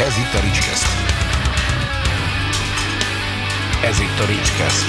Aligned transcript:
Ez 0.00 0.16
itt 0.16 0.34
a 0.34 0.40
Ricskeszt. 0.44 0.86
Ez 3.84 4.00
itt 4.00 4.18
a 4.20 4.26
Ricskeszt. 4.26 4.84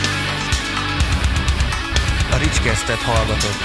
A 2.31 2.37
Ricskesztet 2.37 2.97
hallgatott. 2.97 3.61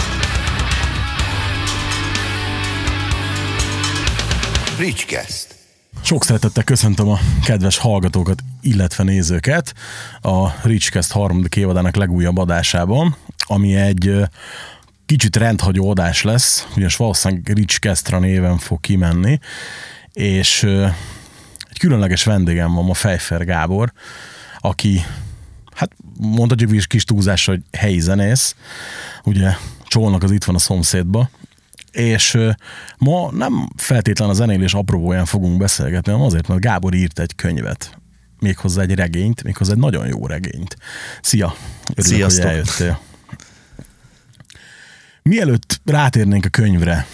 Ricskeszt. 4.79 5.55
Sok 6.03 6.25
szeretettel 6.25 6.65
köszöntöm 6.65 7.09
a 7.09 7.19
kedves 7.45 7.79
hallgatókat, 7.79 8.43
illetve 8.61 9.05
nézőket 9.05 9.75
a 10.21 10.67
Richcast 10.67 11.13
harmadik 11.13 11.57
évadának 11.57 11.97
legújabb 11.97 12.39
adásában, 12.39 13.17
ami 13.39 13.75
egy 13.75 14.15
kicsit 15.07 15.37
rendhagyó 15.37 15.91
adás 15.91 16.23
lesz, 16.23 16.67
ugyanis 16.75 16.97
valószínűleg 16.97 17.49
Richcastra 17.49 18.19
néven 18.19 18.59
fog 18.59 18.81
kimenni, 18.81 19.39
és 20.13 20.67
egy 21.77 21.83
különleges 21.83 22.25
vendégem 22.25 22.75
van 22.75 22.85
ma 22.85 22.95
Fejfer 22.95 23.45
Gábor, 23.45 23.93
aki 24.59 25.01
hát 25.75 25.91
mondhatjuk 26.19 26.73
is 26.73 26.87
kis 26.87 27.05
túlzás, 27.05 27.47
hogy 27.47 27.63
helyi 27.73 28.01
zenész, 28.01 28.55
ugye 29.25 29.55
Csónak 29.87 30.23
az 30.23 30.31
itt 30.31 30.45
van 30.45 30.55
a 30.55 30.59
szomszédba, 30.59 31.31
és 31.91 32.39
ma 32.99 33.31
nem 33.31 33.69
feltétlen 33.77 34.29
a 34.29 34.33
zenélés 34.33 34.75
apróbóján 34.75 35.25
fogunk 35.25 35.59
beszélgetni, 35.59 36.13
hanem 36.13 36.27
azért, 36.27 36.49
mert 36.49 36.61
Gábor 36.61 36.95
írt 36.95 37.19
egy 37.19 37.35
könyvet, 37.35 37.99
méghozzá 38.41 38.83
egy 38.83 38.95
regényt, 38.95 39.43
méghozzá 39.43 39.73
egy 39.73 39.79
nagyon 39.79 40.07
jó 40.07 40.27
regényt. 40.27 40.77
Szia! 41.21 41.55
Örülök, 41.95 42.15
Sziasztok. 42.15 42.43
hogy 42.43 42.53
eljöttél. 42.53 43.01
Mielőtt 45.23 45.81
rátérnénk 45.85 46.45
a 46.45 46.49
könyvre, 46.49 47.07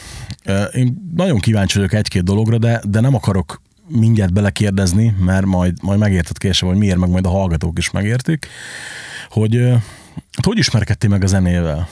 én 0.72 1.12
nagyon 1.14 1.38
kíváncsi 1.38 1.76
vagyok 1.76 1.92
egy-két 1.92 2.24
dologra, 2.24 2.58
de, 2.58 2.82
de 2.84 3.00
nem 3.00 3.14
akarok 3.14 3.61
mindjárt 3.92 4.32
belekérdezni, 4.32 5.14
mert 5.18 5.46
majd, 5.46 5.82
majd 5.82 5.98
megérted 5.98 6.38
később, 6.38 6.68
hogy 6.68 6.78
miért, 6.78 6.96
meg 6.96 7.10
majd 7.10 7.26
a 7.26 7.30
hallgatók 7.30 7.78
is 7.78 7.90
megértik, 7.90 8.46
hogy 9.28 9.56
hát 10.32 10.44
hogy 10.44 10.58
ismerkedtél 10.58 11.10
meg 11.10 11.24
a 11.24 11.26
zenével? 11.26 11.88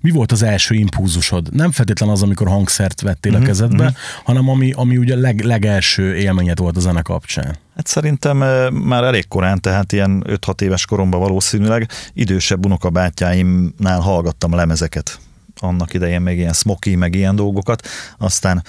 Mi 0.00 0.10
volt 0.10 0.32
az 0.32 0.42
első 0.42 0.74
impulzusod? 0.74 1.54
Nem 1.54 1.70
feltétlen 1.70 2.08
az, 2.08 2.22
amikor 2.22 2.48
hangszert 2.48 3.00
vettél 3.00 3.32
Mhm, 3.32 3.42
a 3.42 3.44
kezedbe, 3.44 3.94
hanem 4.24 4.48
ami, 4.48 4.72
ami 4.72 4.96
ugye 4.96 5.16
leg, 5.16 5.40
legelső 5.40 6.16
élményed 6.16 6.58
volt 6.58 6.76
a 6.76 6.80
zene 6.80 7.02
kapcsán. 7.02 7.56
Hát 7.76 7.86
szerintem 7.86 8.36
már 8.72 9.04
elég 9.04 9.28
korán, 9.28 9.60
tehát 9.60 9.92
ilyen 9.92 10.24
5-6 10.26 10.60
éves 10.60 10.86
koromban 10.86 11.20
valószínűleg 11.20 11.88
idősebb 12.12 12.64
unokabátyáimnál 12.64 14.00
hallgattam 14.00 14.54
lemezeket. 14.54 15.18
Annak 15.56 15.94
idején 15.94 16.20
még 16.20 16.38
ilyen 16.38 16.52
smoky, 16.52 16.94
meg 16.94 17.14
ilyen 17.14 17.36
dolgokat. 17.36 17.88
Aztán 18.18 18.64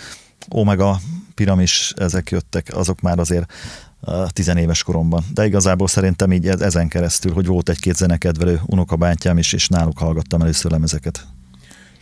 Omega, 0.49 0.99
Piramis, 1.35 1.93
ezek 1.97 2.29
jöttek, 2.29 2.67
azok 2.75 3.01
már 3.01 3.19
azért 3.19 3.53
tizenéves 4.27 4.83
koromban. 4.83 5.23
De 5.33 5.45
igazából 5.45 5.87
szerintem 5.87 6.31
így 6.31 6.47
ez- 6.47 6.61
ezen 6.61 6.87
keresztül, 6.87 7.33
hogy 7.33 7.45
volt 7.45 7.69
egy-két 7.69 7.95
zenekedvelő 7.95 8.61
unokabátyám 8.65 9.37
is, 9.37 9.53
és 9.53 9.67
náluk 9.67 9.97
hallgattam 9.97 10.41
először 10.41 10.71
lemezeket. 10.71 11.25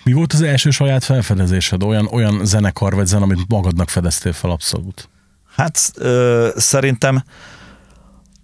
Mi 0.03 0.13
volt 0.13 0.33
az 0.33 0.41
első 0.41 0.69
saját 0.69 1.03
felfedezésed? 1.03 1.83
Olyan, 1.83 2.07
olyan 2.11 2.45
zenekar 2.45 2.93
vagy 2.93 3.05
zene, 3.05 3.23
amit 3.23 3.47
magadnak 3.47 3.89
fedeztél 3.89 4.33
fel 4.33 4.49
abszolút? 4.51 5.09
Hát 5.55 5.91
ö, 5.95 6.49
szerintem 6.55 7.23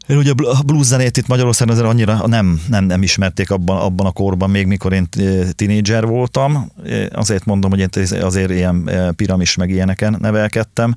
ugye 0.08 0.32
a 0.32 0.34
bl- 0.34 0.48
a 0.48 0.62
blues 0.66 0.86
zenét 0.86 1.18
itt 1.18 1.28
Magyarországon 1.28 1.74
azért 1.74 1.90
annyira 1.90 2.28
nem, 2.28 2.62
nem, 2.68 2.86
nem 2.86 3.02
ismerték 3.04 3.52
abban, 3.52 3.78
abban 3.78 4.06
a 4.06 4.12
korban, 4.12 4.50
még 4.50 4.68
mikor 4.68 4.94
én 4.94 5.08
tinédzser 5.52 6.06
voltam. 6.06 6.72
Ö, 6.84 7.06
Azért 7.12 7.46
mondom, 7.46 7.70
hogy 7.72 7.80
én 7.80 7.90
azért 8.22 8.52
ilyen 8.52 8.88
ö, 8.88 9.12
piramis 9.12 9.56
meg 9.56 9.70
ilyeneken 9.70 10.18
nevelkedtem. 10.20 10.96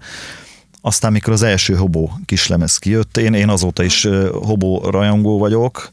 Aztán 0.80 1.12
mikor 1.12 1.32
az 1.32 1.42
első 1.42 1.74
hobó 1.74 2.12
kislemez 2.24 2.76
kijött, 2.76 3.16
én, 3.16 3.34
én 3.34 3.48
azóta 3.48 3.82
is 3.82 4.08
hobó 4.32 4.90
rajongó 4.90 5.38
vagyok, 5.38 5.92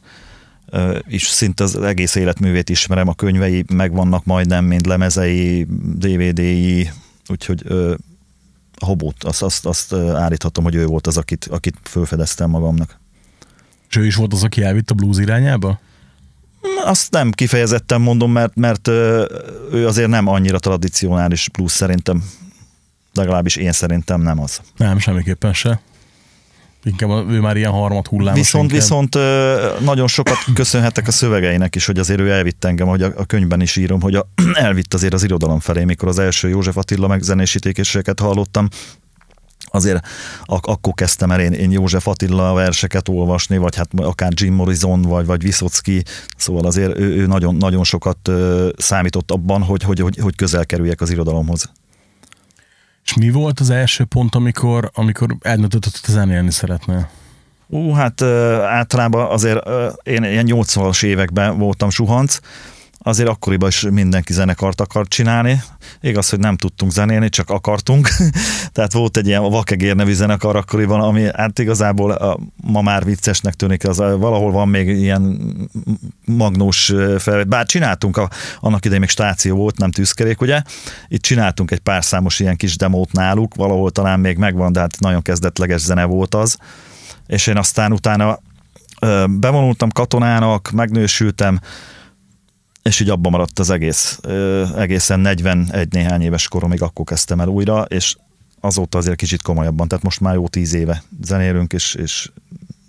és 1.08 1.24
szinte 1.28 1.64
az 1.64 1.76
egész 1.76 2.16
életművét 2.16 2.70
ismerem, 2.70 3.08
a 3.08 3.14
könyvei 3.14 3.66
megvannak 3.74 4.26
majdnem, 4.26 4.66
mint 4.66 4.86
lemezei, 4.86 5.68
DVD-i, 5.98 6.92
úgyhogy 7.28 7.64
a 8.80 8.86
hobót, 8.86 9.24
azt, 9.24 9.44
azt, 9.44 9.66
azt 9.66 9.94
állíthatom, 9.94 10.64
hogy 10.64 10.76
ő 10.76 10.86
volt 10.86 11.08
az, 11.08 11.18
akit, 11.18 11.46
akit 11.46 11.76
fölfedeztem 11.84 12.50
magamnak. 12.50 13.00
És 13.96 14.02
ő 14.02 14.06
is 14.06 14.16
volt 14.16 14.34
az, 14.34 14.44
aki 14.44 14.64
elvitt 14.64 14.92
a 14.92 14.94
blues 14.94 15.18
irányába? 15.18 15.80
Azt 16.86 17.12
nem 17.12 17.32
kifejezetten 17.32 18.02
mondom, 18.02 18.32
mert, 18.32 18.56
mert 18.56 18.88
ő 19.72 19.88
azért 19.88 20.10
nem 20.10 20.28
annyira 20.28 20.60
tradicionális 20.60 21.50
blues 21.50 21.72
szerintem, 21.72 22.24
legalábbis 23.14 23.56
én 23.56 23.72
szerintem 23.72 24.22
nem 24.22 24.42
az. 24.42 24.62
Nem, 24.78 25.00
semmiképpen 25.00 25.54
se. 25.54 25.80
Inkább 26.84 27.30
ő 27.30 27.40
már 27.40 27.58
ilyen 27.58 27.72
harmad 27.72 28.08
hullámos. 28.08 28.40
Viszont, 28.40 28.64
inkább. 28.64 28.80
viszont 28.80 29.14
nagyon 29.84 30.08
sokat 30.08 30.38
köszönhetek 30.54 31.08
a 31.08 31.12
szövegeinek 31.12 31.76
is, 31.76 31.86
hogy 31.86 32.00
azért 32.00 32.20
ő 32.20 32.32
elvitt 32.32 32.66
engem, 32.66 32.88
hogy 32.88 33.02
a, 33.02 33.26
könyvben 33.26 33.62
is 33.62 33.76
írom, 33.76 34.02
hogy 34.02 34.16
a, 34.16 34.28
elvitt 34.54 34.94
azért 34.94 35.14
az 35.14 35.24
irodalom 35.24 35.60
felé, 35.60 35.84
mikor 35.84 36.08
az 36.08 36.20
első 36.20 36.50
József 36.50 36.78
Attila 36.78 37.08
megzenésítéseket 37.08 38.20
hallottam, 38.20 38.68
azért 39.72 40.08
ak- 40.46 40.66
akkor 40.66 40.94
kezdtem 40.94 41.32
el 41.32 41.40
én, 41.40 41.52
én 41.52 41.72
József 41.72 42.08
Attila 42.08 42.54
verseket 42.54 43.10
olvasni, 43.10 43.58
vagy 43.58 43.76
hát 43.76 43.90
akár 43.96 44.32
Jim 44.34 44.54
Morrison, 44.54 45.02
vagy, 45.02 45.26
vagy 45.26 45.42
Viszocki, 45.42 46.04
szóval 46.38 46.66
azért 46.66 46.98
ő, 46.98 47.16
ő 47.16 47.26
nagyon, 47.26 47.56
nagyon 47.56 47.84
sokat 47.84 48.28
ö, 48.28 48.70
számított 48.78 49.32
abban, 49.32 49.64
hogy, 49.64 49.84
hogy, 49.84 50.00
hogy, 50.00 50.18
hogy 50.18 50.36
közel 50.36 50.66
kerüljek 50.66 51.02
az 51.02 51.10
irodalomhoz. 51.10 51.72
És 53.06 53.14
mi 53.14 53.30
volt 53.30 53.60
az 53.60 53.70
első 53.70 54.04
pont, 54.04 54.36
amikor, 54.36 54.92
amikor 54.94 55.36
eldöntötted, 55.42 55.92
hogy 56.06 56.14
zenélni 56.14 56.52
szeretnél? 56.52 57.10
Ú, 57.68 57.92
hát 57.92 58.22
ö, 58.22 58.62
általában 58.62 59.32
azért 59.32 59.68
ö, 59.68 59.90
én 60.04 60.24
ilyen 60.24 60.46
80-as 60.50 61.04
években 61.04 61.58
voltam 61.58 61.90
suhanc, 61.90 62.40
azért 63.08 63.30
akkoriban 63.30 63.70
is 63.70 63.82
mindenki 63.92 64.34
zenekart 64.34 64.82
akart 64.82 65.10
csinálni. 65.10 65.62
Igaz, 66.02 66.30
hogy 66.30 66.40
nem 66.40 66.58
tudtunk 66.58 66.92
zenélni, 66.92 67.30
csak 67.30 67.50
akartunk. 67.50 68.10
Tehát 68.74 68.94
volt 68.94 69.18
egy 69.18 69.28
ilyen 69.28 69.42
Vakegér 69.42 69.96
nevű 69.96 70.14
zenekar 70.14 70.56
akkoriban, 70.56 71.02
ami 71.02 71.28
hát 71.36 71.60
igazából 71.60 72.12
a, 72.12 72.40
ma 72.56 72.82
már 72.82 73.06
viccesnek 73.06 73.54
tűnik, 73.54 73.88
az 73.88 73.98
valahol 73.98 74.52
van 74.52 74.68
még 74.68 74.88
ilyen 74.88 75.40
magnós 76.26 76.94
fel, 77.18 77.44
bár 77.44 77.66
csináltunk, 77.66 78.18
a, 78.18 78.30
annak 78.60 78.86
idején 78.86 79.02
még 79.02 79.10
stáció 79.10 79.56
volt, 79.56 79.78
nem 79.78 79.92
tűzkerék, 79.92 80.42
ugye? 80.42 80.62
Itt 81.08 81.22
csináltunk 81.22 81.72
egy 81.72 81.80
pár 81.80 82.04
számos 82.04 82.40
ilyen 82.40 82.56
kis 82.56 82.78
demót 82.78 83.12
náluk, 83.12 83.56
valahol 83.56 83.92
talán 83.92 84.20
még 84.20 84.38
megvan, 84.38 84.72
de 84.72 84.80
hát 84.80 85.00
nagyon 85.00 85.22
kezdetleges 85.22 85.82
zene 85.82 86.04
volt 86.04 86.36
az 86.36 86.58
és 87.28 87.48
én 87.48 87.58
aztán 87.58 87.92
utána 87.92 88.40
bevonultam 89.28 89.90
katonának, 89.90 90.72
megnősültem, 90.72 91.60
és 92.90 93.00
így 93.00 93.10
abban 93.10 93.32
maradt 93.32 93.60
az 93.60 93.70
egész. 93.70 94.20
Egészen 94.76 95.20
41 95.20 95.92
néhány 95.92 96.22
éves 96.22 96.48
koromig 96.48 96.82
akkor 96.82 97.06
kezdtem 97.06 97.40
el 97.40 97.48
újra, 97.48 97.82
és 97.82 98.16
azóta 98.60 98.98
azért 98.98 99.16
kicsit 99.16 99.42
komolyabban, 99.42 99.88
tehát 99.88 100.04
most 100.04 100.20
már 100.20 100.34
jó 100.34 100.48
tíz 100.48 100.74
éve 100.74 101.04
zenélünk, 101.22 101.74
és, 101.74 101.96
és 101.96 102.30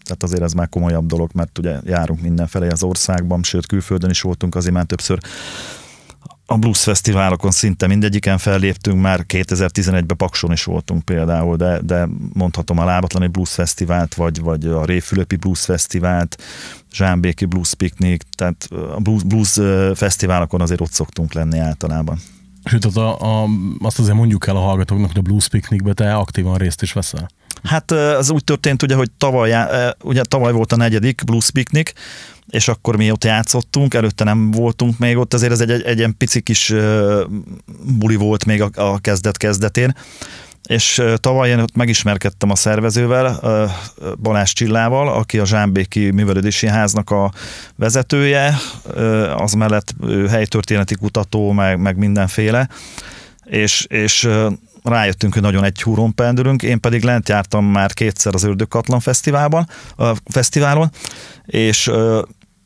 tehát 0.04 0.22
azért 0.22 0.42
ez 0.42 0.52
már 0.52 0.68
komolyabb 0.68 1.06
dolog, 1.06 1.30
mert 1.34 1.58
ugye 1.58 1.80
járunk 1.84 2.20
mindenfelé 2.20 2.68
az 2.68 2.82
országban, 2.82 3.42
sőt 3.42 3.66
külföldön 3.66 4.10
is 4.10 4.20
voltunk 4.20 4.54
azért 4.54 4.74
már 4.74 4.84
többször 4.84 5.18
a 6.46 6.56
blues 6.56 6.82
fesztiválokon 6.82 7.50
szinte 7.50 7.86
mindegyiken 7.86 8.38
felléptünk, 8.38 9.00
már 9.00 9.24
2011-ben 9.28 10.16
Pakson 10.16 10.52
is 10.52 10.64
voltunk 10.64 11.04
például, 11.04 11.56
de, 11.56 11.80
de 11.80 12.08
mondhatom 12.32 12.78
a 12.78 12.84
Lábatlani 12.84 13.26
Blues 13.26 13.50
Fesztivált, 13.50 14.14
vagy, 14.14 14.40
vagy 14.40 14.66
a 14.66 14.84
Réfülöpi 14.84 15.36
Blues 15.36 15.60
Fesztivált, 15.60 16.42
Zsámbéki 16.92 17.44
Blues 17.44 17.74
Picnic, 17.74 18.24
tehát 18.36 18.68
a 18.70 19.00
blues, 19.00 19.22
blues 19.22 19.58
fesztiválokon 19.94 20.60
azért 20.60 20.80
ott 20.80 20.92
szoktunk 20.92 21.32
lenni 21.32 21.58
általában. 21.58 22.18
Sőt, 22.64 22.84
a, 22.84 23.42
a, 23.42 23.48
azt 23.78 23.98
azért 23.98 24.16
mondjuk 24.16 24.46
el 24.46 24.56
a 24.56 24.60
hallgatóknak, 24.60 25.06
hogy 25.06 25.18
a 25.18 25.22
Blues 25.22 25.48
Picnicbe 25.48 25.92
te 25.92 26.14
aktívan 26.14 26.56
részt 26.56 26.82
is 26.82 26.92
veszel. 26.92 27.28
Hát 27.66 27.90
az 27.90 28.30
úgy 28.30 28.44
történt, 28.44 28.82
ugye, 28.82 28.94
hogy 28.94 29.10
tavaly, 29.18 29.54
ugye 30.02 30.22
tavaly 30.22 30.52
volt 30.52 30.72
a 30.72 30.76
negyedik 30.76 31.24
Blues 31.24 31.50
Picnic, 31.50 31.92
és 32.50 32.68
akkor 32.68 32.96
mi 32.96 33.10
ott 33.10 33.24
játszottunk, 33.24 33.94
előtte 33.94 34.24
nem 34.24 34.50
voltunk 34.50 34.98
még 34.98 35.16
ott, 35.16 35.34
azért 35.34 35.52
ez 35.52 35.60
egy, 35.60 35.70
egy, 35.70 35.82
egy 35.82 35.98
ilyen 35.98 36.16
pici 36.16 36.40
kis 36.40 36.74
buli 37.98 38.16
volt 38.16 38.44
még 38.44 38.62
a, 38.62 38.70
a 38.74 38.98
kezdet-kezdetén, 38.98 39.94
és 40.66 41.02
tavaly 41.16 41.48
én 41.48 41.58
ott 41.58 41.76
megismerkedtem 41.76 42.50
a 42.50 42.56
szervezővel, 42.56 43.40
Balázs 44.22 44.52
Csillával, 44.52 45.08
aki 45.08 45.38
a 45.38 45.46
Zsámbéki 45.46 46.10
Művelődési 46.10 46.66
Háznak 46.66 47.10
a 47.10 47.32
vezetője, 47.76 48.54
az 49.36 49.52
mellett 49.52 49.94
helytörténeti 50.28 50.94
kutató, 50.94 51.52
meg, 51.52 51.80
meg 51.80 51.96
mindenféle, 51.96 52.68
és, 53.44 53.86
és 53.88 54.28
rájöttünk, 54.88 55.32
hogy 55.32 55.42
nagyon 55.42 55.64
egy 55.64 55.82
húron 55.82 56.14
pendülünk, 56.14 56.62
én 56.62 56.80
pedig 56.80 57.02
lent 57.02 57.28
jártam 57.28 57.64
már 57.64 57.92
kétszer 57.92 58.34
az 58.34 58.44
Ördögkatlan 58.44 59.00
Fesztiválban, 59.00 59.68
a 59.96 60.12
fesztiválon, 60.24 60.90
és 61.46 61.90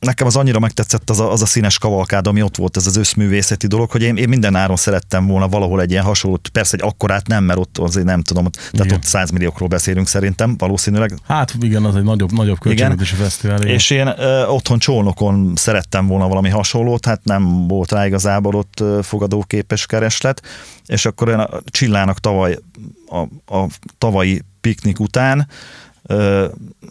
nekem 0.01 0.27
az 0.27 0.37
annyira 0.37 0.59
megtetszett 0.59 1.11
az 1.11 1.21
a, 1.21 1.33
az 1.33 1.43
a 1.43 1.47
színes 1.47 1.79
kavalkád, 1.79 2.27
ami 2.27 2.43
ott 2.43 2.57
volt, 2.57 2.77
ez 2.77 2.87
az 2.87 2.97
összművészeti 2.97 3.67
dolog, 3.67 3.91
hogy 3.91 4.03
én, 4.03 4.17
én 4.17 4.29
minden 4.29 4.57
áron 4.57 4.77
szerettem 4.77 5.27
volna 5.27 5.49
valahol 5.49 5.81
egy 5.81 5.91
ilyen 5.91 6.05
hasonlót, 6.05 6.49
persze 6.49 6.77
egy 6.77 6.83
akkorát 6.83 7.27
nem, 7.27 7.45
mert 7.45 7.59
ott 7.59 7.79
azért 7.79 8.07
nem 8.07 8.23
tudom, 8.23 8.51
tehát 8.51 8.87
Igen. 8.87 8.97
ott 8.97 9.03
100 9.03 9.31
milliókról 9.31 9.69
beszélünk 9.69 10.07
szerintem, 10.07 10.55
valószínűleg. 10.59 11.15
Hát 11.27 11.55
igen, 11.61 11.85
az 11.85 11.97
egy 11.97 12.03
nagyobb, 12.03 12.33
nagyobb 12.33 12.59
költségvetési 12.59 13.15
fesztivál. 13.15 13.61
igen. 13.61 13.75
És 13.75 13.91
én 13.91 14.07
ö, 14.07 14.47
otthon 14.47 14.79
Csolnokon 14.79 15.53
szerettem 15.57 16.07
volna 16.07 16.29
valami 16.29 16.49
hasonlót, 16.49 17.07
hát 17.07 17.25
nem 17.25 17.69
volt 17.69 17.93
rá 17.93 18.07
igazából 18.07 18.55
ott 18.55 18.85
fogadóképes 19.03 19.87
kereslet, 19.87 20.43
és 20.87 21.05
akkor 21.05 21.29
én 21.29 21.39
a 21.39 21.61
Csillának 21.65 22.19
tavaly, 22.19 22.59
a, 23.07 23.19
a 23.57 23.67
tavalyi 23.99 24.43
piknik 24.61 25.01
után 25.01 25.49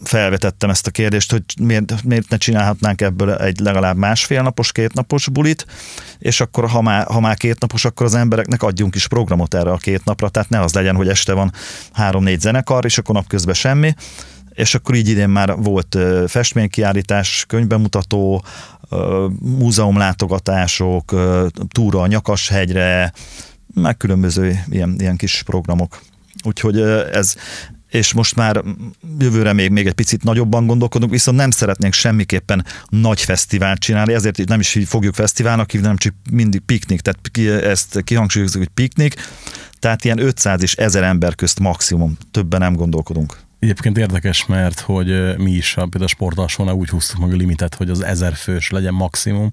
felvetettem 0.02 0.70
ezt 0.70 0.86
a 0.86 0.90
kérdést, 0.90 1.30
hogy 1.30 1.42
miért, 1.60 2.04
miért 2.04 2.28
ne 2.28 2.36
csinálhatnánk 2.36 3.00
ebből 3.00 3.34
egy 3.34 3.58
legalább 3.58 3.96
másfél 3.96 4.42
napos, 4.42 4.72
két 4.72 4.92
napos 4.92 5.28
bulit, 5.28 5.66
és 6.18 6.40
akkor 6.40 6.68
ha 6.68 6.82
már, 6.82 7.06
ha 7.06 7.20
már 7.20 7.36
két 7.36 7.60
napos, 7.60 7.84
akkor 7.84 8.06
az 8.06 8.14
embereknek 8.14 8.62
adjunk 8.62 8.94
is 8.94 9.08
programot 9.08 9.54
erre 9.54 9.70
a 9.70 9.76
két 9.76 10.04
napra, 10.04 10.28
tehát 10.28 10.48
ne 10.48 10.60
az 10.60 10.74
legyen, 10.74 10.96
hogy 10.96 11.08
este 11.08 11.32
van 11.32 11.52
három-négy 11.92 12.40
zenekar, 12.40 12.84
és 12.84 12.98
akkor 12.98 13.14
napközben 13.14 13.54
semmi, 13.54 13.94
és 14.50 14.74
akkor 14.74 14.94
így 14.94 15.08
idén 15.08 15.28
már 15.28 15.56
volt 15.56 15.98
festménykiállítás, 16.26 17.44
könyvbemutató, 17.48 18.44
múzeumlátogatások, 19.40 21.14
túra 21.68 22.00
a 22.00 22.06
Nyakashegyre, 22.06 23.12
meg 23.74 23.96
különböző 23.96 24.64
ilyen, 24.68 24.94
ilyen 24.98 25.16
kis 25.16 25.42
programok. 25.42 26.00
Úgyhogy 26.44 26.80
ez, 27.12 27.34
és 27.90 28.12
most 28.12 28.36
már 28.36 28.62
jövőre 29.18 29.52
még, 29.52 29.70
még 29.70 29.86
egy 29.86 29.92
picit 29.92 30.22
nagyobban 30.22 30.66
gondolkodunk, 30.66 31.12
viszont 31.12 31.36
nem 31.36 31.50
szeretnénk 31.50 31.92
semmiképpen 31.92 32.64
nagy 32.88 33.20
fesztivált 33.20 33.78
csinálni, 33.78 34.12
ezért 34.12 34.48
nem 34.48 34.60
is 34.60 34.78
fogjuk 34.86 35.14
fesztiválnak 35.14 35.70
hívni, 35.70 35.86
hanem 35.86 35.98
csak 35.98 36.14
mindig 36.30 36.60
piknik, 36.60 37.00
tehát 37.00 37.18
ki, 37.30 37.48
ezt 37.48 38.02
kihangsúlyozunk, 38.04 38.64
hogy 38.64 38.74
piknik, 38.74 39.14
tehát 39.78 40.04
ilyen 40.04 40.18
500 40.18 40.62
és 40.62 40.74
1000 40.74 41.02
ember 41.02 41.34
közt 41.34 41.60
maximum, 41.60 42.16
többen 42.30 42.60
nem 42.60 42.74
gondolkodunk. 42.74 43.38
Egyébként 43.60 43.98
érdekes, 43.98 44.46
mert 44.46 44.80
hogy 44.80 45.36
mi 45.36 45.50
is 45.50 45.76
a, 45.76 45.80
például 45.80 46.04
a 46.04 46.08
sportalsónál 46.08 46.74
úgy 46.74 46.88
húztuk 46.88 47.20
meg 47.20 47.32
a 47.32 47.36
limitet, 47.36 47.74
hogy 47.74 47.90
az 47.90 48.04
ezer 48.04 48.34
fős 48.34 48.70
legyen 48.70 48.94
maximum, 48.94 49.50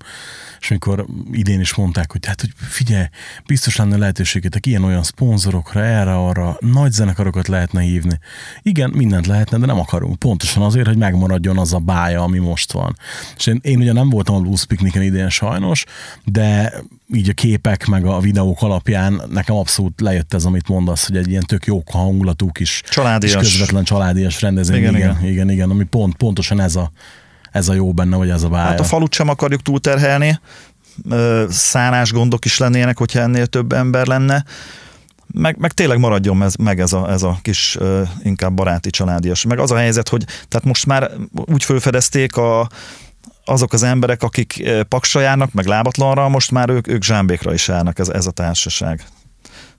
és 0.59 0.69
amikor 0.69 1.05
idén 1.31 1.59
is 1.59 1.75
mondták, 1.75 2.11
hogy 2.11 2.25
hát, 2.25 2.41
hogy 2.41 2.51
figyelj, 2.55 3.05
biztos 3.45 3.75
lenne 3.75 3.97
lehetőségetek 3.97 4.65
ilyen-olyan 4.65 5.03
szponzorokra, 5.03 5.83
erre, 5.83 6.15
arra, 6.15 6.57
nagy 6.59 6.91
zenekarokat 6.91 7.47
lehetne 7.47 7.81
hívni. 7.81 8.19
Igen, 8.61 8.89
mindent 8.89 9.27
lehetne, 9.27 9.57
de 9.57 9.65
nem 9.65 9.79
akarunk. 9.79 10.19
Pontosan 10.19 10.63
azért, 10.63 10.87
hogy 10.87 10.97
megmaradjon 10.97 11.57
az 11.57 11.73
a 11.73 11.79
bája, 11.79 12.21
ami 12.21 12.37
most 12.37 12.71
van. 12.71 12.95
És 13.37 13.47
én, 13.47 13.59
én 13.61 13.79
ugye 13.79 13.93
nem 13.93 14.09
voltam 14.09 14.35
a 14.35 14.39
Blues 14.39 14.65
Picnicen 14.65 15.01
idén 15.01 15.29
sajnos, 15.29 15.85
de 16.23 16.73
így 17.13 17.29
a 17.29 17.33
képek 17.33 17.85
meg 17.85 18.05
a 18.05 18.19
videók 18.19 18.61
alapján 18.61 19.21
nekem 19.29 19.55
abszolút 19.55 20.01
lejött 20.01 20.33
ez, 20.33 20.45
amit 20.45 20.67
mondasz, 20.67 21.07
hogy 21.07 21.17
egy 21.17 21.29
ilyen 21.29 21.43
tök 21.45 21.65
jó 21.65 21.83
hangulatú 21.91 22.51
kis 22.51 22.81
Családias. 22.89 23.31
és 23.31 23.37
közvetlen 23.37 23.83
családias 23.83 24.41
rendezvény. 24.41 24.79
Igen, 24.79 24.95
Igen, 24.95 25.09
igen, 25.09 25.31
igen. 25.31 25.49
igen, 25.49 25.69
ami 25.69 25.83
pont, 25.83 26.15
pontosan 26.15 26.59
ez 26.59 26.75
a, 26.75 26.91
ez 27.51 27.69
a 27.69 27.73
jó 27.73 27.93
benne, 27.93 28.15
vagy 28.15 28.29
ez 28.29 28.43
a 28.43 28.49
bája. 28.49 28.65
Hát 28.65 28.79
a 28.79 28.83
falut 28.83 29.13
sem 29.13 29.29
akarjuk 29.29 29.61
túlterhelni, 29.61 30.39
szánás 31.49 32.11
gondok 32.11 32.45
is 32.45 32.57
lennének, 32.57 32.97
hogyha 32.97 33.19
ennél 33.19 33.45
több 33.45 33.71
ember 33.71 34.07
lenne, 34.07 34.43
meg, 35.33 35.57
meg 35.57 35.71
tényleg 35.71 35.99
maradjon 35.99 36.43
ez, 36.43 36.55
meg 36.55 36.79
ez 36.79 36.93
a, 36.93 37.11
ez 37.11 37.23
a 37.23 37.39
kis 37.41 37.77
inkább 38.23 38.53
baráti 38.53 38.89
családias. 38.89 39.45
Meg 39.45 39.59
az 39.59 39.71
a 39.71 39.77
helyzet, 39.77 40.09
hogy 40.09 40.25
tehát 40.47 40.65
most 40.65 40.85
már 40.85 41.11
úgy 41.33 41.63
fölfedezték 41.63 42.35
a, 42.35 42.69
azok 43.47 43.73
az 43.73 43.83
emberek, 43.83 44.23
akik 44.23 44.61
ö, 44.63 44.83
paksra 44.83 45.21
járnak, 45.21 45.53
meg 45.53 45.65
lábatlanra, 45.65 46.29
most 46.29 46.51
már 46.51 46.69
ők, 46.69 46.87
ők 46.87 47.03
zsámbékra 47.03 47.53
is 47.53 47.67
járnak 47.67 47.99
ez, 47.99 48.07
ez 48.07 48.25
a 48.25 48.31
társaság. 48.31 49.05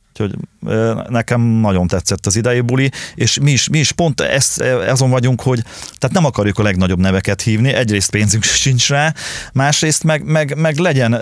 Úgyhogy 0.08 0.34
ö, 0.66 1.02
nekem 1.08 1.40
nagyon 1.40 1.86
tetszett 1.86 2.26
az 2.26 2.36
idei 2.36 2.60
buli, 2.60 2.90
és 3.14 3.38
mi 3.38 3.50
is, 3.50 3.68
mi 3.68 3.78
is 3.78 3.92
pont 3.92 4.20
ezt, 4.20 4.60
azon 4.60 5.10
vagyunk, 5.10 5.40
hogy 5.40 5.62
tehát 5.98 6.14
nem 6.14 6.24
akarjuk 6.24 6.58
a 6.58 6.62
legnagyobb 6.62 6.98
neveket 6.98 7.42
hívni, 7.42 7.72
egyrészt 7.72 8.10
pénzünk 8.10 8.42
sincs 8.64 8.88
rá, 8.88 9.14
másrészt 9.52 10.04
meg, 10.04 10.24
meg, 10.24 10.56
meg 10.56 10.76
legyen 10.76 11.20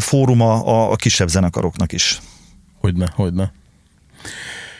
fóruma 0.00 0.64
a, 0.64 0.92
a 0.92 0.96
kisebb 0.96 1.28
zenekaroknak 1.28 1.92
is. 1.92 2.20
Hogyne, 2.80 3.12
hogyne. 3.14 3.52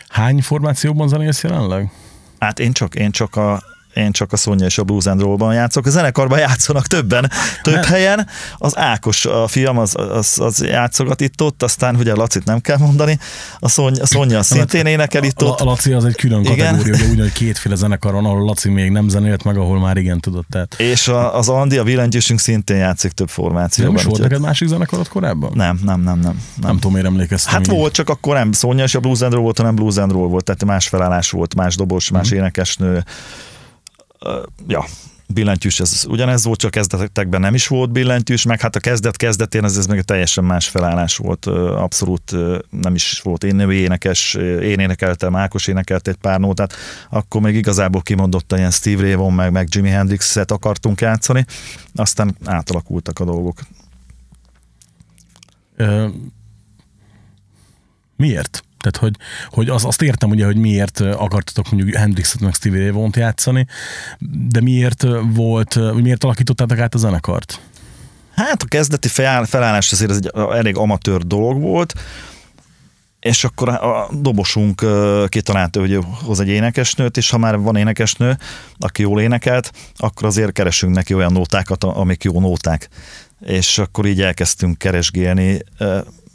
Hány 0.09 0.43
formációban 0.43 1.09
zenélsz 1.09 1.43
jelenleg? 1.43 1.91
Hát 2.39 2.59
én 2.59 2.73
csak, 2.73 2.95
én 2.95 3.11
csak 3.11 3.37
a 3.37 3.63
én 3.99 4.13
csak 4.13 4.33
a 4.33 4.37
Szonya 4.37 4.67
és 4.67 4.79
a 4.79 4.83
Blues 4.85 5.07
and 5.07 5.21
Roll-ban 5.21 5.55
játszok. 5.55 5.87
A 5.87 5.91
zenekarban 5.91 6.39
játszanak 6.39 6.87
többen, 6.87 7.31
több 7.63 7.75
Nem. 7.75 7.83
helyen. 7.83 8.27
Az 8.59 8.77
Ákos, 8.77 9.25
a 9.27 9.47
fiam, 9.47 9.79
az, 9.79 9.95
az, 9.97 10.39
az 10.41 10.63
játszogat 10.65 11.21
itt-ott, 11.21 11.63
aztán 11.63 11.97
ugye 11.97 12.15
Lacit 12.15 12.45
nem 12.45 12.61
kell 12.61 12.77
mondani. 12.79 13.19
A 13.59 13.69
Szonya, 13.69 14.03
a 14.03 14.07
Szonya 14.07 14.43
szintén 14.43 14.87
énekel 14.87 15.23
itt 15.25 15.43
A, 15.43 15.45
ott. 15.47 15.61
a 15.61 15.65
Laci 15.65 15.93
az 15.93 16.05
egy 16.05 16.15
külön 16.17 16.45
kategória, 16.45 16.95
ugye 16.95 17.07
úgy, 17.11 17.19
hogy 17.19 17.33
kétféle 17.33 17.75
zenekar 17.75 18.13
van, 18.13 18.25
ahol 18.25 18.45
Laci 18.45 18.69
még 18.69 18.91
nem 18.91 19.09
zenélt 19.09 19.45
meg, 19.45 19.57
ahol 19.57 19.79
már 19.79 19.97
igen 19.97 20.21
tudott. 20.21 20.47
Tehát 20.51 20.75
És 20.79 21.09
a, 21.09 21.37
az 21.37 21.49
Andi, 21.49 21.77
a 21.79 21.83
billentyűsünk 21.83 22.41
szintén 22.41 22.77
játszik 22.77 23.11
több 23.13 23.27
nem 23.27 23.37
formációban. 23.37 23.95
is 23.97 24.03
volt 24.05 24.21
neked 24.23 24.41
másik 24.41 24.69
zenekarod 24.69 25.09
korábban? 25.09 25.51
Nem, 25.55 25.81
nem, 25.85 26.01
nem, 26.01 26.19
nem. 26.19 26.21
Nem, 26.21 26.37
nem. 26.61 26.75
tudom, 26.75 26.93
miért 26.93 27.07
emlékeztem. 27.07 27.53
Hát 27.53 27.67
így. 27.67 27.75
volt, 27.75 27.93
csak 27.93 28.09
akkor 28.09 28.35
nem 28.35 28.53
Szonya 28.53 28.85
és 28.85 28.95
a 28.95 29.01
Blues 29.01 29.21
and 29.21 29.33
Roll 29.33 29.43
volt, 29.43 29.57
hanem 29.59 29.75
Blues 29.75 29.97
and 29.97 30.13
Roll 30.13 30.29
volt, 30.29 30.45
tehát 30.45 30.65
más 30.65 30.89
felállás 30.89 31.31
volt, 31.31 31.55
más 31.55 31.77
dobos, 31.77 32.11
más 32.11 32.29
Mhm. 32.29 32.37
énekesnő. 32.39 33.05
Ja, 34.67 34.85
billentyűs, 35.35 35.81
ez 35.81 36.05
ugyanez 36.09 36.45
volt, 36.45 36.59
csak 36.59 36.71
kezdetekben 36.71 37.41
nem 37.41 37.55
is 37.55 37.67
volt 37.67 37.91
billentyűs, 37.91 38.45
meg 38.45 38.61
hát 38.61 38.77
a 38.77 38.81
kezdet 38.81 39.17
kezdetén 39.17 39.65
ez, 39.65 39.77
ez 39.77 39.87
meg 39.87 39.99
egy 39.99 40.05
teljesen 40.05 40.45
más 40.45 40.69
felállás 40.69 41.17
volt, 41.17 41.47
abszolút 41.47 42.33
nem 42.71 42.95
is 42.95 43.21
volt 43.21 43.45
én 43.45 43.55
női 43.55 43.77
énekes, 43.77 44.35
én 44.35 44.79
énekeltem, 44.79 45.37
Ákos 45.37 45.67
énekelt 45.67 46.09
egy 46.09 46.17
pár 46.17 46.41
nótát, 46.41 46.75
akkor 47.11 47.41
még 47.41 47.55
igazából 47.55 48.03
kimondottan 48.03 48.59
ilyen 48.59 48.71
Steve 48.71 49.03
Ray 49.03 49.15
Vaughan 49.15 49.35
meg, 49.35 49.53
meg 49.53 49.69
Jimi 49.71 49.89
Hendrix-et 49.89 50.51
akartunk 50.51 51.01
játszani, 51.01 51.45
aztán 51.95 52.37
átalakultak 52.45 53.19
a 53.19 53.25
dolgok. 53.25 53.61
Miért? 58.17 58.63
Tehát, 58.81 58.97
hogy, 58.97 59.17
hogy 59.51 59.69
az, 59.69 59.85
azt 59.85 60.03
értem 60.03 60.31
ugye, 60.31 60.45
hogy 60.45 60.57
miért 60.57 61.01
akartatok 61.01 61.71
mondjuk 61.71 61.97
Hendrixet 61.97 62.41
meg 62.41 62.55
Stevie 62.55 62.81
Ray 62.81 62.91
Vaughan-t 62.91 63.17
játszani, 63.17 63.67
de 64.49 64.61
miért 64.61 65.05
volt, 65.33 65.95
miért 66.03 66.25
alakítottátok 66.25 66.79
át 66.79 66.95
a 66.95 66.99
zenekart? 66.99 67.61
Hát 68.35 68.63
a 68.63 68.67
kezdeti 68.67 69.09
feláll- 69.09 69.47
felállás 69.47 69.93
azért 69.93 70.11
ez 70.11 70.17
egy 70.17 70.31
elég 70.35 70.77
amatőr 70.77 71.27
dolog 71.27 71.61
volt, 71.61 71.95
és 73.21 73.45
akkor 73.45 73.69
a 73.69 74.09
dobosunk 74.13 74.85
kitalálta, 75.29 75.81
hogy 75.81 75.99
hoz 76.25 76.41
egy 76.41 76.49
énekesnőt, 76.49 77.17
és 77.17 77.31
ha 77.31 77.39
már 77.39 77.59
van 77.59 77.77
énekesnő, 77.77 78.39
aki 78.79 79.03
jól 79.03 79.21
énekelt, 79.21 79.73
akkor 79.97 80.27
azért 80.27 80.53
keresünk 80.53 80.95
neki 80.95 81.15
olyan 81.15 81.33
nótákat, 81.33 81.85
amik 81.85 82.25
jó 82.25 82.41
nóták. 82.41 82.89
És 83.41 83.79
akkor 83.79 84.07
így 84.07 84.21
elkezdtünk 84.21 84.79
keresgélni. 84.79 85.63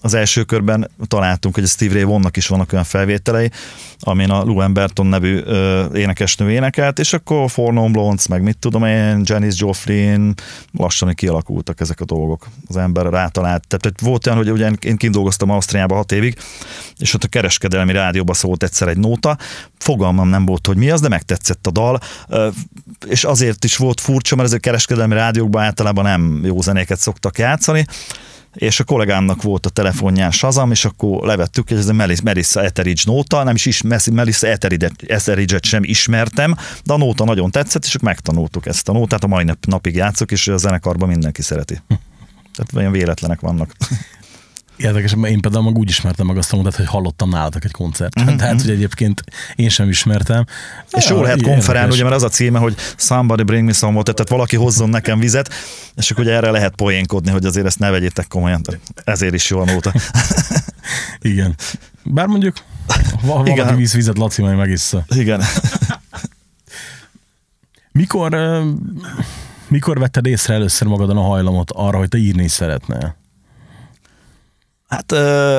Az 0.05 0.13
első 0.13 0.43
körben 0.43 0.91
találtunk, 1.07 1.55
hogy 1.55 1.63
a 1.63 1.67
Steve 1.67 1.93
Ray 1.93 2.03
Vaughannak 2.03 2.37
is 2.37 2.47
vannak 2.47 2.71
olyan 2.71 2.83
felvételei, 2.83 3.51
amin 3.99 4.29
a 4.29 4.43
Lou 4.43 4.61
Emberton 4.61 5.05
nevű 5.05 5.39
ö, 5.45 5.85
énekesnő 5.95 6.51
énekelt, 6.51 6.99
és 6.99 7.13
akkor 7.13 7.49
Four 7.49 7.73
Non 7.73 7.91
Blondes, 7.91 8.27
meg 8.27 8.41
mit 8.41 8.57
tudom 8.57 8.83
én, 8.83 9.21
Janis 9.23 9.59
Joplin, 9.59 10.33
lassan 10.77 11.13
kialakultak 11.13 11.79
ezek 11.79 11.99
a 11.99 12.05
dolgok. 12.05 12.47
Az 12.67 12.77
ember 12.77 13.05
rátalált. 13.05 13.67
Tehát, 13.67 13.81
tehát 13.81 14.01
volt 14.01 14.27
olyan, 14.27 14.37
hogy 14.37 14.51
ugye 14.51 14.69
én 14.79 14.97
kint 14.97 15.13
dolgoztam 15.13 15.49
Ausztriában 15.49 15.97
hat 15.97 16.11
évig, 16.11 16.37
és 16.97 17.13
ott 17.13 17.23
a 17.23 17.27
kereskedelmi 17.27 17.91
rádióba 17.91 18.33
szólt 18.33 18.63
egyszer 18.63 18.87
egy 18.87 18.97
nóta, 18.97 19.37
fogalmam 19.77 20.29
nem 20.29 20.45
volt, 20.45 20.67
hogy 20.67 20.77
mi 20.77 20.89
az, 20.89 21.01
de 21.01 21.07
megtetszett 21.07 21.67
a 21.67 21.71
dal, 21.71 21.99
Ö, 22.27 22.47
és 23.07 23.23
azért 23.23 23.63
is 23.63 23.77
volt 23.77 24.01
furcsa, 24.01 24.35
mert 24.35 24.47
ezek 24.47 24.59
a 24.59 24.67
kereskedelmi 24.67 25.13
rádiókban 25.13 25.63
általában 25.63 26.03
nem 26.03 26.41
jó 26.43 26.61
zenéket 26.61 26.99
szoktak 26.99 27.37
játszani, 27.37 27.85
és 28.53 28.79
a 28.79 28.83
kollégámnak 28.83 29.41
volt 29.41 29.65
a 29.65 29.69
telefonján 29.69 30.31
Shazam, 30.31 30.71
és 30.71 30.85
akkor 30.85 31.25
levettük, 31.25 31.67
hogy 31.67 31.77
ez 31.77 31.87
a 31.87 31.93
Melis- 31.93 32.21
Melissa 32.21 32.63
Etheridge 32.63 33.01
nóta, 33.05 33.43
nem 33.43 33.55
is, 33.55 33.65
is 33.65 33.81
Melissa 34.11 34.47
Etheridge- 34.47 35.03
Etheridge-et 35.11 35.65
sem 35.65 35.83
ismertem, 35.83 36.55
de 36.83 36.93
a 36.93 36.97
nóta 36.97 37.23
nagyon 37.23 37.51
tetszett, 37.51 37.85
és 37.85 37.97
megtanultuk 37.99 38.65
ezt 38.65 38.89
a 38.89 38.93
nótát, 38.93 39.23
a 39.23 39.27
mai 39.27 39.43
nap, 39.43 39.65
napig 39.65 39.95
játszok, 39.95 40.31
és 40.31 40.47
a 40.47 40.57
zenekarban 40.57 41.09
mindenki 41.09 41.41
szereti. 41.41 41.81
Tehát 42.55 42.73
olyan 42.75 42.91
véletlenek 42.91 43.39
vannak. 43.39 43.75
Érdekes, 44.83 45.15
mert 45.15 45.33
én 45.33 45.39
például 45.39 45.63
meg 45.63 45.77
úgy 45.77 45.89
ismertem 45.89 46.27
meg 46.27 46.37
azt 46.37 46.53
a 46.53 46.55
mondat, 46.55 46.75
hogy 46.75 46.85
hallottam 46.85 47.29
nálatok 47.29 47.63
egy 47.63 47.71
koncerten. 47.71 48.23
Mhm, 48.23 48.35
Tehát, 48.35 48.61
hogy 48.61 48.69
egyébként 48.69 49.23
én 49.55 49.69
sem 49.69 49.89
ismertem. 49.89 50.45
És 50.91 51.09
jól 51.09 51.23
lehet 51.23 51.41
konferálni, 51.41 51.93
ugye, 51.93 52.03
mert 52.03 52.15
az 52.15 52.23
a 52.23 52.29
címe, 52.29 52.59
hogy 52.59 52.75
somebody 52.97 53.43
bring 53.43 53.65
me 53.65 53.73
some 53.73 53.95
water, 53.95 54.13
tehát 54.13 54.31
valaki 54.31 54.55
hozzon 54.55 54.89
nekem 54.89 55.19
vizet, 55.19 55.53
és 55.95 56.11
akkor 56.11 56.23
ugye 56.23 56.33
erre 56.33 56.51
lehet 56.51 56.75
poénkodni, 56.75 57.31
hogy 57.31 57.45
azért 57.45 57.65
ezt 57.65 57.79
ne 57.79 57.89
vegyétek 57.89 58.27
komolyan. 58.27 58.61
Ezért 59.03 59.33
is 59.33 59.49
jó 59.49 59.59
a 59.59 59.65
nóta. 59.65 59.93
Igen. 61.21 61.55
Bár 62.03 62.27
mondjuk, 62.27 62.55
va- 62.87 63.21
valaki 63.21 63.51
Igen. 63.51 63.75
víz 63.75 63.93
vizet, 63.93 64.17
Laci 64.17 64.41
majd 64.41 64.57
megissza. 64.57 65.05
Igen. 65.07 65.41
Mikor, 67.91 68.37
Mikor 69.67 69.99
vetted 69.99 70.25
észre 70.25 70.53
először 70.53 70.87
magadon 70.87 71.17
a 71.17 71.21
hajlamot 71.21 71.71
arra, 71.71 71.97
hogy 71.97 72.09
te 72.09 72.17
írni 72.17 72.47
szeretnél? 72.47 73.15
Hát 74.93 75.13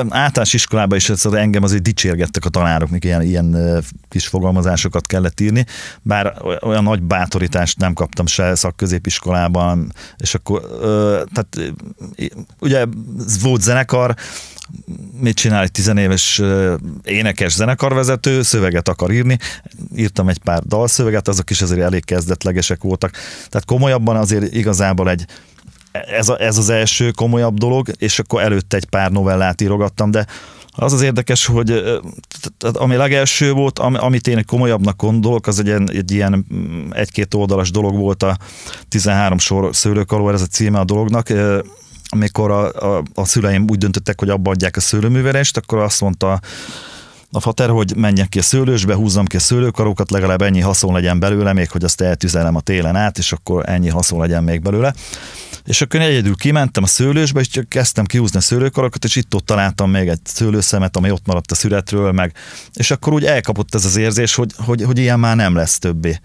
általános 0.09 0.53
iskolában 0.53 0.97
is 0.97 1.09
ez, 1.09 1.25
engem 1.25 1.63
azért 1.63 1.81
dicsérgettek 1.81 2.45
a 2.45 2.49
tanárok, 2.49 2.89
mikor 2.89 3.09
ilyen, 3.09 3.21
ilyen 3.21 3.83
kis 4.09 4.27
fogalmazásokat 4.27 5.07
kellett 5.07 5.39
írni, 5.39 5.65
bár 6.01 6.33
olyan 6.61 6.83
nagy 6.83 7.01
bátorítást 7.01 7.79
nem 7.79 7.93
kaptam 7.93 8.25
se 8.25 8.55
szakközépiskolában, 8.55 9.93
és 10.17 10.35
akkor, 10.35 10.61
tehát 11.33 11.75
ugye 12.59 12.85
volt 13.41 13.61
zenekar, 13.61 14.15
mit 15.19 15.35
csinál 15.35 15.63
egy 15.63 15.71
tizenéves 15.71 16.41
énekes 17.03 17.53
zenekarvezető, 17.53 18.41
szöveget 18.41 18.87
akar 18.87 19.11
írni, 19.11 19.37
írtam 19.95 20.29
egy 20.29 20.39
pár 20.39 20.63
dalszöveget, 20.63 21.27
azok 21.27 21.49
is 21.49 21.61
azért 21.61 21.81
elég 21.81 22.05
kezdetlegesek 22.05 22.81
voltak, 22.81 23.11
tehát 23.49 23.65
komolyabban 23.65 24.15
azért 24.15 24.53
igazából 24.53 25.09
egy 25.09 25.25
ez, 26.07 26.29
a, 26.29 26.41
ez 26.41 26.57
az 26.57 26.69
első 26.69 27.11
komolyabb 27.11 27.57
dolog, 27.57 27.87
és 27.97 28.19
akkor 28.19 28.41
előtte 28.41 28.77
egy 28.77 28.85
pár 28.85 29.11
novellát 29.11 29.61
írogattam, 29.61 30.11
de 30.11 30.25
az 30.77 30.93
az 30.93 31.01
érdekes, 31.01 31.45
hogy 31.45 31.83
ami 32.73 32.95
legelső 32.95 33.51
volt, 33.51 33.79
amit 33.79 34.27
én 34.27 34.45
komolyabbnak 34.45 35.01
gondolok, 35.01 35.47
az 35.47 35.59
egy, 35.59 35.69
egy 35.69 36.11
ilyen 36.11 36.45
mm, 36.53 36.91
egy-két 36.91 37.33
oldalas 37.33 37.71
dolog 37.71 37.95
volt 37.95 38.23
a 38.23 38.37
13 38.89 39.37
sor 39.37 39.75
szőlőkaló, 39.75 40.29
ez 40.29 40.41
a 40.41 40.45
címe 40.45 40.79
a 40.79 40.85
dolognak, 40.85 41.33
amikor 42.09 42.51
a, 42.51 42.95
a, 42.97 43.03
a 43.13 43.25
szüleim 43.25 43.65
úgy 43.69 43.77
döntöttek, 43.77 44.19
hogy 44.19 44.29
abba 44.29 44.51
adják 44.51 44.75
a 44.77 44.79
szőlőműverest, 44.79 45.57
akkor 45.57 45.77
azt 45.77 46.01
mondta 46.01 46.39
a 47.35 47.39
fater, 47.39 47.69
hogy 47.69 47.95
menjek 47.95 48.29
ki 48.29 48.39
a 48.39 48.41
szőlősbe, 48.41 48.93
húzzam 48.93 49.25
ki 49.25 49.35
a 49.35 49.39
szőlőkarókat, 49.39 50.11
legalább 50.11 50.41
ennyi 50.41 50.59
haszon 50.59 50.93
legyen 50.93 51.19
belőle, 51.19 51.53
még 51.53 51.69
hogy 51.69 51.83
azt 51.83 52.01
eltüzelem 52.01 52.55
a 52.55 52.61
télen 52.61 52.95
át, 52.95 53.17
és 53.17 53.31
akkor 53.31 53.69
ennyi 53.69 53.89
haszon 53.89 54.19
legyen 54.19 54.43
még 54.43 54.61
belőle. 54.61 54.93
És 55.65 55.81
akkor 55.81 55.99
egyedül 55.99 56.35
kimentem 56.35 56.83
a 56.83 56.87
szőlősbe, 56.87 57.39
és 57.39 57.47
csak 57.47 57.69
kezdtem 57.69 58.05
kiúzni 58.05 58.37
a 58.37 58.41
szőlőkarokat, 58.41 59.03
és 59.03 59.15
itt 59.15 59.35
ott 59.35 59.45
találtam 59.45 59.89
még 59.91 60.07
egy 60.07 60.19
szőlőszemet, 60.23 60.97
ami 60.97 61.11
ott 61.11 61.25
maradt 61.25 61.51
a 61.51 61.55
születről, 61.55 62.11
meg, 62.11 62.33
és 62.73 62.91
akkor 62.91 63.13
úgy 63.13 63.25
elkapott 63.25 63.75
ez 63.75 63.85
az 63.85 63.95
érzés, 63.95 64.35
hogy, 64.35 64.51
hogy, 64.57 64.81
hogy 64.81 64.97
ilyen 64.97 65.19
már 65.19 65.35
nem 65.35 65.55
lesz 65.55 65.77
többé. 65.77 66.19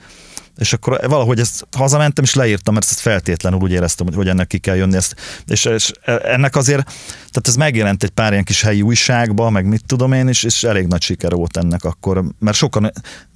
És 0.60 0.72
akkor 0.72 1.00
valahogy 1.08 1.40
ezt 1.40 1.66
hazamentem, 1.76 2.24
és 2.24 2.34
leírtam, 2.34 2.74
mert 2.74 2.86
ezt 2.90 3.00
feltétlenül 3.00 3.58
úgy 3.58 3.72
éreztem, 3.72 4.06
hogy, 4.14 4.28
ennek 4.28 4.46
ki 4.46 4.58
kell 4.58 4.76
jönni. 4.76 4.96
Ezt. 4.96 5.16
És, 5.46 5.64
és 5.64 5.92
ennek 6.04 6.56
azért, 6.56 6.84
tehát 7.16 7.48
ez 7.48 7.56
megjelent 7.56 8.02
egy 8.02 8.10
pár 8.10 8.32
ilyen 8.32 8.44
kis 8.44 8.62
helyi 8.62 8.82
újságba, 8.82 9.50
meg 9.50 9.66
mit 9.66 9.82
tudom 9.86 10.12
én, 10.12 10.28
és, 10.28 10.42
és 10.42 10.62
elég 10.62 10.86
nagy 10.86 11.02
siker 11.02 11.32
volt 11.32 11.56
ennek 11.56 11.84
akkor, 11.84 12.24
mert 12.38 12.56
sokan, 12.56 12.90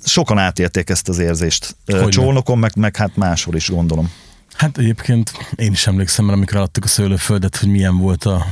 sokan 0.05 0.39
átélték 0.39 0.91
ezt 0.91 1.09
az 1.09 1.19
érzést. 1.19 1.77
Hogy 1.87 2.09
Csolnokon, 2.09 2.59
meg, 2.59 2.73
meg 2.77 2.97
hát 2.97 3.17
máshol 3.17 3.55
is 3.55 3.69
gondolom. 3.69 4.11
Hát 4.55 4.79
egyébként 4.79 5.33
én 5.55 5.73
is 5.73 5.87
emlékszem, 5.87 6.25
mert 6.25 6.37
amikor 6.37 6.59
adtuk 6.59 6.85
a 6.85 6.89
szőlőföldet, 6.89 7.57
hogy 7.57 7.69
milyen 7.69 7.99
volt 7.99 8.25
a... 8.25 8.47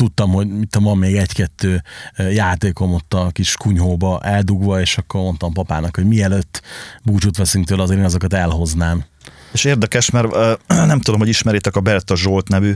Tudtam, 0.00 0.30
hogy 0.30 0.48
mit 0.48 0.76
van 0.80 0.98
még 0.98 1.16
egy-kettő 1.16 1.82
játékom 2.16 2.92
ott 2.92 3.14
a 3.14 3.28
kis 3.32 3.56
kunyhóba 3.56 4.20
eldugva, 4.22 4.80
és 4.80 4.98
akkor 4.98 5.20
mondtam 5.20 5.52
papának, 5.52 5.96
hogy 5.96 6.06
mielőtt 6.06 6.62
búcsút 7.02 7.36
veszünk 7.36 7.66
tőle, 7.66 7.82
azért 7.82 7.98
én 7.98 8.04
azokat 8.04 8.32
elhoznám. 8.32 9.04
És 9.52 9.64
érdekes, 9.64 10.10
mert 10.10 10.28
nem 10.66 11.00
tudom, 11.00 11.20
hogy 11.20 11.28
ismeritek 11.28 11.76
a 11.76 11.80
Berta 11.80 12.16
Zsolt 12.16 12.48
nevű 12.48 12.74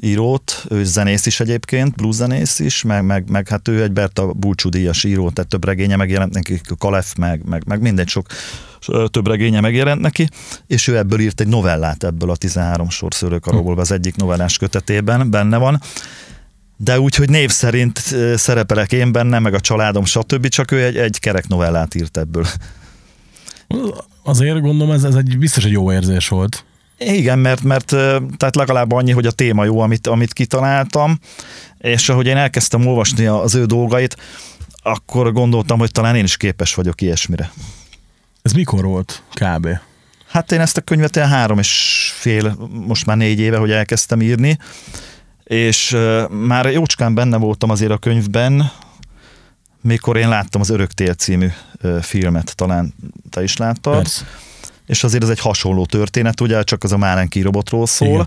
írót, 0.00 0.64
ő 0.68 0.84
zenész 0.84 1.26
is 1.26 1.40
egyébként, 1.40 1.94
blues 1.94 2.14
zenész 2.14 2.58
is, 2.58 2.82
meg, 2.82 3.04
meg, 3.04 3.30
meg 3.30 3.48
hát 3.48 3.68
ő 3.68 3.82
egy 3.82 3.92
Berta 3.92 4.32
búcsúdíjas 4.32 5.04
író, 5.04 5.30
tehát 5.30 5.50
több 5.50 5.64
regénye 5.64 5.96
megjelent 5.96 6.32
neki, 6.32 6.60
Kalef, 6.78 7.14
meg, 7.14 7.44
meg, 7.44 7.62
meg 7.66 7.80
mindegy 7.80 8.08
sok 8.08 8.26
több 9.10 9.26
regénye 9.26 9.60
megjelent 9.60 10.00
neki, 10.00 10.28
és 10.66 10.86
ő 10.86 10.96
ebből 10.96 11.20
írt 11.20 11.40
egy 11.40 11.48
novellát 11.48 12.04
ebből 12.04 12.30
a 12.30 12.36
13 12.36 12.88
sor 12.88 13.14
szőlőkaróból, 13.14 13.78
az 13.78 13.90
egyik 13.90 14.16
novellás 14.16 14.56
kötetében 14.56 15.30
benne 15.30 15.56
van, 15.56 15.80
de 16.84 17.00
úgy, 17.00 17.14
hogy 17.14 17.28
név 17.28 17.50
szerint 17.50 17.98
szerepelek 18.34 18.92
én 18.92 19.12
benne, 19.12 19.38
meg 19.38 19.54
a 19.54 19.60
családom, 19.60 20.04
stb., 20.04 20.48
csak 20.48 20.70
ő 20.70 20.84
egy, 20.84 20.96
egy 20.96 21.18
kerek 21.18 21.48
novellát 21.48 21.94
írt 21.94 22.16
ebből. 22.16 22.46
Azért 24.22 24.60
gondolom, 24.60 24.94
ez, 24.94 25.04
ez 25.04 25.14
egy 25.14 25.38
biztos 25.38 25.64
egy 25.64 25.72
jó 25.72 25.92
érzés 25.92 26.28
volt. 26.28 26.64
Igen, 26.98 27.38
mert, 27.38 27.62
mert 27.62 27.86
tehát 28.36 28.56
legalább 28.56 28.92
annyi, 28.92 29.12
hogy 29.12 29.26
a 29.26 29.30
téma 29.30 29.64
jó, 29.64 29.80
amit, 29.80 30.06
amit 30.06 30.32
kitaláltam, 30.32 31.18
és 31.78 32.08
ahogy 32.08 32.26
én 32.26 32.36
elkezdtem 32.36 32.86
olvasni 32.86 33.26
az 33.26 33.54
ő 33.54 33.64
dolgait, 33.64 34.16
akkor 34.82 35.32
gondoltam, 35.32 35.78
hogy 35.78 35.90
talán 35.90 36.16
én 36.16 36.24
is 36.24 36.36
képes 36.36 36.74
vagyok 36.74 37.00
ilyesmire. 37.00 37.50
Ez 38.42 38.52
mikor 38.52 38.84
volt 38.84 39.22
kb? 39.32 39.68
Hát 40.28 40.52
én 40.52 40.60
ezt 40.60 40.76
a 40.76 40.80
könyvet 40.80 41.16
ilyen 41.16 41.28
három 41.28 41.58
és 41.58 42.10
fél, 42.18 42.68
most 42.86 43.06
már 43.06 43.16
négy 43.16 43.38
éve, 43.38 43.56
hogy 43.56 43.70
elkezdtem 43.70 44.20
írni, 44.22 44.58
és 45.44 45.96
már 46.28 46.72
jócskán 46.72 47.14
benne 47.14 47.36
voltam 47.36 47.70
azért 47.70 47.90
a 47.90 47.98
könyvben, 47.98 48.70
mikor 49.80 50.16
én 50.16 50.28
láttam 50.28 50.60
az 50.60 50.70
Örök 50.70 50.92
tél 50.92 51.14
című 51.14 51.48
filmet, 52.00 52.56
talán 52.56 52.94
te 53.30 53.42
is 53.42 53.56
láttad. 53.56 53.94
Persze. 53.94 54.24
És 54.86 55.04
azért 55.04 55.22
ez 55.22 55.28
egy 55.28 55.40
hasonló 55.40 55.86
történet, 55.86 56.40
ugye, 56.40 56.62
csak 56.62 56.84
az 56.84 56.92
a 56.92 56.96
Márenki 56.96 57.40
robotról 57.40 57.86
szól. 57.86 58.08
Igen. 58.08 58.26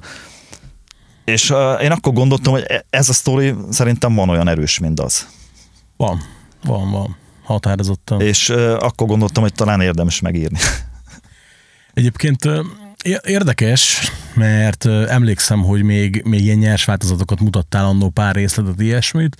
És 1.26 1.50
uh, 1.50 1.84
én 1.84 1.92
akkor 1.92 2.14
gondoltam, 2.14 2.54
hogy 2.54 2.64
e, 2.68 2.86
ez 2.90 3.10
a 3.10 3.14
sztori 3.14 3.54
szerintem 3.70 4.16
van 4.16 4.30
olyan 4.30 4.48
erős, 4.48 4.80
mint 4.80 5.00
az. 5.00 5.28
Van, 5.98 6.22
van, 6.64 6.92
van 6.92 7.16
határozottan. 7.44 8.22
És 8.22 8.50
uh, 8.50 8.74
akkor 8.80 9.08
gondoltam, 9.08 9.44
hogy 9.44 9.54
talán 9.54 9.82
érdemes 9.82 10.20
megírni. 10.20 10.60
Egyébként 11.94 12.46
uh, 12.46 12.66
érdekes, 13.24 14.12
mert 14.38 14.86
emlékszem, 14.86 15.64
hogy 15.64 15.84
még, 15.84 16.22
még 16.26 16.44
ilyen 16.44 16.58
nyers 16.58 16.86
változatokat 16.86 17.40
mutattál 17.40 17.86
annó 17.86 18.10
pár 18.10 18.36
részletet, 18.36 18.82
ilyesmit, 18.82 19.38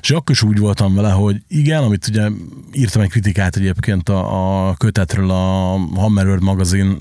és 0.00 0.10
akkor 0.10 0.34
is 0.34 0.42
úgy 0.42 0.58
voltam 0.58 0.94
vele, 0.94 1.10
hogy 1.10 1.42
igen, 1.48 1.82
amit 1.82 2.06
ugye 2.08 2.28
írtam 2.72 3.02
egy 3.02 3.10
kritikát 3.10 3.56
egyébként 3.56 4.08
a, 4.08 4.68
a 4.68 4.74
kötetről 4.74 5.30
a 5.30 5.76
Hammer 5.94 6.26
World 6.26 6.42
magazin 6.42 6.96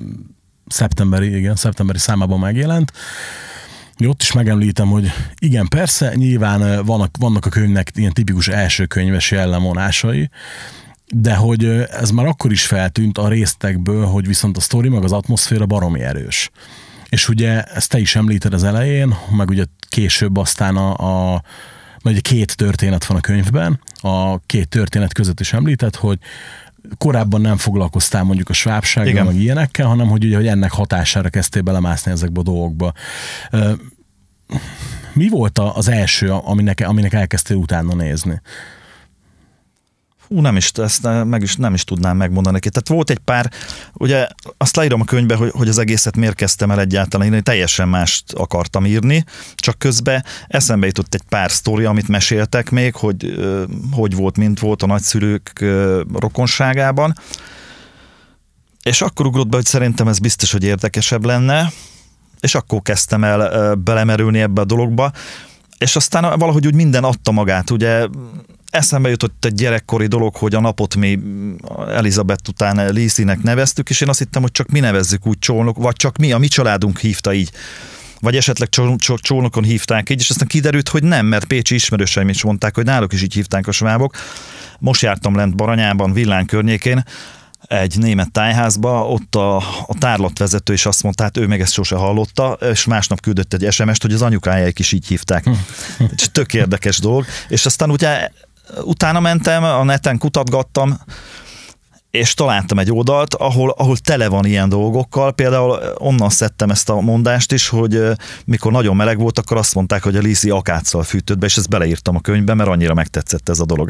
szeptemberi, 0.68 1.36
igen, 1.36 1.56
szeptemberi 1.56 1.98
számában 1.98 2.40
megjelent, 2.40 2.92
ott 4.06 4.22
is 4.22 4.32
megemlítem, 4.32 4.88
hogy 4.88 5.12
igen, 5.40 5.68
persze, 5.68 6.16
nyilván 6.16 6.86
vannak, 6.86 7.16
vannak 7.20 7.46
a 7.46 7.50
könyvnek 7.50 7.92
ilyen 7.96 8.14
tipikus 8.14 8.48
első 8.48 8.86
könyves 8.86 9.32
jellemvonásai, 9.32 10.30
de 11.14 11.36
hogy 11.36 11.66
ez 11.90 12.10
már 12.10 12.26
akkor 12.26 12.52
is 12.52 12.66
feltűnt 12.66 13.18
a 13.18 13.28
résztekből, 13.28 14.06
hogy 14.06 14.28
viszont 14.28 14.58
a 14.58 14.62
sztori 14.62 14.90
meg 14.90 15.04
az 15.04 15.12
atmoszféra 15.12 15.66
baromi 15.66 16.02
erős. 16.02 16.50
És 17.10 17.30
ugye 17.30 17.64
ezt 17.64 17.90
te 17.90 18.00
is 18.00 18.16
említed 18.16 18.54
az 18.54 18.64
elején, 18.64 19.16
meg 19.38 19.50
ugye 19.50 19.64
később 19.90 20.38
aztán 20.38 20.76
a, 20.76 21.34
a 21.36 21.42
ugye 22.04 22.20
két 22.20 22.56
történet 22.56 23.06
van 23.06 23.18
a 23.18 23.22
könyvben, 23.22 23.80
a 24.02 24.40
két 24.40 24.68
történet 24.68 25.14
között 25.14 25.40
is 25.40 25.54
említett, 25.54 25.96
hogy 25.96 26.20
korábban 26.98 27.42
nem 27.42 27.58
foglalkoztál 27.58 28.24
mondjuk 28.24 28.50
a 28.50 28.54
svábsággal, 28.54 29.12
Igen. 29.12 29.26
meg 29.26 29.36
ilyenekkel, 29.36 29.88
hanem 29.88 30.08
hogy 30.08 30.26
ugye 30.26 30.36
hogy 30.36 30.48
ennek 30.48 30.72
hatására 30.72 31.30
kezdtél 31.30 31.62
belemászni 31.62 32.12
ezekbe 32.12 32.40
a 32.40 32.44
dolgokba. 32.44 32.94
Mi 35.14 35.30
volt 35.30 35.60
az 35.60 35.88
első, 35.88 36.32
aminek, 36.32 36.84
aminek 36.88 37.14
elkezdtél 37.14 37.58
utána 37.58 37.96
nézni? 37.96 38.42
Hú, 40.28 40.42
nem 40.42 40.56
is, 40.56 40.72
ezt 40.72 41.08
meg 41.24 41.42
is, 41.42 41.56
nem 41.56 41.74
is 41.74 41.84
tudnám 41.84 42.18
megmondani 42.18 42.54
neki. 42.56 42.70
Tehát 42.70 42.88
volt 42.88 43.10
egy 43.10 43.18
pár, 43.18 43.52
ugye 43.94 44.28
azt 44.58 44.76
leírom 44.76 45.02
a 45.02 45.06
könyvbe, 45.06 45.36
hogy, 45.36 45.52
hogy 45.54 45.68
az 45.68 45.78
egészet 45.78 46.16
miért 46.16 46.36
kezdtem 46.36 46.72
el 46.72 46.80
egyáltalán 46.80 47.28
írni, 47.28 47.42
teljesen 47.42 47.90
mást 47.90 48.34
akartam 48.34 48.86
írni, 48.86 49.24
csak 49.56 49.80
közben 49.80 50.24
eszembe 50.48 50.86
jutott 50.86 51.14
egy 51.14 51.24
pár 51.30 51.52
sztori, 51.52 51.86
amit 51.86 52.08
meséltek 52.08 52.70
még, 52.70 52.96
hogy 52.96 53.36
hogy 53.92 54.16
volt, 54.16 54.38
mint 54.38 54.60
volt 54.60 54.84
a 54.84 54.86
nagyszülők 54.86 55.66
rokonságában. 56.14 57.14
És 58.84 59.02
akkor 59.02 59.26
ugrott 59.26 59.48
be, 59.48 59.56
hogy 59.56 59.66
szerintem 59.66 60.08
ez 60.08 60.20
biztos, 60.20 60.52
hogy 60.52 60.64
érdekesebb 60.64 61.26
lenne, 61.26 61.72
és 62.40 62.56
akkor 62.56 62.82
kezdtem 62.82 63.24
el 63.24 63.76
belemerülni 63.76 64.40
ebbe 64.40 64.62
a 64.62 64.66
dologba, 64.66 65.12
és 65.78 65.96
aztán 65.96 66.40
valahogy 66.40 66.66
úgy 66.66 66.76
minden 66.76 67.04
adta 67.04 67.32
magát, 67.32 67.70
ugye 67.70 68.08
eszembe 68.70 69.10
jutott 69.10 69.46
egy 69.46 69.54
gyerekkori 69.54 70.08
dolog, 70.08 70.36
hogy 70.36 70.56
a 70.56 70.60
napot 70.60 70.96
mi 70.96 71.20
Elizabeth 71.88 72.50
után 72.50 72.94
Lizzie-nek 72.94 73.42
neveztük, 73.42 73.90
és 73.90 74.02
én 74.02 74.10
azt 74.10 74.20
hittem, 74.20 74.42
hogy 74.42 74.52
csak 74.52 74.70
mi 74.70 74.80
nevezzük 74.80 75.28
úgy 75.28 75.40
csónok, 75.40 75.78
vagy 75.78 75.96
csak 75.96 76.18
mi, 76.18 76.32
a 76.32 76.38
mi 76.38 76.48
családunk 76.48 77.00
hívta 77.00 77.34
így 77.34 77.52
vagy 78.20 78.36
esetleg 78.36 78.70
csónokon 79.16 79.64
hívták 79.64 80.10
így, 80.10 80.20
és 80.20 80.30
aztán 80.30 80.48
kiderült, 80.48 80.90
hogy 80.90 81.04
nem, 81.04 81.26
mert 81.26 81.46
pécsi 81.46 81.76
ismerőseim 81.76 82.30
is 82.30 82.44
mondták, 82.44 82.76
hogy 82.76 82.86
náluk 82.86 83.14
is 83.14 83.22
így 83.22 83.34
hívták 83.34 83.68
a 83.68 83.72
svábok. 83.72 84.16
Most 84.80 85.02
jártam 85.02 85.36
lent 85.36 85.56
Baranyában, 85.56 86.14
Villán 86.14 86.46
környékén, 86.46 87.04
egy 87.68 87.98
német 87.98 88.32
tájházba, 88.32 89.08
ott 89.08 89.36
a, 89.36 89.56
a 89.88 89.96
tárlatvezető 90.00 90.74
is 90.74 90.86
azt 90.86 91.04
mondta, 91.04 91.24
hát 91.24 91.38
ő 91.38 91.48
meg 91.48 91.62
ezt 91.62 91.74
sose 91.74 91.96
hallotta, 91.96 92.58
és 92.72 92.86
másnap 92.86 93.22
küldött 93.22 93.54
egy 93.54 93.72
SMS-t, 93.72 94.02
hogy 94.02 94.14
az 94.14 94.22
anyukájáik 94.22 94.80
is 94.80 94.92
így 94.92 95.08
hívták. 95.08 95.44
Hm. 95.44 95.52
Tök 96.32 96.54
érdekes 96.54 97.00
dolog. 97.00 97.26
És 97.48 97.66
aztán 97.66 97.92
ugye 97.92 98.30
utána 98.84 99.20
mentem, 99.20 99.64
a 99.64 99.84
neten 99.84 100.18
kutatgattam, 100.18 101.00
és 102.12 102.34
találtam 102.34 102.80
egy 102.80 102.92
oldalt, 102.92 103.34
ahol, 103.34 103.74
ahol 103.78 103.98
tele 103.98 104.28
van 104.28 104.46
ilyen 104.46 104.70
dolgokkal. 104.70 105.32
Például 105.32 105.80
onnan 105.98 106.30
szedtem 106.30 106.70
ezt 106.70 106.90
a 106.90 107.02
mondást 107.02 107.52
is, 107.52 107.68
hogy 107.68 108.02
mikor 108.46 108.72
nagyon 108.72 108.96
meleg 108.96 109.20
volt, 109.20 109.40
akkor 109.40 109.58
azt 109.58 109.76
mondták, 109.76 110.04
hogy 110.04 110.16
a 110.16 110.20
Lisi 110.20 110.50
akáccal 110.50 111.04
fűtött 111.04 111.38
be, 111.38 111.46
és 111.46 111.58
ezt 111.58 111.70
beleírtam 111.70 112.16
a 112.16 112.20
könyvbe, 112.20 112.54
mert 112.54 112.70
annyira 112.70 112.94
megtetszett 112.94 113.50
ez 113.50 113.60
a 113.60 113.66
dolog. 113.66 113.90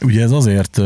Ugye 0.00 0.22
ez 0.22 0.30
azért, 0.30 0.80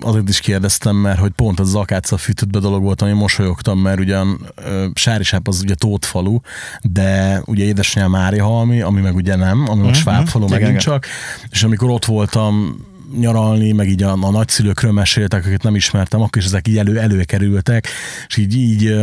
azért 0.00 0.28
is 0.28 0.40
kérdeztem, 0.40 0.96
mert 0.96 1.18
hogy 1.18 1.32
pont 1.32 1.60
az 1.60 1.74
akáccal 1.74 2.18
fűtött 2.18 2.50
be 2.50 2.58
dolog 2.58 2.82
volt, 2.82 3.02
ami 3.02 3.12
mosolyogtam, 3.12 3.78
mert 3.78 3.98
ugyan 3.98 4.46
Sárisáp 4.94 5.48
az 5.48 5.60
ugye 5.62 5.74
Tótfalu, 5.74 6.38
de 6.82 7.42
ugye 7.44 7.64
édesanyám 7.64 8.10
Mári 8.10 8.38
Halmi, 8.38 8.80
ami 8.80 9.00
meg 9.00 9.14
ugye 9.14 9.36
nem, 9.36 9.64
ami 9.68 9.82
most 9.82 9.82
mm-hmm. 9.82 9.92
Svábfalu 9.92 10.48
megint 10.48 10.78
csak, 10.78 11.06
és 11.50 11.62
amikor 11.62 11.90
ott 11.90 12.04
voltam 12.04 12.76
nyaralni, 13.18 13.72
meg 13.72 13.88
így 13.88 14.02
a, 14.02 14.12
a 14.20 14.30
nagyszülőkről 14.30 14.92
meséltek, 14.92 15.40
akiket 15.40 15.62
nem 15.62 15.74
ismertem, 15.74 16.20
akkor 16.20 16.42
is 16.42 16.44
ezek 16.44 16.68
így 16.68 16.78
elő, 16.78 16.98
előkerültek, 16.98 17.88
és 18.26 18.36
így, 18.36 18.56
így 18.56 18.96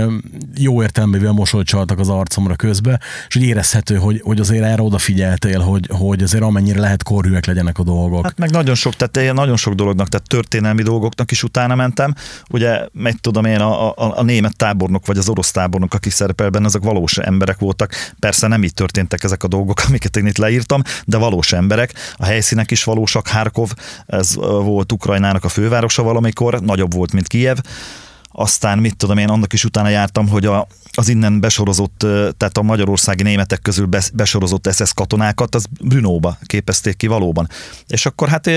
jó 0.58 0.82
értelmével 0.82 1.32
mosolyt 1.32 1.68
csaltak 1.68 2.00
az 2.00 2.10
arcomra 2.10 2.56
közbe, 2.56 3.00
és 3.28 3.36
úgy 3.36 3.44
érezhető, 3.44 3.96
hogy, 3.96 4.22
hogy 4.24 4.40
azért 4.40 4.64
erre 4.64 4.82
odafigyeltél, 4.82 5.60
hogy, 5.60 5.90
hogy 5.92 6.24
azért 6.24 6.44
amennyire 6.44 6.80
lehet 6.80 7.04
korhűek 7.04 7.46
legyenek 7.46 7.80
a 7.80 7.84
dolgok. 7.84 8.24
Hát 8.24 8.38
meg 8.38 8.50
nagyon 8.50 8.76
sok, 8.76 8.96
tehát 8.96 9.34
nagyon 9.34 9.58
sok 9.58 9.74
dolognak, 9.74 10.10
tehát 10.10 10.28
történelmi 10.28 10.82
dolgoknak 10.82 11.32
is 11.32 11.44
utána 11.44 11.76
mentem. 11.76 12.14
Ugye, 12.50 12.88
meg 12.94 13.16
tudom 13.22 13.46
én, 13.46 13.60
a, 13.60 13.90
a, 13.90 14.18
a 14.18 14.24
német 14.24 14.58
tábornok, 14.58 15.06
vagy 15.06 15.18
az 15.18 15.30
orosz 15.30 15.52
tábornok, 15.52 15.94
aki 15.94 16.10
szerepel 16.10 16.50
benne, 16.50 16.66
azok 16.66 16.84
valós 16.84 17.18
emberek 17.18 17.60
voltak. 17.60 17.94
Persze 18.20 18.48
nem 18.48 18.64
így 18.64 18.74
történtek 18.74 19.24
ezek 19.24 19.44
a 19.44 19.48
dolgok, 19.48 19.82
amiket 19.88 20.18
én 20.18 20.26
itt 20.26 20.38
leírtam, 20.38 20.82
de 21.06 21.18
valós 21.18 21.54
emberek. 21.54 21.94
A 22.16 22.26
helyszínek 22.26 22.72
is 22.72 22.84
valósak, 22.84 23.28
Harkov, 23.28 23.72
ez 24.06 24.36
volt 24.36 24.92
Ukrajnának 24.92 25.44
a 25.44 25.50
fővárosa 25.50 26.04
valamikor, 26.04 26.62
nagyobb 26.62 26.94
volt, 26.94 27.14
mint 27.14 27.28
Kijev. 27.28 27.58
Aztán 28.34 28.78
mit 28.78 28.96
tudom 28.96 29.18
én, 29.18 29.30
annak 29.30 29.54
is 29.54 29.64
utána 29.64 29.90
jártam, 29.90 30.28
hogy 30.28 30.46
a, 30.46 30.68
az 30.92 31.10
innen 31.10 31.40
besorozott, 31.40 31.98
tehát 32.38 32.58
a 32.58 32.62
magyarországi 32.62 33.24
németek 33.24 33.62
közül 33.62 33.90
besorozott 34.14 34.74
SS 34.74 34.94
katonákat, 34.94 35.56
az 35.56 35.66
Brunóba 35.82 36.38
képezték 36.46 36.98
ki 36.98 37.08
valóban. 37.08 37.50
És 37.88 38.06
akkor 38.06 38.28
hát, 38.28 38.50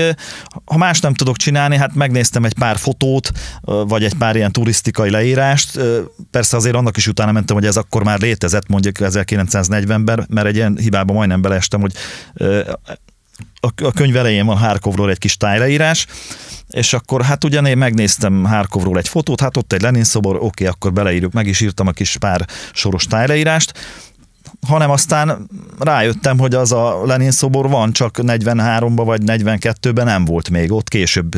ha 0.65 0.77
más 0.77 0.99
nem 0.99 1.13
tudok 1.13 1.37
csinálni, 1.37 1.77
hát 1.77 1.95
megnéztem 1.95 2.45
egy 2.45 2.53
pár 2.53 2.77
fotót, 2.77 3.31
vagy 3.61 4.03
egy 4.03 4.13
pár 4.13 4.35
ilyen 4.35 4.51
turisztikai 4.51 5.09
leírást. 5.09 5.79
Persze 6.31 6.57
azért 6.57 6.75
annak 6.75 6.97
is 6.97 7.07
utána 7.07 7.31
mentem, 7.31 7.55
hogy 7.55 7.65
ez 7.65 7.77
akkor 7.77 8.03
már 8.03 8.19
létezett, 8.19 8.67
mondjuk 8.67 8.95
1940-ben, 8.99 10.25
mert 10.29 10.47
egy 10.47 10.55
ilyen 10.55 10.77
hibába 10.77 11.13
majdnem 11.13 11.41
beleestem, 11.41 11.81
hogy 11.81 11.93
a 13.83 13.91
könyv 13.91 14.15
elején 14.15 14.45
van 14.45 14.57
Harkovról 14.57 15.09
egy 15.09 15.17
kis 15.17 15.37
tájleírás, 15.37 16.05
és 16.69 16.93
akkor 16.93 17.21
hát 17.21 17.43
ugyan 17.43 17.65
én 17.65 17.77
megnéztem 17.77 18.43
Harkovról 18.43 18.97
egy 18.97 19.07
fotót, 19.07 19.41
hát 19.41 19.57
ott 19.57 19.73
egy 19.73 19.81
Lenin 19.81 20.03
szobor, 20.03 20.37
oké, 20.39 20.65
akkor 20.65 20.93
beleírjuk, 20.93 21.33
meg 21.33 21.47
is 21.47 21.61
írtam 21.61 21.87
a 21.87 21.91
kis 21.91 22.17
pár 22.17 22.45
soros 22.73 23.05
tájleírást, 23.05 23.73
hanem 24.65 24.89
aztán 24.89 25.47
rájöttem, 25.79 26.39
hogy 26.39 26.53
az 26.53 26.71
a 26.71 27.05
Lenin 27.05 27.31
szobor 27.31 27.69
van, 27.69 27.91
csak 27.91 28.17
43-ban 28.21 29.01
vagy 29.05 29.21
42-ben 29.25 30.05
nem 30.05 30.25
volt 30.25 30.49
még, 30.49 30.71
ott 30.71 30.87
később 30.87 31.35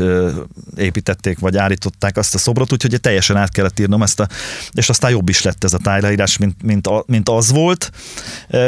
építették, 0.78 1.40
vagy 1.40 1.58
állították 1.58 2.18
azt 2.18 2.36
a 2.36 2.38
szobrot, 2.38 2.72
úgyhogy 2.72 3.02
teljesen 3.02 3.38
át 3.38 3.52
kellett 3.52 3.80
írnom 3.80 4.02
ezt 4.02 4.20
a, 4.20 4.28
és 4.72 4.90
aztán 4.90 5.12
jobb 5.12 5.30
is 5.30 5.42
lett 5.42 5.64
ez 5.64 5.74
a 5.74 5.78
tájleírás, 5.78 6.38
mint, 6.38 6.64
mint, 6.64 6.90
mint 7.06 7.30
az 7.30 7.52
volt, 7.52 7.92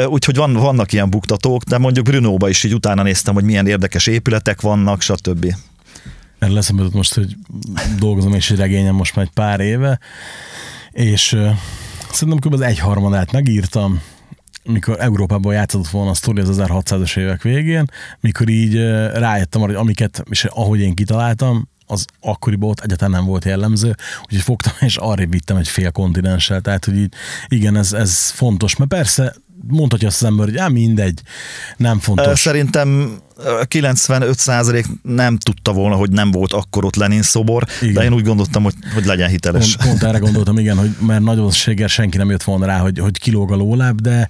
úgyhogy 0.06 0.36
van, 0.36 0.52
vannak 0.52 0.92
ilyen 0.92 1.10
buktatók, 1.10 1.62
de 1.62 1.78
mondjuk 1.78 2.04
Brunóba 2.04 2.48
is 2.48 2.64
így 2.64 2.74
utána 2.74 3.02
néztem, 3.02 3.34
hogy 3.34 3.44
milyen 3.44 3.66
érdekes 3.66 4.06
épületek 4.06 4.60
vannak, 4.60 5.02
stb. 5.02 5.54
Erre 6.38 6.52
leszembe 6.52 6.84
most, 6.92 7.14
hogy 7.14 7.36
dolgozom 7.98 8.34
és 8.34 8.50
egy 8.50 8.58
regényem 8.58 8.94
most 8.94 9.16
már 9.16 9.24
egy 9.24 9.32
pár 9.34 9.60
éve, 9.60 9.98
és 10.90 11.36
szerintem 12.12 12.38
kb. 12.38 12.52
az 12.52 12.60
egyharmadát 12.60 13.32
megírtam, 13.32 14.00
mikor 14.70 15.00
Európában 15.00 15.54
játszott 15.54 15.88
volna 15.88 16.10
a 16.10 16.14
sztori 16.14 16.40
az 16.40 16.60
1600-as 16.60 17.18
évek 17.18 17.42
végén, 17.42 17.84
mikor 18.20 18.48
így 18.48 18.74
rájöttem 19.12 19.62
arra, 19.62 19.70
hogy 19.70 19.80
amiket, 19.80 20.22
és 20.30 20.44
ahogy 20.44 20.80
én 20.80 20.94
kitaláltam, 20.94 21.68
az 21.86 22.04
akkoriban 22.20 22.70
ott 22.70 22.80
egyáltalán 22.80 23.14
nem 23.14 23.24
volt 23.24 23.44
jellemző, 23.44 23.94
úgyhogy 24.22 24.40
fogtam 24.40 24.72
és 24.80 24.96
arra 24.96 25.26
vittem 25.26 25.56
egy 25.56 25.68
fél 25.68 25.90
kontinenssel, 25.90 26.60
tehát 26.60 26.84
hogy 26.84 26.96
így, 26.96 27.12
igen, 27.48 27.76
ez, 27.76 27.92
ez 27.92 28.30
fontos, 28.30 28.76
mert 28.76 28.90
persze 28.90 29.34
mondhatja 29.66 30.08
azt 30.08 30.22
az 30.22 30.28
ember, 30.28 30.46
hogy 30.46 30.56
á, 30.56 30.68
mindegy, 30.68 31.20
nem 31.76 31.98
fontos. 31.98 32.40
Szerintem 32.40 33.18
95% 33.44 34.84
nem 35.02 35.36
tudta 35.36 35.72
volna, 35.72 35.96
hogy 35.96 36.10
nem 36.10 36.30
volt 36.30 36.52
akkor 36.52 36.84
ott 36.84 36.96
Lenin 36.96 37.22
szobor, 37.22 37.64
igen. 37.80 37.94
de 37.94 38.04
én 38.04 38.12
úgy 38.12 38.24
gondoltam, 38.24 38.62
hogy, 38.62 38.74
hogy 38.94 39.04
legyen 39.04 39.28
hiteles. 39.28 39.76
Pont, 39.76 39.88
pont 39.88 40.02
erre 40.02 40.18
gondoltam, 40.18 40.58
igen, 40.58 40.76
hogy 40.76 40.90
mert 41.06 41.22
nagyon 41.22 41.50
séger 41.50 41.88
senki 41.88 42.16
nem 42.16 42.30
jött 42.30 42.42
volna 42.42 42.66
rá, 42.66 42.78
hogy, 42.78 42.98
hogy 42.98 43.18
kilóg 43.18 43.52
a 43.52 43.56
lóláb, 43.56 44.00
de 44.00 44.28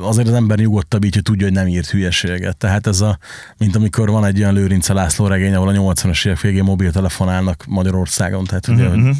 azért 0.00 0.28
az 0.28 0.34
ember 0.34 0.58
nyugodtabb 0.58 1.04
így, 1.04 1.14
hogy 1.14 1.22
tudja, 1.22 1.46
hogy 1.46 1.54
nem 1.54 1.66
írt 1.66 1.90
hülyeséget. 1.90 2.56
Tehát 2.56 2.86
ez 2.86 3.00
a, 3.00 3.18
mint 3.58 3.76
amikor 3.76 4.10
van 4.10 4.24
egy 4.24 4.38
olyan 4.38 4.54
Lőrince 4.54 4.92
László 4.92 5.26
regény, 5.26 5.54
ahol 5.54 5.68
a 5.68 5.72
80-as 5.72 6.26
évek 6.26 6.40
végén 6.40 6.64
mobiltelefonálnak 6.64 7.64
Magyarországon. 7.68 8.44
Tehát, 8.44 8.68
ugye, 8.68 8.82
uh-huh. 8.82 8.94
hogy, 8.94 9.02
mhm. 9.02 9.10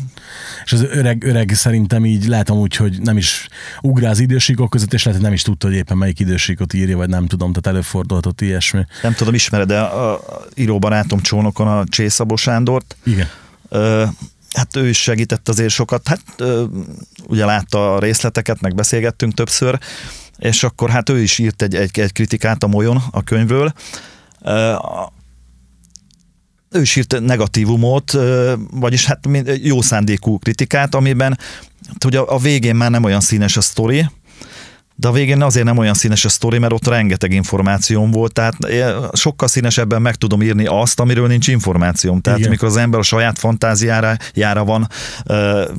és 0.64 0.72
az 0.72 0.86
öreg, 0.90 1.24
öreg 1.24 1.52
szerintem 1.54 2.04
így 2.04 2.26
lehet 2.26 2.50
amúgy, 2.50 2.76
hogy 2.76 3.00
nem 3.02 3.16
is 3.16 3.48
ugrál 3.80 4.10
az 4.10 4.20
idősíkok 4.20 4.70
között, 4.70 4.92
és 4.92 5.04
lehet, 5.04 5.20
hogy 5.20 5.28
nem 5.28 5.36
is 5.36 5.42
tudta, 5.42 5.66
hogy 5.66 5.76
éppen 5.76 5.96
melyik 5.96 6.20
idősíkot 6.20 6.72
írja, 6.72 6.96
vagy 6.96 7.08
nem 7.08 7.26
tudom, 7.26 7.52
tehát 7.52 7.76
előfordulhatott 7.76 8.40
ilyesmi. 8.40 8.84
Nem 9.02 9.12
tudom, 9.20 9.34
ismered 9.34 9.66
de 9.66 9.80
a, 9.80 10.12
a 10.12 10.44
íróbarátom 10.54 11.20
csónokon 11.20 11.66
a 11.66 11.84
Csészabó 11.84 12.36
Sándort. 12.36 12.96
Igen. 13.04 13.28
Ö, 13.68 14.04
hát 14.52 14.76
ő 14.76 14.88
is 14.88 15.02
segített 15.02 15.48
azért 15.48 15.70
sokat. 15.70 16.08
Hát 16.08 16.20
ö, 16.36 16.64
ugye 17.26 17.44
látta 17.44 17.94
a 17.94 17.98
részleteket, 17.98 18.60
meg 18.60 18.74
beszélgettünk 18.74 19.34
többször, 19.34 19.78
és 20.38 20.62
akkor 20.62 20.90
hát 20.90 21.08
ő 21.08 21.22
is 21.22 21.38
írt 21.38 21.62
egy, 21.62 21.74
egy, 21.74 22.00
egy 22.00 22.12
kritikát 22.12 22.62
a 22.62 22.66
Molyon 22.66 23.02
a 23.10 23.22
könyvről. 23.22 23.72
Ö, 24.42 24.74
ő 26.70 26.80
is 26.80 26.96
írt 26.96 27.20
negatívumot, 27.20 28.18
vagyis 28.70 29.06
hát 29.06 29.28
jó 29.62 29.82
szándékú 29.82 30.38
kritikát, 30.38 30.94
amiben 30.94 31.38
hogy 31.98 32.16
a, 32.16 32.34
a 32.34 32.38
végén 32.38 32.76
már 32.76 32.90
nem 32.90 33.04
olyan 33.04 33.20
színes 33.20 33.56
a 33.56 33.60
sztori, 33.60 34.06
de 35.00 35.08
a 35.08 35.12
végén 35.12 35.42
azért 35.42 35.64
nem 35.64 35.78
olyan 35.78 35.94
színes 35.94 36.24
a 36.24 36.28
sztori, 36.28 36.58
mert 36.58 36.72
ott 36.72 36.86
rengeteg 36.86 37.32
információm 37.32 38.10
volt, 38.10 38.32
tehát 38.32 38.54
sokkal 39.12 39.48
színesebben 39.48 40.02
meg 40.02 40.14
tudom 40.14 40.42
írni 40.42 40.66
azt, 40.66 41.00
amiről 41.00 41.26
nincs 41.26 41.48
információm. 41.48 42.20
Tehát 42.20 42.38
Igen. 42.38 42.50
mikor 42.50 42.68
az 42.68 42.76
ember 42.76 43.00
a 43.00 43.02
saját 43.02 43.38
fantáziára 43.38 44.16
jára 44.34 44.64
van 44.64 44.88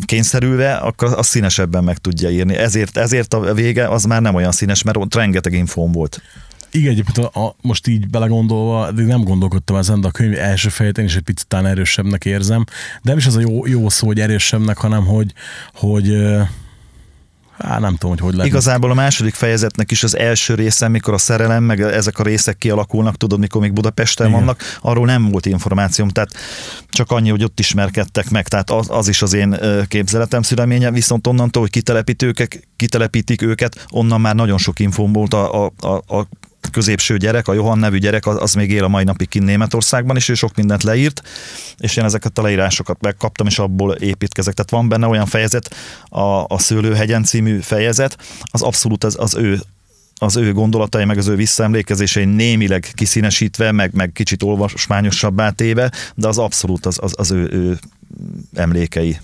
kényszerülve, 0.06 0.74
akkor 0.74 1.14
az 1.18 1.28
színesebben 1.28 1.84
meg 1.84 1.98
tudja 1.98 2.30
írni. 2.30 2.56
Ezért, 2.56 2.98
ezért 2.98 3.34
a 3.34 3.54
vége 3.54 3.88
az 3.88 4.04
már 4.04 4.22
nem 4.22 4.36
olyan 4.36 4.52
színes, 4.52 4.84
mert 4.84 4.98
ott 4.98 5.16
rengeteg 5.16 5.54
infóm 5.54 5.92
volt. 5.92 6.22
Igen, 6.72 6.92
egyébként 6.92 7.18
a, 7.18 7.40
a, 7.46 7.56
most 7.62 7.88
így 7.88 8.10
belegondolva, 8.10 8.92
de 8.92 9.02
nem 9.02 9.24
gondolkodtam 9.24 9.76
ezen, 9.76 10.02
de 10.02 10.08
a 10.08 10.12
könyv 10.12 10.38
első 10.38 10.70
fejét 10.70 10.98
én 10.98 11.06
is 11.06 11.16
egy 11.16 11.22
picit 11.22 11.54
erősebbnek 11.54 12.26
érzem. 12.26 12.64
De 13.02 13.10
nem 13.10 13.18
is 13.18 13.26
az 13.26 13.36
a 13.36 13.40
jó, 13.40 13.68
jó 13.68 13.90
szó, 13.90 14.08
hogy 14.08 14.20
erősebbnek, 14.20 14.78
hanem 14.78 15.06
hogy, 15.06 15.34
hogy 15.74 16.18
Á, 17.62 17.80
nem 17.80 17.96
tudom, 17.96 18.10
hogy 18.10 18.20
hogy 18.20 18.34
lehet. 18.34 18.48
Igazából 18.48 18.92
a 18.92 18.94
második 18.94 19.34
fejezetnek 19.34 19.92
is 19.92 20.04
az 20.04 20.18
első 20.18 20.56
része, 20.56 20.88
mikor 20.88 21.14
a 21.14 21.18
szerelem, 21.18 21.64
meg 21.64 21.82
ezek 21.82 22.20
a 22.20 22.24
részek 22.24 22.58
kialakulnak, 22.58 23.18
tudod, 23.18 23.40
mikor 23.40 23.62
még 23.62 23.74
Budapesten 23.74 24.28
Igen. 24.28 24.40
vannak, 24.40 24.62
arról 24.82 25.06
nem 25.06 25.30
volt 25.30 25.46
információm, 25.46 26.10
tehát 26.10 26.30
csak 26.90 27.12
annyi, 27.12 27.30
hogy 27.30 27.44
ott 27.44 27.60
ismerkedtek 27.60 28.30
meg, 28.30 28.48
tehát 28.48 28.70
az, 28.70 28.88
az 28.90 29.08
is 29.08 29.22
az 29.22 29.34
én 29.34 29.60
képzeletem 29.88 30.42
szüleménye, 30.42 30.92
viszont 30.92 31.28
onnantól, 31.28 31.62
hogy 31.62 31.72
kitelepítők, 31.72 32.68
kitelepítik 32.76 33.42
őket, 33.42 33.86
onnan 33.90 34.22
már 34.22 34.36
nagyon 34.36 34.58
sok 34.58 34.80
infóm 34.80 35.12
volt 35.12 35.34
a, 35.34 35.66
a, 35.66 35.72
a, 35.80 36.18
a 36.18 36.28
középső 36.72 37.18
gyerek, 37.18 37.48
a 37.48 37.54
Johan 37.54 37.78
nevű 37.78 37.98
gyerek, 37.98 38.26
az, 38.26 38.54
még 38.54 38.72
él 38.72 38.84
a 38.84 38.88
mai 38.88 39.04
napig 39.04 39.30
kint 39.30 39.46
Németországban, 39.46 40.16
és 40.16 40.30
ő 40.30 40.34
sok 40.34 40.56
mindent 40.56 40.84
leírt, 40.84 41.22
és 41.78 41.98
én 41.98 42.04
ezeket 42.04 42.38
a 42.38 42.42
leírásokat 42.42 43.02
megkaptam, 43.02 43.48
és 43.48 43.60
abból 43.60 43.94
építkezek. 43.94 44.54
Tehát 44.54 44.72
van 44.72 44.90
benne 44.90 45.08
olyan 45.08 45.26
fejezet, 45.26 45.76
a, 46.06 46.46
a 46.48 46.60
Szőlőhegyen 46.60 47.24
című 47.24 47.60
fejezet, 47.60 48.18
az 48.44 48.62
abszolút 48.62 49.04
az, 49.04 49.16
az 49.20 49.36
ő 49.36 49.60
az 50.22 50.36
ő 50.36 50.54
gondolatai, 50.54 51.06
meg 51.06 51.18
az 51.18 51.28
ő 51.28 51.36
visszaemlékezései 51.36 52.26
némileg 52.26 52.88
kiszínesítve, 52.94 53.72
meg, 53.72 53.94
meg 53.94 54.12
kicsit 54.12 54.44
olvasmányosabbá 54.44 55.50
téve, 55.50 55.92
de 56.16 56.28
az 56.28 56.38
abszolút 56.38 56.86
az, 56.86 56.98
az, 57.02 57.14
az 57.18 57.32
ő, 57.32 57.50
ő 57.52 57.80
emlékei. 58.54 59.18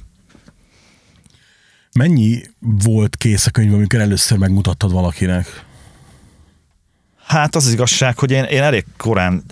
Mennyi 1.94 2.42
volt 2.60 3.16
kész 3.16 3.46
a 3.46 3.52
könyv, 3.52 3.74
amikor 3.74 4.00
először 4.00 4.38
megmutattad 4.38 4.92
valakinek? 4.92 5.66
Hát 7.28 7.56
az, 7.56 7.66
az 7.66 7.72
igazság, 7.72 8.20
hogy 8.20 8.32
én, 8.32 8.44
én 8.44 8.62
elég 8.62 8.86
korán 8.98 9.44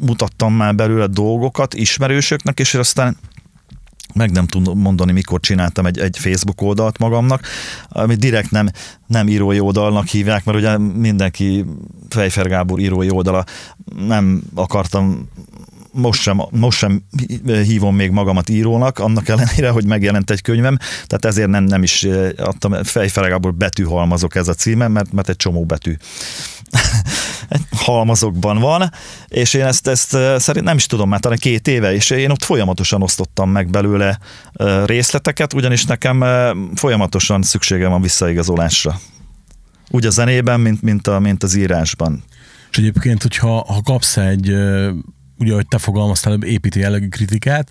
mutattam 0.00 0.54
már 0.54 0.74
belőle 0.74 1.06
dolgokat 1.06 1.74
ismerősöknek, 1.74 2.60
és 2.60 2.74
aztán 2.74 3.16
meg 4.14 4.30
nem 4.30 4.46
tudom 4.46 4.78
mondani, 4.78 5.12
mikor 5.12 5.40
csináltam 5.40 5.86
egy, 5.86 5.98
egy 5.98 6.18
Facebook 6.18 6.60
oldalt 6.60 6.98
magamnak, 6.98 7.46
amit 7.88 8.18
direkt 8.18 8.50
nem, 8.50 8.68
nem 9.06 9.28
írói 9.28 9.60
oldalnak 9.60 10.06
hívják, 10.06 10.44
mert 10.44 10.58
ugye 10.58 10.78
mindenki 10.78 11.64
Fejfer 12.08 12.48
Gábor 12.48 12.78
írói 12.78 13.10
oldala, 13.10 13.44
nem 14.06 14.42
akartam 14.54 15.28
most 15.94 16.20
sem, 16.20 16.42
most 16.50 16.78
sem 16.78 17.02
hívom 17.44 17.94
még 17.94 18.10
magamat 18.10 18.48
írónak, 18.48 18.98
annak 18.98 19.28
ellenére, 19.28 19.70
hogy 19.70 19.86
megjelent 19.86 20.30
egy 20.30 20.42
könyvem, 20.42 20.78
tehát 21.06 21.24
ezért 21.24 21.48
nem, 21.48 21.64
nem 21.64 21.82
is 21.82 22.06
adtam, 22.36 22.72
fejfelegából 22.82 23.50
betűhalmazok 23.50 24.34
ez 24.34 24.48
a 24.48 24.54
címem, 24.54 24.92
mert, 24.92 25.12
mert 25.12 25.28
egy 25.28 25.36
csomó 25.36 25.64
betű 25.64 25.96
halmazokban 27.86 28.58
van, 28.58 28.90
és 29.28 29.54
én 29.54 29.64
ezt, 29.64 29.86
ezt 29.88 30.16
szerint 30.36 30.64
nem 30.64 30.76
is 30.76 30.86
tudom, 30.86 31.08
már 31.08 31.20
talán 31.20 31.38
két 31.38 31.68
éve, 31.68 31.94
és 31.94 32.10
én 32.10 32.30
ott 32.30 32.44
folyamatosan 32.44 33.02
osztottam 33.02 33.50
meg 33.50 33.70
belőle 33.70 34.18
részleteket, 34.84 35.54
ugyanis 35.54 35.84
nekem 35.84 36.24
folyamatosan 36.74 37.42
szükségem 37.42 37.90
van 37.90 38.00
visszaigazolásra. 38.00 39.00
Úgy 39.90 40.06
a 40.06 40.10
zenében, 40.10 40.60
mint, 40.60 40.82
mint, 40.82 41.06
a, 41.06 41.18
mint 41.18 41.42
az 41.42 41.54
írásban. 41.54 42.24
És 42.70 42.78
egyébként, 42.78 43.22
hogyha 43.22 43.64
ha 43.66 43.80
kapsz 43.84 44.16
egy, 44.16 44.54
ugye, 45.44 45.54
hogy 45.54 45.68
te 45.68 45.78
fogalmaztál, 45.78 46.42
építi 46.42 46.78
jellegű 46.78 47.08
kritikát, 47.08 47.70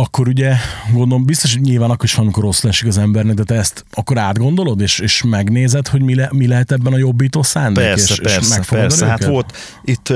akkor 0.00 0.28
ugye 0.28 0.54
gondolom 0.92 1.24
biztos, 1.24 1.52
hogy 1.52 1.62
nyilván 1.62 1.90
akkor 1.90 2.04
is 2.04 2.14
van, 2.14 2.24
amikor 2.24 2.42
rossz 2.42 2.62
lesik 2.62 2.88
az 2.88 2.98
embernek, 2.98 3.34
de 3.34 3.42
te 3.42 3.54
ezt 3.54 3.84
akkor 3.92 4.18
átgondolod, 4.18 4.80
és, 4.80 4.98
és 4.98 5.22
megnézed, 5.22 5.88
hogy 5.88 6.02
mi, 6.02 6.14
le, 6.14 6.28
mi 6.32 6.46
lehet 6.46 6.72
ebben 6.72 6.92
a 6.92 6.96
jobbító 6.96 7.42
szándék, 7.42 7.84
persze, 7.84 8.14
és, 8.14 8.20
persze, 8.20 8.60
és 8.60 8.66
persze. 8.66 9.06
Hát 9.06 9.24
volt, 9.24 9.56
itt 9.84 10.06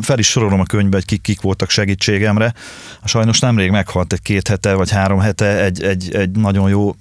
fel 0.00 0.18
is 0.18 0.28
sorolom 0.28 0.60
a 0.60 0.64
könyvbe, 0.64 0.96
hogy 0.96 1.04
kik, 1.04 1.20
kik 1.20 1.40
voltak 1.40 1.70
segítségemre. 1.70 2.54
Sajnos 3.04 3.38
nemrég 3.38 3.70
meghalt 3.70 4.12
egy 4.12 4.22
két 4.22 4.48
hete, 4.48 4.74
vagy 4.74 4.90
három 4.90 5.18
hete 5.18 5.64
egy, 5.64 5.82
egy, 5.82 6.14
egy 6.14 6.30
nagyon 6.30 6.68
jó 6.68 6.94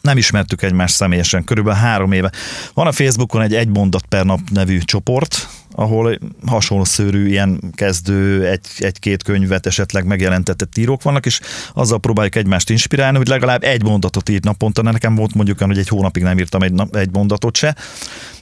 nem 0.00 0.16
ismertük 0.16 0.62
egymást 0.62 0.94
személyesen, 0.94 1.44
körülbelül 1.44 1.80
három 1.80 2.12
éve. 2.12 2.32
Van 2.74 2.86
a 2.86 2.92
Facebookon 2.92 3.42
egy 3.42 3.54
egy 3.54 3.68
mondat 3.68 4.06
per 4.06 4.24
nap 4.24 4.40
nevű 4.50 4.78
csoport, 4.78 5.48
ahol 5.78 6.18
hasonló 6.46 6.84
szőrű 6.84 7.28
ilyen 7.28 7.60
kezdő 7.74 8.46
egy, 8.46 8.66
egy-két 8.78 9.22
könyvet 9.22 9.66
esetleg 9.66 10.04
megjelentetett 10.04 10.78
írók 10.78 11.02
vannak, 11.02 11.26
és 11.26 11.40
azzal 11.72 11.98
próbáljuk 11.98 12.34
egymást 12.34 12.70
inspirálni, 12.70 13.16
hogy 13.16 13.28
legalább 13.28 13.62
egy 13.62 13.82
mondatot 13.82 14.28
írt 14.28 14.44
naponta, 14.44 14.82
nekem 14.82 15.14
volt 15.14 15.34
mondjuk 15.34 15.60
hogy 15.60 15.78
egy 15.78 15.88
hónapig 15.88 16.22
nem 16.22 16.38
írtam 16.38 16.62
egy, 16.62 16.72
egy 16.92 17.10
mondatot 17.12 17.56
se, 17.56 17.76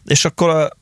és 0.04 0.24
akkor 0.24 0.72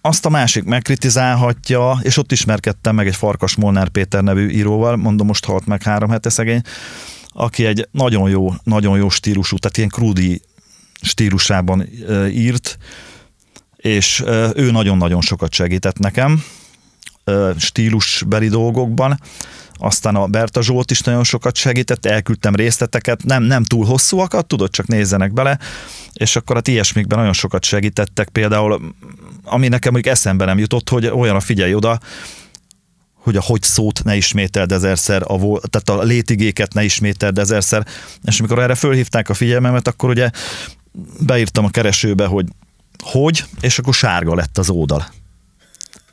azt 0.00 0.26
a 0.26 0.28
másik 0.28 0.64
megkritizálhatja, 0.64 1.98
és 2.02 2.16
ott 2.16 2.32
ismerkedtem 2.32 2.94
meg 2.94 3.06
egy 3.06 3.16
Farkas 3.16 3.56
Molnár 3.56 3.88
Péter 3.88 4.22
nevű 4.22 4.48
íróval, 4.48 4.96
mondom, 4.96 5.26
most 5.26 5.44
halt 5.44 5.66
meg 5.66 5.82
három 5.82 6.10
hete 6.10 6.28
szegény, 6.28 6.60
aki 7.28 7.66
egy 7.66 7.88
nagyon 7.90 8.30
jó, 8.30 8.52
nagyon 8.62 8.96
jó 8.96 9.08
stílusú, 9.08 9.56
tehát 9.56 9.76
ilyen 9.76 9.88
krúdi 9.88 10.42
stílusában 11.00 11.88
írt, 12.30 12.78
és 13.84 14.22
ő 14.54 14.70
nagyon-nagyon 14.70 15.20
sokat 15.20 15.52
segített 15.52 15.98
nekem 15.98 16.44
stílusbeli 17.56 18.48
dolgokban. 18.48 19.20
Aztán 19.72 20.14
a 20.14 20.26
Berta 20.26 20.62
Zsolt 20.62 20.90
is 20.90 21.00
nagyon 21.00 21.24
sokat 21.24 21.56
segített, 21.56 22.06
elküldtem 22.06 22.54
részleteket, 22.54 23.24
nem, 23.24 23.42
nem 23.42 23.64
túl 23.64 23.86
hosszúakat, 23.86 24.46
tudod, 24.46 24.70
csak 24.70 24.86
nézzenek 24.86 25.32
bele, 25.32 25.58
és 26.12 26.36
akkor 26.36 26.56
hát 26.56 26.68
ilyesmikben 26.68 27.18
nagyon 27.18 27.32
sokat 27.32 27.64
segítettek, 27.64 28.28
például 28.28 28.94
ami 29.44 29.68
nekem 29.68 29.92
mondjuk 29.92 30.14
eszembe 30.14 30.44
nem 30.44 30.58
jutott, 30.58 30.88
hogy 30.88 31.06
olyan 31.06 31.36
a 31.36 31.40
figyelj 31.40 31.74
oda, 31.74 31.98
hogy 33.14 33.36
a 33.36 33.42
hogy 33.42 33.62
szót 33.62 34.04
ne 34.04 34.16
ismételd 34.16 34.72
ezerszer, 34.72 35.22
a, 35.22 35.38
tehát 35.68 35.88
a 35.88 36.02
létigéket 36.02 36.74
ne 36.74 36.84
ismételd 36.84 37.38
ezerszer, 37.38 37.86
és 38.24 38.38
amikor 38.38 38.58
erre 38.58 38.74
fölhívták 38.74 39.28
a 39.28 39.34
figyelmemet, 39.34 39.88
akkor 39.88 40.10
ugye 40.10 40.30
beírtam 41.20 41.64
a 41.64 41.70
keresőbe, 41.70 42.26
hogy 42.26 42.46
hogy, 43.02 43.44
és 43.60 43.78
akkor 43.78 43.94
sárga 43.94 44.34
lett 44.34 44.58
az 44.58 44.70
oldal. 44.70 45.06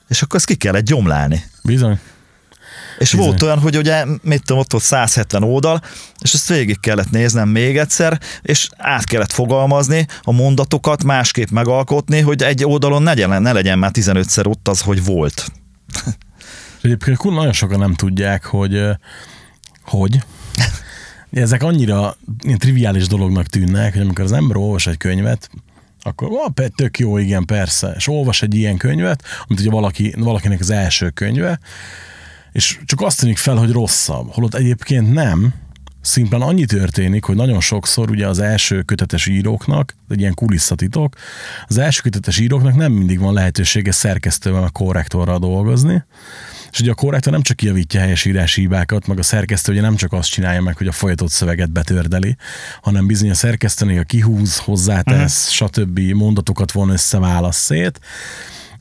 És 0.08 0.22
akkor 0.22 0.36
ezt 0.36 0.46
ki 0.46 0.56
kellett 0.56 0.86
gyomlálni. 0.86 1.44
Bizony. 1.64 2.00
És 2.98 3.12
Bizony. 3.12 3.28
volt 3.28 3.42
olyan, 3.42 3.60
hogy 3.60 3.78
ugye, 3.78 4.06
mit 4.22 4.44
tudom, 4.44 4.62
ott 4.62 4.72
volt 4.72 4.84
170 4.84 5.44
oldal, 5.44 5.82
és 6.20 6.34
ezt 6.34 6.48
végig 6.48 6.80
kellett 6.80 7.10
néznem 7.10 7.50
még 7.50 7.78
egyszer, 7.78 8.20
és 8.42 8.70
át 8.78 9.06
kellett 9.06 9.32
fogalmazni 9.32 10.06
a 10.22 10.32
mondatokat, 10.32 11.04
másképp 11.04 11.50
megalkotni, 11.50 12.20
hogy 12.20 12.44
egy 12.44 12.66
oldalon 12.66 13.04
ne 13.04 13.10
legyen, 13.10 13.42
ne 13.42 13.52
legyen 13.52 13.80
már 13.80 13.92
15-szer 13.94 14.48
ott 14.48 14.68
az, 14.68 14.82
hogy 14.82 15.06
volt. 15.06 15.52
Egyébként 16.82 17.24
nagyon 17.24 17.54
sokan 17.54 17.80
nem 17.80 17.94
tudják, 17.94 18.46
hogy 18.46 18.82
hogy. 19.84 20.20
Ezek 21.32 21.64
annyira 21.64 22.16
ilyen 22.42 22.58
triviális 22.58 23.08
dolognak 23.08 23.48
tűnnek, 23.48 23.94
hogy 23.94 24.02
amikor 24.02 24.24
az 24.24 24.32
ember 24.32 24.58
olvas 24.58 24.88
egy 24.88 24.98
könyvet, 24.98 25.50
akkor 26.02 26.30
ó, 26.32 26.48
tök 26.76 27.00
jó, 27.00 27.18
igen, 27.18 27.46
persze. 27.46 27.94
És 27.96 28.08
olvas 28.08 28.42
egy 28.42 28.56
ilyen 28.56 28.78
könyvet, 28.78 29.24
amit 29.48 29.60
ugye 29.60 29.70
valaki, 29.70 30.14
valakinek 30.18 30.60
az 30.60 30.70
első 30.70 31.10
könyve, 31.10 31.60
és 32.52 32.80
csak 32.86 33.02
azt 33.02 33.20
tűnik 33.20 33.38
fel, 33.38 33.56
hogy 33.56 33.72
rosszabb. 33.72 34.32
Holott 34.32 34.54
egyébként 34.54 35.14
nem, 35.14 35.54
szimplán 36.02 36.42
annyi 36.42 36.66
történik, 36.66 37.24
hogy 37.24 37.36
nagyon 37.36 37.60
sokszor 37.60 38.10
ugye 38.10 38.28
az 38.28 38.40
első 38.40 38.82
kötetes 38.82 39.28
íróknak, 39.28 39.96
egy 40.10 40.20
ilyen 40.20 40.34
kulisszatitok, 40.34 41.16
az 41.68 41.78
első 41.78 42.02
kötetes 42.02 42.40
íróknak 42.40 42.76
nem 42.76 42.92
mindig 42.92 43.20
van 43.20 43.34
lehetősége 43.34 43.92
szerkesztővel, 43.92 44.62
meg 44.62 44.72
korrektorral 44.72 45.40
dolgozni, 45.40 46.04
és 46.72 46.80
ugye 46.80 46.92
a 46.92 46.94
korrektor 46.94 47.32
nem 47.32 47.42
csak 47.42 47.62
javítja 47.62 48.00
helyesírási 48.00 48.62
hibákat, 48.62 49.08
meg 49.08 49.20
a 49.20 49.24
szerkesztő 49.24 49.72
ugye 49.72 49.82
nem 49.82 49.96
csak 49.96 50.14
azt 50.14 50.30
csinálja 50.30 50.62
meg, 50.62 50.78
hogy 50.78 50.88
a 50.88 50.92
folyatott 50.92 51.30
szöveget 51.30 51.72
betördeli, 51.72 52.36
hanem 52.82 53.08
bizony 53.08 53.30
a 53.30 53.34
szerkesztőnél 53.34 54.00
a 54.00 54.04
kihúz, 54.04 54.58
hozzátesz, 54.58 55.62
uh-huh. 55.62 55.70
stb. 55.70 56.00
mondatokat 56.00 56.72
von 56.72 56.90
össze, 56.90 57.20
válasz 57.20 57.58
szét, 57.58 58.00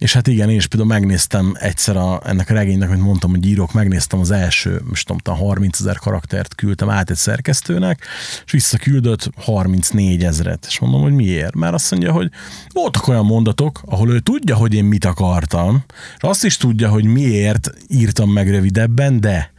és 0.01 0.13
hát 0.13 0.27
igen, 0.27 0.51
én 0.51 0.57
is 0.57 0.67
például 0.67 0.93
megnéztem 0.93 1.55
egyszer 1.59 1.97
a, 1.97 2.21
ennek 2.25 2.51
a 2.51 2.55
regénynek, 2.55 2.89
hogy 2.89 2.99
mondtam, 2.99 3.31
hogy 3.31 3.47
írok, 3.47 3.73
megnéztem 3.73 4.21
az 4.21 4.31
első, 4.31 4.81
most 4.89 5.07
tudom, 5.07 5.37
30 5.37 5.81
ezer 5.81 5.97
karaktert 5.97 6.55
küldtem 6.55 6.91
át 6.91 7.11
egy 7.11 7.17
szerkesztőnek, 7.17 8.07
és 8.45 8.53
visszaküldött 8.53 9.31
34 9.37 10.25
ezeret. 10.25 10.65
És 10.69 10.79
mondom, 10.79 11.01
hogy 11.01 11.13
miért? 11.13 11.55
Mert 11.55 11.75
azt 11.75 11.91
mondja, 11.91 12.13
hogy 12.13 12.31
voltak 12.73 13.09
olyan 13.09 13.25
mondatok, 13.25 13.83
ahol 13.85 14.11
ő 14.11 14.21
tudja, 14.21 14.57
hogy 14.57 14.75
én 14.75 14.85
mit 14.85 15.05
akartam, 15.05 15.85
és 16.17 16.23
azt 16.23 16.45
is 16.45 16.57
tudja, 16.57 16.89
hogy 16.89 17.05
miért 17.05 17.71
írtam 17.89 18.31
meg 18.31 18.51
rövidebben, 18.51 19.21
de 19.21 19.53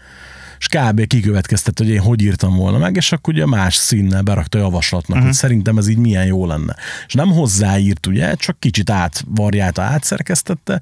és 0.62 0.68
kb. 0.68 1.08
kikövetkeztet, 1.08 1.78
hogy 1.78 1.90
én 1.90 2.00
hogy 2.00 2.22
írtam 2.22 2.56
volna 2.56 2.78
meg, 2.78 2.96
és 2.96 3.12
akkor 3.12 3.34
ugye 3.34 3.46
más 3.46 3.76
színnel 3.76 4.22
berakta 4.22 4.58
a 4.58 4.62
javaslatnak, 4.62 5.18
uh-huh. 5.18 5.26
hogy 5.26 5.34
szerintem 5.34 5.78
ez 5.78 5.88
így 5.88 5.98
milyen 5.98 6.26
jó 6.26 6.46
lenne. 6.46 6.76
És 7.08 7.14
nem 7.14 7.32
hozzáírt, 7.32 8.08
ugye, 8.08 8.36
csak 8.36 8.60
kicsit 8.60 8.90
átvarjálta, 8.90 9.82
átszerkesztette. 9.82 10.82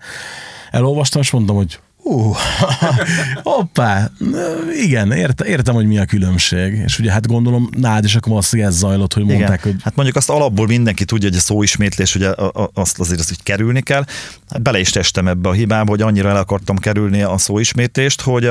Elolvastam, 0.71 1.21
és 1.21 1.31
mondtam, 1.31 1.55
hogy 1.55 1.79
Uh, 2.03 2.35
hoppá, 3.43 4.11
igen, 4.83 5.11
érte, 5.11 5.45
értem, 5.45 5.73
hogy 5.73 5.85
mi 5.85 5.97
a 5.97 6.05
különbség. 6.05 6.73
És 6.73 6.99
ugye 6.99 7.11
hát 7.11 7.27
gondolom 7.27 7.69
nád 7.77 8.03
is 8.03 8.15
akkor 8.15 8.29
valószínűleg 8.29 8.71
ez 8.71 8.77
zajlott, 8.77 9.13
hogy 9.13 9.23
mondták, 9.25 9.59
igen. 9.59 9.73
hogy... 9.73 9.83
Hát 9.83 9.95
mondjuk 9.95 10.17
azt 10.17 10.29
alapból 10.29 10.67
mindenki 10.67 11.05
tudja, 11.05 11.29
hogy 11.29 11.37
a 11.37 11.41
szóismétlés, 11.41 12.15
ugye 12.15 12.29
azt 12.73 12.99
azért 12.99 13.19
azt, 13.19 13.29
hogy 13.29 13.43
kerülni 13.43 13.81
kell. 13.81 14.05
Hát 14.49 14.61
bele 14.61 14.79
is 14.79 14.89
testem 14.89 15.27
ebbe 15.27 15.49
a 15.49 15.53
hibába, 15.53 15.89
hogy 15.89 16.01
annyira 16.01 16.29
el 16.29 16.35
akartam 16.35 16.77
kerülni 16.77 17.21
a 17.21 17.37
szóismétlést, 17.37 18.21
hogy 18.21 18.49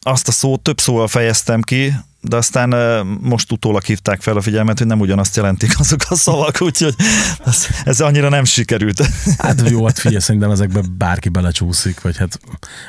azt 0.00 0.28
a 0.28 0.32
szót 0.32 0.60
több 0.60 0.80
szóval 0.80 1.08
fejeztem 1.08 1.60
ki, 1.60 1.92
de 2.28 2.36
aztán 2.36 2.74
most 3.20 3.52
utólag 3.52 3.82
hívták 3.82 4.22
fel 4.22 4.36
a 4.36 4.40
figyelmet, 4.40 4.78
hogy 4.78 4.86
nem 4.86 5.00
ugyanazt 5.00 5.36
jelentik 5.36 5.78
azok 5.78 6.00
a 6.08 6.14
szavak, 6.14 6.60
úgyhogy 6.60 6.94
ez, 7.44 7.66
ez 7.84 8.00
annyira 8.00 8.28
nem 8.28 8.44
sikerült. 8.44 9.08
Hát 9.38 9.70
jó, 9.70 9.86
hát 9.86 9.98
figyelj, 9.98 10.20
szerintem 10.20 10.50
ezekbe 10.50 10.80
bárki 10.98 11.28
belecsúszik, 11.28 12.00
vagy 12.00 12.16
hát 12.16 12.40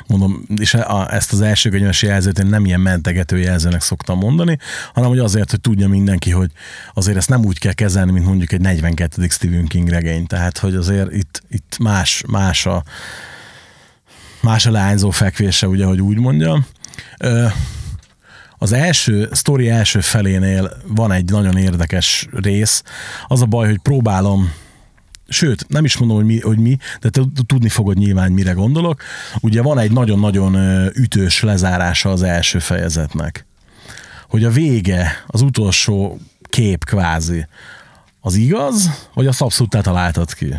mondom, 0.06 0.44
és 0.56 0.74
a, 0.74 1.14
ezt 1.14 1.32
az 1.32 1.40
első 1.40 1.70
könyves 1.70 2.02
jelzőt 2.02 2.38
én 2.38 2.46
nem 2.46 2.64
ilyen 2.64 2.80
mentegető 2.80 3.38
jelzőnek 3.38 3.82
szoktam 3.82 4.18
mondani, 4.18 4.58
hanem 4.94 5.08
hogy 5.08 5.18
azért, 5.18 5.50
hogy 5.50 5.60
tudja 5.60 5.88
mindenki, 5.88 6.30
hogy 6.30 6.50
azért 6.94 7.16
ezt 7.16 7.28
nem 7.28 7.44
úgy 7.44 7.58
kell 7.58 7.72
kezelni, 7.72 8.12
mint 8.12 8.26
mondjuk 8.26 8.52
egy 8.52 8.60
42. 8.60 9.26
Stephen 9.30 9.66
King 9.66 9.88
regény, 9.88 10.26
tehát 10.26 10.58
hogy 10.58 10.74
azért 10.74 11.12
itt, 11.12 11.42
itt 11.50 11.76
más, 11.78 12.22
más 12.26 12.66
a, 12.66 12.82
más 14.48 14.66
a 14.66 14.70
lányzó 14.70 15.10
fekvése, 15.10 15.68
ugye, 15.68 15.84
hogy 15.84 16.00
úgy 16.00 16.18
mondjam. 16.18 16.66
Az 18.58 18.72
első, 18.72 19.28
sztori 19.32 19.68
első 19.68 20.00
felénél 20.00 20.70
van 20.86 21.12
egy 21.12 21.30
nagyon 21.30 21.56
érdekes 21.56 22.28
rész. 22.32 22.82
Az 23.26 23.42
a 23.42 23.46
baj, 23.46 23.66
hogy 23.66 23.78
próbálom 23.78 24.52
Sőt, 25.30 25.68
nem 25.68 25.84
is 25.84 25.96
mondom, 25.96 26.16
hogy 26.16 26.26
mi, 26.26 26.40
hogy 26.40 26.58
mi 26.58 26.78
de 27.00 27.08
te 27.08 27.20
tudni 27.46 27.68
fogod 27.68 27.96
nyilván, 27.96 28.32
mire 28.32 28.52
gondolok. 28.52 29.02
Ugye 29.40 29.62
van 29.62 29.78
egy 29.78 29.90
nagyon-nagyon 29.90 30.54
ütős 30.94 31.42
lezárása 31.42 32.10
az 32.10 32.22
első 32.22 32.58
fejezetnek. 32.58 33.46
Hogy 34.28 34.44
a 34.44 34.50
vége, 34.50 35.24
az 35.26 35.42
utolsó 35.42 36.18
kép 36.42 36.84
kvázi, 36.84 37.46
az 38.20 38.34
igaz, 38.34 39.08
vagy 39.14 39.26
azt 39.26 39.42
abszolút 39.42 39.72
te 39.72 39.80
találtad 39.80 40.34
ki? 40.34 40.54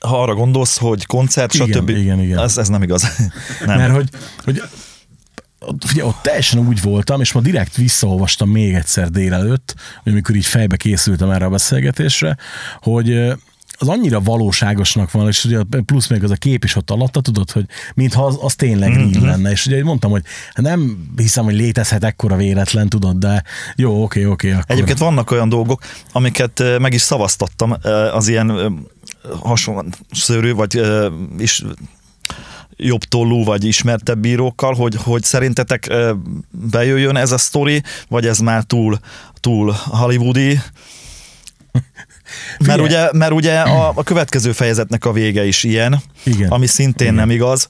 Ha 0.00 0.22
arra 0.22 0.34
gondolsz, 0.34 0.78
hogy 0.78 1.06
koncert, 1.06 1.54
igen, 1.54 1.66
stb. 1.66 1.88
Igen, 1.88 2.20
igen. 2.20 2.38
Ez, 2.38 2.58
ez 2.58 2.68
nem 2.68 2.82
igaz. 2.82 3.02
nem. 3.66 3.78
Mert 3.78 3.92
hogy, 3.92 4.08
hogy 4.44 4.62
ugye 5.90 6.04
ott 6.04 6.22
teljesen 6.22 6.66
úgy 6.66 6.82
voltam, 6.82 7.20
és 7.20 7.32
ma 7.32 7.40
direkt 7.40 7.76
visszaolvastam 7.76 8.50
még 8.50 8.74
egyszer 8.74 9.10
délelőtt, 9.10 9.74
amikor 10.04 10.34
így 10.34 10.46
fejbe 10.46 10.76
készültem 10.76 11.30
erre 11.30 11.44
a 11.44 11.50
beszélgetésre, 11.50 12.36
hogy 12.80 13.36
az 13.80 13.88
annyira 13.88 14.20
valóságosnak 14.20 15.10
van, 15.10 15.28
és 15.28 15.44
ugye 15.44 15.58
plusz 15.86 16.06
még 16.06 16.24
az 16.24 16.30
a 16.30 16.34
kép 16.34 16.64
is 16.64 16.76
ott 16.76 16.90
alatta, 16.90 17.20
tudod, 17.20 17.50
hogy 17.50 17.64
mintha 17.94 18.26
az, 18.26 18.38
az 18.40 18.54
tényleg 18.54 18.90
mm-hmm. 18.90 19.12
real 19.12 19.24
lenne, 19.24 19.50
és 19.50 19.66
ugye 19.66 19.84
mondtam, 19.84 20.10
hogy 20.10 20.22
nem 20.54 21.08
hiszem, 21.16 21.44
hogy 21.44 21.54
létezhet 21.54 22.04
ekkora 22.04 22.36
véletlen, 22.36 22.88
tudod, 22.88 23.16
de 23.16 23.42
jó, 23.76 24.02
oké, 24.02 24.24
oké. 24.24 24.50
Akkor. 24.50 24.64
Egyébként 24.66 24.98
vannak 24.98 25.30
olyan 25.30 25.48
dolgok, 25.48 25.82
amiket 26.12 26.62
meg 26.78 26.92
is 26.92 27.00
szavaztattam 27.00 27.76
az 28.12 28.28
ilyen 28.28 28.78
ö, 29.22 29.34
hasonló 29.42 29.84
szörű, 30.10 30.52
vagy 30.52 30.76
ö, 30.76 31.10
is 31.38 31.62
jobb 32.76 33.02
tollú, 33.02 33.44
vagy 33.44 33.64
ismertebb 33.64 34.18
bírókkal, 34.18 34.74
hogy, 34.74 34.96
hogy 35.02 35.22
szerintetek 35.22 35.92
bejöjjön 36.50 37.16
ez 37.16 37.32
a 37.32 37.38
sztori, 37.38 37.82
vagy 38.08 38.26
ez 38.26 38.38
már 38.38 38.62
túl, 38.62 38.98
túl 39.40 39.76
hollywoodi, 39.84 40.60
mert 42.66 42.80
ugye, 42.80 43.08
mert 43.12 43.32
ugye 43.32 43.60
a, 43.60 43.92
a 43.94 44.02
következő 44.02 44.52
fejezetnek 44.52 45.04
a 45.04 45.12
vége 45.12 45.46
is 45.46 45.64
ilyen, 45.64 46.02
Igen. 46.24 46.50
ami 46.50 46.66
szintén 46.66 47.06
Igen. 47.06 47.18
nem 47.18 47.30
igaz, 47.30 47.68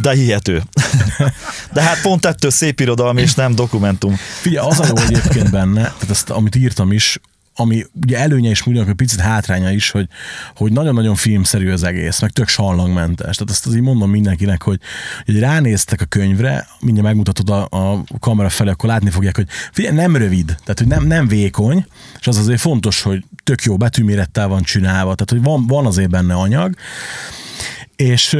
de 0.00 0.12
hihető. 0.12 0.62
De 1.72 1.82
hát 1.82 2.00
pont 2.00 2.26
ettől 2.26 2.50
szép 2.50 2.80
irodalmi 2.80 3.20
és 3.20 3.34
nem 3.34 3.54
dokumentum. 3.54 4.16
Figyelj, 4.40 4.66
az 4.66 4.80
a 4.80 4.86
jó 4.86 4.96
egyébként 4.96 5.50
benne, 5.50 5.82
tehát 5.82 6.10
ezt, 6.10 6.30
amit 6.30 6.54
írtam 6.54 6.92
is, 6.92 7.20
ami 7.54 7.84
ugye 8.04 8.18
előnye 8.18 8.50
és 8.50 8.66
ugyanakkor 8.66 8.94
picit 8.94 9.20
hátránya 9.20 9.70
is, 9.70 9.90
hogy, 9.90 10.08
hogy 10.56 10.72
nagyon-nagyon 10.72 11.14
filmszerű 11.14 11.70
az 11.70 11.82
egész, 11.82 12.20
meg 12.20 12.30
tök 12.30 12.48
sallangmentes. 12.48 13.36
Tehát 13.36 13.52
azt 13.52 13.66
azért 13.66 13.82
mondom 13.82 14.10
mindenkinek, 14.10 14.62
hogy, 14.62 14.80
hogy 15.24 15.38
ránéztek 15.38 16.00
a 16.00 16.04
könyvre, 16.04 16.66
mindjárt 16.80 17.08
megmutatod 17.08 17.50
a, 17.50 17.66
a 17.70 18.04
kamera 18.20 18.48
felé, 18.48 18.70
akkor 18.70 18.88
látni 18.88 19.10
fogják, 19.10 19.36
hogy 19.36 19.46
figyelj, 19.72 19.94
nem 19.94 20.16
rövid, 20.16 20.46
tehát 20.46 20.78
hogy 20.78 20.86
nem, 20.86 21.06
nem 21.06 21.28
vékony, 21.28 21.86
és 22.20 22.26
az 22.26 22.36
azért 22.36 22.60
fontos, 22.60 23.02
hogy 23.02 23.24
tök 23.44 23.62
jó 23.62 23.76
betűmérettel 23.76 24.48
van 24.48 24.62
csinálva, 24.62 25.14
tehát 25.14 25.30
hogy 25.30 25.42
van, 25.42 25.66
van 25.66 25.86
azért 25.86 26.10
benne 26.10 26.34
anyag, 26.34 26.74
és 27.96 28.36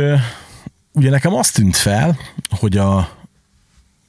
ugye 0.92 1.10
nekem 1.10 1.34
azt 1.34 1.54
tűnt 1.54 1.76
fel, 1.76 2.18
hogy 2.50 2.76
a 2.76 3.16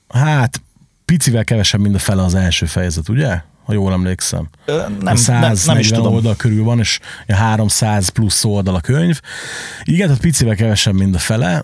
hát 0.09 0.61
picivel 1.05 1.43
kevesebb, 1.43 1.81
mint 1.81 1.95
a 1.95 1.99
fele 1.99 2.23
az 2.23 2.35
első 2.35 2.65
fejezet, 2.65 3.09
ugye? 3.09 3.41
Ha 3.63 3.73
jól 3.73 3.91
emlékszem. 3.91 4.49
Ö, 4.65 4.77
Nem, 4.77 4.97
Nem, 5.01 5.15
140 5.15 5.51
nem, 5.55 5.65
nem 5.65 5.77
is 5.77 5.89
tudom. 5.89 6.13
oldal 6.13 6.35
körül 6.35 6.63
van, 6.63 6.79
és 6.79 6.99
300 7.27 8.09
plusz 8.09 8.43
oldal 8.43 8.75
a 8.75 8.79
könyv. 8.79 9.19
Igen, 9.83 10.07
tehát 10.07 10.21
picivel 10.21 10.55
kevesebb, 10.55 10.93
mint 10.93 11.15
a 11.15 11.19
fele, 11.19 11.63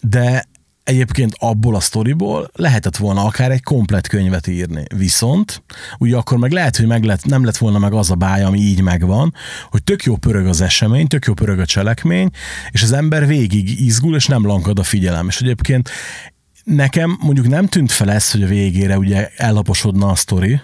de 0.00 0.44
egyébként 0.88 1.34
abból 1.38 1.74
a 1.74 1.80
sztoriból 1.80 2.50
lehetett 2.54 2.96
volna 2.96 3.24
akár 3.24 3.50
egy 3.50 3.62
komplet 3.62 4.08
könyvet 4.08 4.46
írni. 4.46 4.82
Viszont, 4.96 5.62
ugye 5.98 6.16
akkor 6.16 6.38
meg 6.38 6.52
lehet, 6.52 6.76
hogy 6.76 6.86
meg 6.86 7.04
lett, 7.04 7.24
nem 7.24 7.44
lett 7.44 7.56
volna 7.56 7.78
meg 7.78 7.92
az 7.92 8.10
a 8.10 8.14
bája, 8.14 8.46
ami 8.46 8.58
így 8.58 8.80
megvan, 8.80 9.34
hogy 9.70 9.82
tök 9.82 10.02
jó 10.02 10.16
pörög 10.16 10.46
az 10.46 10.60
esemény, 10.60 11.06
tök 11.06 11.24
jó 11.24 11.34
pörög 11.34 11.58
a 11.58 11.66
cselekmény, 11.66 12.30
és 12.70 12.82
az 12.82 12.92
ember 12.92 13.26
végig 13.26 13.80
izgul, 13.80 14.14
és 14.14 14.26
nem 14.26 14.46
lankad 14.46 14.78
a 14.78 14.82
figyelem. 14.82 15.28
És 15.28 15.40
egyébként 15.40 15.90
nekem 16.64 17.18
mondjuk 17.20 17.48
nem 17.48 17.66
tűnt 17.66 17.92
fel 17.92 18.10
ez, 18.10 18.30
hogy 18.30 18.42
a 18.42 18.46
végére 18.46 18.98
ugye 18.98 19.30
ellaposodna 19.36 20.08
a 20.08 20.14
sztori, 20.14 20.60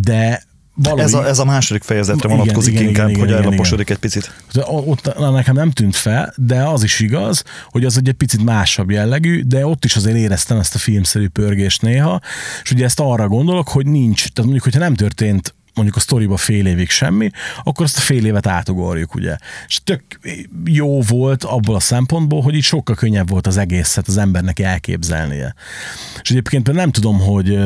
de 0.00 0.42
valahogy... 0.74 1.02
Ez 1.02 1.14
a, 1.14 1.26
ez 1.26 1.38
a 1.38 1.44
második 1.44 1.82
fejezetre 1.82 2.28
Igen, 2.28 2.38
vonatkozik 2.38 2.72
igen, 2.72 2.86
inkább, 2.86 3.08
igen, 3.08 3.20
hogy 3.20 3.28
igen, 3.28 3.42
ellaposodik 3.42 3.90
egy 3.90 3.98
picit. 3.98 4.32
Ott 4.66 5.18
nekem 5.18 5.54
nem 5.54 5.70
tűnt 5.70 5.96
fel, 5.96 6.32
de 6.36 6.62
az 6.62 6.82
is 6.82 7.00
igaz, 7.00 7.42
hogy 7.64 7.84
az 7.84 7.96
egy 7.96 8.12
picit 8.12 8.44
másabb 8.44 8.90
jellegű, 8.90 9.42
de 9.42 9.66
ott 9.66 9.84
is 9.84 9.96
azért 9.96 10.16
éreztem 10.16 10.58
ezt 10.58 10.74
a 10.74 10.78
filmszerű 10.78 11.28
pörgést 11.28 11.82
néha, 11.82 12.20
és 12.62 12.70
ugye 12.70 12.84
ezt 12.84 13.00
arra 13.00 13.28
gondolok, 13.28 13.68
hogy 13.68 13.86
nincs, 13.86 14.18
tehát 14.18 14.36
mondjuk, 14.42 14.62
hogyha 14.62 14.78
nem 14.80 14.94
történt 14.94 15.54
mondjuk 15.74 15.96
a 15.96 16.00
sztoriba 16.00 16.36
fél 16.36 16.66
évig 16.66 16.90
semmi, 16.90 17.30
akkor 17.64 17.84
azt 17.84 17.96
a 17.96 18.00
fél 18.00 18.26
évet 18.26 18.46
átugorjuk, 18.46 19.14
ugye. 19.14 19.36
És 19.66 19.80
tök 19.84 20.02
jó 20.64 21.00
volt 21.00 21.44
abból 21.44 21.74
a 21.74 21.80
szempontból, 21.80 22.42
hogy 22.42 22.54
így 22.54 22.62
sokkal 22.62 22.94
könnyebb 22.94 23.28
volt 23.28 23.46
az 23.46 23.56
egészet 23.56 24.08
az 24.08 24.16
embernek 24.16 24.58
elképzelnie. 24.58 25.54
És 26.22 26.30
egyébként 26.30 26.72
nem 26.72 26.90
tudom, 26.90 27.18
hogy 27.20 27.58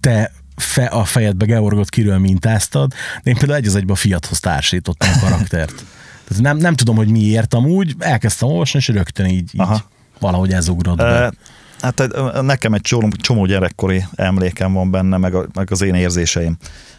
te 0.00 0.32
fe, 0.56 0.84
a 0.84 1.04
fejedbe 1.04 1.44
Georgot 1.44 1.88
kiről 1.88 2.18
mintáztad, 2.18 2.92
de 3.22 3.30
én 3.30 3.36
például 3.36 3.58
egy 3.58 3.66
az 3.66 3.74
egybe 3.74 3.92
a 3.92 3.96
fiathoz 3.96 4.40
társítottam 4.40 5.10
a 5.14 5.18
karaktert. 5.20 5.84
Tehát 6.28 6.42
nem, 6.42 6.56
nem 6.56 6.74
tudom, 6.74 6.96
hogy 6.96 7.08
miért 7.08 7.54
amúgy, 7.54 7.94
elkezdtem 7.98 8.48
olvasni, 8.48 8.78
és 8.78 8.88
rögtön 8.88 9.26
így, 9.26 9.54
így 9.54 9.60
Aha. 9.60 9.84
valahogy 10.18 10.52
ez 10.52 10.68
ugrott 10.68 10.96
be. 10.96 11.32
Hát 11.80 12.08
nekem 12.42 12.74
egy 12.74 12.80
csomó, 12.80 13.08
csomó 13.10 13.46
gyerekkori 13.46 14.04
emlékem 14.14 14.72
van 14.72 14.90
benne, 14.90 15.16
meg, 15.16 15.34
a, 15.34 15.46
meg 15.54 15.70
az 15.70 15.82
én 15.82 15.94
érzéseim. 15.94 16.56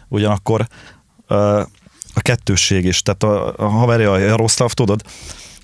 Ugyanakkor 0.08 0.66
a 2.14 2.20
kettősség 2.20 2.84
is, 2.84 3.02
tehát 3.02 3.22
a, 3.22 3.54
a 3.56 3.68
haverja, 3.68 4.12
a 4.12 4.18
Jaroszláv, 4.18 4.72
tudod, 4.72 5.02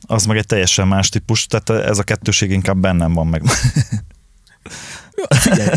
az 0.06 0.24
meg 0.24 0.36
egy 0.36 0.46
teljesen 0.46 0.88
más 0.88 1.08
típus, 1.08 1.46
tehát 1.46 1.84
ez 1.88 1.98
a 1.98 2.02
kettősség 2.02 2.50
inkább 2.50 2.76
bennem 2.76 3.12
van 3.12 3.26
meg. 3.26 3.42
Figyelj, 5.28 5.68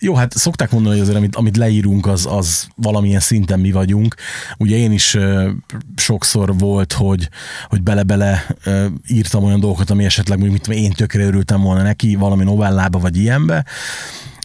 jó, 0.00 0.14
hát 0.14 0.32
szokták 0.32 0.70
mondani, 0.70 0.94
hogy 0.94 1.02
azért, 1.02 1.18
amit, 1.18 1.36
amit 1.36 1.56
leírunk, 1.56 2.06
az, 2.06 2.26
az 2.30 2.68
valamilyen 2.76 3.20
szinten 3.20 3.60
mi 3.60 3.72
vagyunk. 3.72 4.14
Ugye 4.58 4.76
én 4.76 4.92
is 4.92 5.14
ö, 5.14 5.50
sokszor 5.96 6.58
volt, 6.58 6.92
hogy, 6.92 7.28
hogy 7.68 7.82
bele-bele 7.82 8.46
ö, 8.64 8.86
írtam 9.08 9.44
olyan 9.44 9.60
dolgokat, 9.60 9.90
ami 9.90 10.04
esetleg 10.04 10.38
mondjuk, 10.38 10.58
mit 10.58 10.68
tudom, 10.68 10.84
én 10.84 10.92
tökre 10.92 11.24
örültem 11.24 11.60
volna 11.60 11.82
neki, 11.82 12.14
valami 12.14 12.44
novellába 12.44 12.98
vagy 12.98 13.16
ilyenbe. 13.16 13.64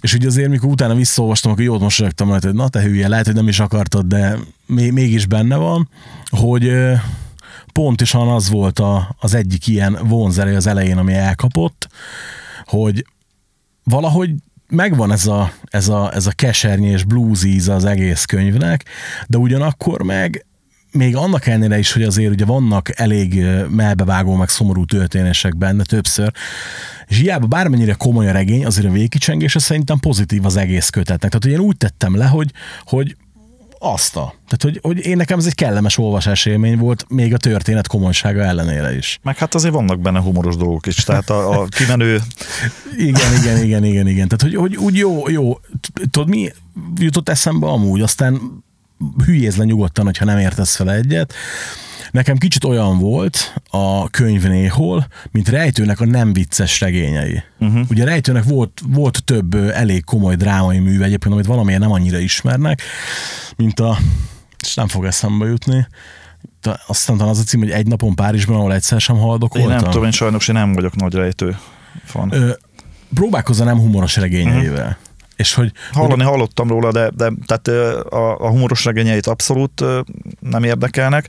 És 0.02 0.14
ugye 0.14 0.28
azért, 0.28 0.50
mikor 0.50 0.70
utána 0.70 0.96
visszaolvastam, 0.96 1.52
akkor 1.52 1.64
jót 1.64 1.80
mosolyogtam 1.80 2.30
rajta, 2.30 2.48
hogy 2.48 2.56
na 2.56 2.70
te 2.70 2.82
hülye, 2.82 3.08
lehet, 3.08 3.26
hogy 3.26 3.36
nem 3.36 3.48
is 3.48 3.60
akartad, 3.60 4.06
de 4.06 4.38
még, 4.66 4.92
mégis 4.92 5.26
benne 5.26 5.56
van, 5.56 5.90
hogy 6.30 6.72
pontosan 7.74 8.28
az 8.28 8.50
volt 8.50 8.80
a, 8.80 9.16
az 9.20 9.34
egyik 9.34 9.68
ilyen 9.68 9.98
vonzerő 10.04 10.56
az 10.56 10.68
elején, 10.68 10.98
ami 10.98 11.14
elkapott, 11.14 11.88
hogy 12.66 13.06
valahogy 13.84 14.32
megvan 14.72 15.12
ez 15.12 15.28
a, 15.28 15.52
ez 15.64 15.88
a, 15.88 16.12
ez 16.14 16.26
a 16.26 16.32
kesernyés 16.32 17.04
blues 17.04 17.44
íze 17.44 17.74
az 17.74 17.86
egész 17.86 18.26
könyvnek, 18.26 18.86
de 19.28 19.38
ugyanakkor 19.38 20.02
meg 20.02 20.46
még 20.92 21.16
annak 21.16 21.48
ellenére 21.48 21.78
is, 21.78 21.92
hogy 21.92 22.04
azért 22.04 22.32
ugye 22.32 22.46
vannak 22.46 23.00
elég 23.00 23.46
melbevágó, 23.70 24.36
meg 24.36 24.50
szomorú 24.50 24.86
történések 24.86 25.58
benne 25.58 25.84
többször, 25.84 26.32
és 27.08 27.18
hiába 27.18 27.48
bármennyire 27.48 27.94
komoly 27.94 28.28
a 28.28 28.32
regény, 28.32 28.66
azért 28.66 28.88
a 28.88 28.92
végkicsengése 28.92 29.60
szerintem 29.60 30.00
pozitív 30.00 30.46
az 30.46 30.56
egész 30.56 30.90
kötetnek. 30.90 31.32
Tehát 31.32 31.58
én 31.58 31.66
úgy 31.66 31.78
tettem 31.78 32.16
le, 32.16 32.26
hogy, 32.26 32.52
hogy 32.86 33.16
azt 33.84 34.16
a. 34.16 34.34
Tehát, 34.48 34.62
hogy, 34.62 34.80
hogy 34.82 35.06
én 35.06 35.18
nekem 35.18 35.38
ez 35.38 35.46
egy 35.46 35.56
kellemes 35.56 35.98
olvasás 35.98 36.46
élmény 36.46 36.78
volt, 36.78 37.06
még 37.10 37.34
a 37.34 37.38
történet 37.38 37.88
komolysága 37.88 38.42
ellenére 38.42 38.96
is. 38.96 39.20
Meg 39.24 39.38
hát 39.38 39.56
azért 39.56 39.74
vannak 39.74 40.00
benne 40.00 40.20
humoros 40.20 40.56
dolgok 40.56 40.86
is, 40.86 40.96
tehát 40.96 41.30
a, 41.30 41.62
a 41.62 41.66
kimenő, 41.66 42.22
Igen, 42.98 43.34
igen, 43.42 43.64
igen, 43.64 43.84
igen, 43.84 44.08
igen. 44.08 44.28
Tehát, 44.28 44.42
hogy, 44.42 44.56
hogy 44.56 44.78
úgy 44.78 44.96
jó, 44.96 45.30
jó. 45.30 45.60
Tudod, 46.12 46.30
mi 46.30 46.52
jutott 46.96 47.30
eszembe 47.30 47.68
amúgy, 47.68 48.02
aztán 48.02 48.64
hülyéz 49.26 49.56
le 49.56 49.64
nyugodtan, 49.64 50.06
hogyha 50.06 50.26
nem 50.26 50.38
értesz 50.38 50.76
fel 50.76 50.92
egyet. 50.92 51.34
Nekem 52.12 52.38
kicsit 52.38 52.64
olyan 52.64 53.00
volt 53.00 53.54
a 53.70 54.10
könyv 54.10 54.44
néhol, 54.44 55.08
mint 55.32 55.50
Rejtőnek 55.50 56.00
a 56.00 56.06
nem 56.06 56.34
vicces 56.34 56.80
regényei. 56.80 57.44
Uh-huh. 57.60 57.82
Ugye 57.90 58.04
Rejtőnek 58.04 58.44
volt, 58.44 58.82
volt 58.88 59.24
több 59.24 59.54
elég 59.54 60.04
komoly 60.04 60.36
drámai 60.36 60.80
műve 60.80 61.06
egyébként, 61.06 61.34
amit 61.34 61.46
valamiért 61.46 61.82
nem 61.82 61.92
annyira 61.92 62.18
ismernek, 62.18 62.82
mint 63.56 63.80
a, 63.80 63.98
és 64.64 64.74
nem 64.76 64.88
fog 64.88 65.06
eszembe 65.06 65.46
jutni, 65.46 65.88
aztán 66.88 67.18
talán 67.18 67.32
az 67.32 67.40
a 67.40 67.44
cím, 67.44 67.60
hogy 67.60 67.72
egy 67.72 67.88
napon 67.88 68.16
Párizsban, 68.16 68.56
ahol 68.56 68.74
egyszer 68.74 69.02
sem 69.02 69.16
én 69.16 69.22
haldokoltam. 69.22 69.70
nem 69.70 69.84
tudom, 69.84 70.04
én 70.04 70.12
sajnos 70.12 70.48
én 70.48 70.56
nem 70.56 70.74
vagyok 70.74 70.96
nagy 70.96 71.14
rejtő 71.14 71.58
fan. 72.06 72.34
Ö, 72.34 72.52
próbálkozza 73.14 73.64
nem 73.64 73.78
humoros 73.78 74.16
regényeivel. 74.16 74.80
Uh-huh. 74.80 74.96
És 75.36 75.54
hogy, 75.54 75.72
Hallani 75.92 76.24
hallottam 76.24 76.68
róla, 76.68 76.92
de, 76.92 77.10
de 77.10 77.32
tehát 77.46 77.68
a, 78.08 78.38
a 78.38 78.50
humoros 78.50 78.86
regényeit 78.86 79.28
abszolút 79.28 79.84
nem 80.40 80.64
érdekelnek, 80.64 81.26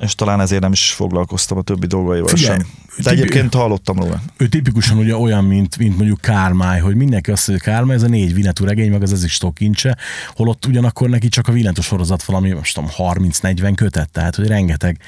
és 0.00 0.14
talán 0.14 0.40
ezért 0.40 0.62
nem 0.62 0.72
is 0.72 0.90
foglalkoztam 0.92 1.58
a 1.58 1.62
többi 1.62 1.86
dolgaival 1.86 2.28
Figyelj, 2.28 2.58
sem. 2.58 2.66
De 2.96 3.10
tipi- 3.10 3.20
egyébként 3.20 3.54
hallottam 3.54 3.96
róla. 3.96 4.20
ő 4.36 4.48
tipikusan 4.48 4.98
ugye 4.98 5.16
olyan, 5.16 5.44
mint, 5.44 5.78
mint 5.78 5.96
mondjuk 5.96 6.20
Kármály, 6.20 6.80
hogy 6.80 6.94
mindenki 6.94 7.30
azt 7.30 7.48
mondja, 7.48 7.64
hogy 7.66 7.74
Kármály, 7.74 7.96
ez 7.96 8.02
a 8.02 8.08
négy 8.08 8.34
Vinetú 8.34 8.64
regény, 8.64 8.90
meg 8.90 9.02
az 9.02 9.12
ez 9.12 9.24
is 9.24 9.38
kincse, 9.54 9.96
holott 10.34 10.66
ugyanakkor 10.66 11.08
neki 11.08 11.28
csak 11.28 11.48
a 11.48 11.52
Vinetú 11.52 11.82
sorozat 11.82 12.22
valami, 12.22 12.50
most 12.50 12.74
tudom, 12.74 12.90
30-40 12.96 13.72
kötet, 13.76 14.10
tehát 14.10 14.34
hogy 14.34 14.46
rengeteg 14.46 15.00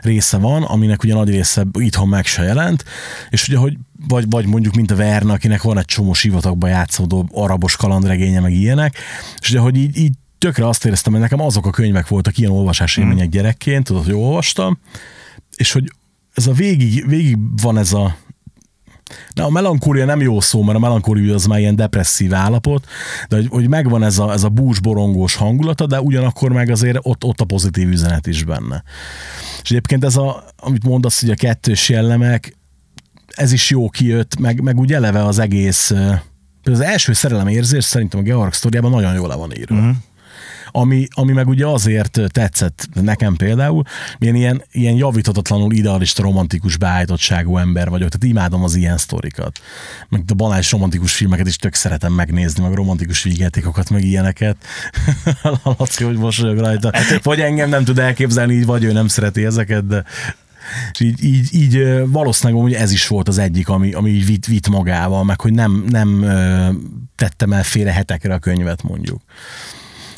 része 0.00 0.36
van, 0.36 0.62
aminek 0.62 1.02
ugye 1.02 1.14
nagy 1.14 1.28
része 1.28 1.66
itthon 1.78 2.08
meg 2.08 2.26
se 2.26 2.42
jelent, 2.42 2.84
és 3.30 3.48
ugye, 3.48 3.56
hogy 3.56 3.76
vagy, 4.08 4.24
vagy 4.30 4.46
mondjuk, 4.46 4.74
mint 4.74 4.90
a 4.90 4.96
Verne, 4.96 5.32
akinek 5.32 5.62
van 5.62 5.78
egy 5.78 5.84
csomó 5.84 6.12
sivatagban 6.12 6.70
játszódó 6.70 7.28
arabos 7.32 7.76
kalandregénye, 7.76 8.40
meg 8.40 8.52
ilyenek, 8.52 8.96
és 9.40 9.50
ugye, 9.50 9.58
hogy 9.58 9.76
így, 9.76 9.96
így 9.96 10.12
tökre 10.42 10.68
azt 10.68 10.84
éreztem, 10.84 11.12
hogy 11.12 11.22
nekem 11.22 11.40
azok 11.40 11.66
a 11.66 11.70
könyvek 11.70 12.08
voltak 12.08 12.38
ilyen 12.38 12.50
olvasási 12.50 13.00
élmények 13.00 13.28
gyerekként, 13.28 13.84
tudod, 13.84 14.04
hogy 14.04 14.14
olvastam, 14.14 14.78
és 15.56 15.72
hogy 15.72 15.92
ez 16.34 16.46
a 16.46 16.52
végig, 16.52 17.08
végig 17.08 17.36
van 17.62 17.78
ez 17.78 17.92
a 17.92 18.16
Na, 19.34 19.44
a 19.44 19.50
melankólia 19.50 20.04
nem 20.04 20.20
jó 20.20 20.40
szó, 20.40 20.62
mert 20.62 20.76
a 20.76 20.80
melankólia 20.80 21.34
az 21.34 21.46
már 21.46 21.58
ilyen 21.58 21.76
depresszív 21.76 22.34
állapot, 22.34 22.86
de 23.28 23.36
hogy, 23.36 23.46
hogy 23.50 23.68
megvan 23.68 24.02
ez 24.02 24.18
a, 24.18 24.32
ez 24.32 24.42
a 24.42 24.48
búsborongós 24.48 25.34
hangulata, 25.34 25.86
de 25.86 26.00
ugyanakkor 26.00 26.52
meg 26.52 26.70
azért 26.70 26.98
ott, 27.02 27.24
ott 27.24 27.40
a 27.40 27.44
pozitív 27.44 27.88
üzenet 27.88 28.26
is 28.26 28.44
benne. 28.44 28.82
És 29.62 29.70
egyébként 29.70 30.04
ez 30.04 30.16
a, 30.16 30.44
amit 30.56 30.84
mondasz, 30.84 31.20
hogy 31.20 31.30
a 31.30 31.34
kettős 31.34 31.88
jellemek, 31.88 32.56
ez 33.26 33.52
is 33.52 33.70
jó 33.70 33.88
kijött, 33.88 34.38
meg, 34.38 34.60
meg 34.60 34.78
úgy 34.78 34.92
eleve 34.92 35.24
az 35.24 35.38
egész, 35.38 35.92
az 36.62 36.80
első 36.80 37.12
szerelem 37.12 37.48
érzés 37.48 37.84
szerintem 37.84 38.20
a 38.20 38.22
Georg 38.22 38.52
sztoriában 38.52 38.90
nagyon 38.90 39.14
jól 39.14 39.28
le 39.28 39.34
van 39.34 39.56
írva. 39.56 39.74
Uh-huh 39.74 39.96
ami, 40.72 41.06
ami 41.10 41.32
meg 41.32 41.48
ugye 41.48 41.66
azért 41.66 42.20
tetszett 42.26 42.88
nekem 42.94 43.36
például, 43.36 43.82
én 44.18 44.34
ilyen, 44.34 44.62
ilyen 44.72 44.94
javítatatlanul 44.94 45.72
idealista 45.72 46.22
romantikus 46.22 46.76
beállítottságú 46.76 47.56
ember 47.56 47.88
vagyok, 47.88 48.08
tehát 48.08 48.26
imádom 48.34 48.62
az 48.62 48.74
ilyen 48.74 48.96
sztorikat. 48.96 49.60
Meg 50.08 50.22
a 50.28 50.34
banális 50.34 50.70
romantikus 50.70 51.14
filmeket 51.14 51.46
is 51.46 51.56
tök 51.56 51.74
szeretem 51.74 52.12
megnézni, 52.12 52.62
meg 52.62 52.74
romantikus 52.74 53.22
vígjátékokat, 53.22 53.90
meg 53.90 54.04
ilyeneket. 54.04 54.56
Laci, 55.78 56.04
hogy 56.04 56.16
mosolyog 56.16 56.58
rajta. 56.58 56.90
Hát, 56.92 57.22
vagy 57.22 57.40
engem 57.40 57.68
nem 57.68 57.84
tud 57.84 57.98
elképzelni, 57.98 58.54
így 58.54 58.66
vagy 58.66 58.84
ő 58.84 58.92
nem 58.92 59.08
szereti 59.08 59.44
ezeket, 59.44 59.86
de 59.86 60.04
és 60.92 61.00
így, 61.00 61.24
így, 61.24 61.54
így 61.54 62.02
valószínűleg 62.06 62.62
hogy 62.62 62.74
ez 62.74 62.92
is 62.92 63.08
volt 63.08 63.28
az 63.28 63.38
egyik, 63.38 63.68
ami, 63.68 63.92
ami 63.92 64.10
így 64.10 64.26
vitt, 64.26 64.46
vitt 64.46 64.68
magával, 64.68 65.24
meg 65.24 65.40
hogy 65.40 65.52
nem, 65.52 65.84
nem 65.88 66.20
tettem 67.16 67.52
el 67.52 67.62
félre 67.62 67.92
hetekre 67.92 68.34
a 68.34 68.38
könyvet 68.38 68.82
mondjuk. 68.82 69.20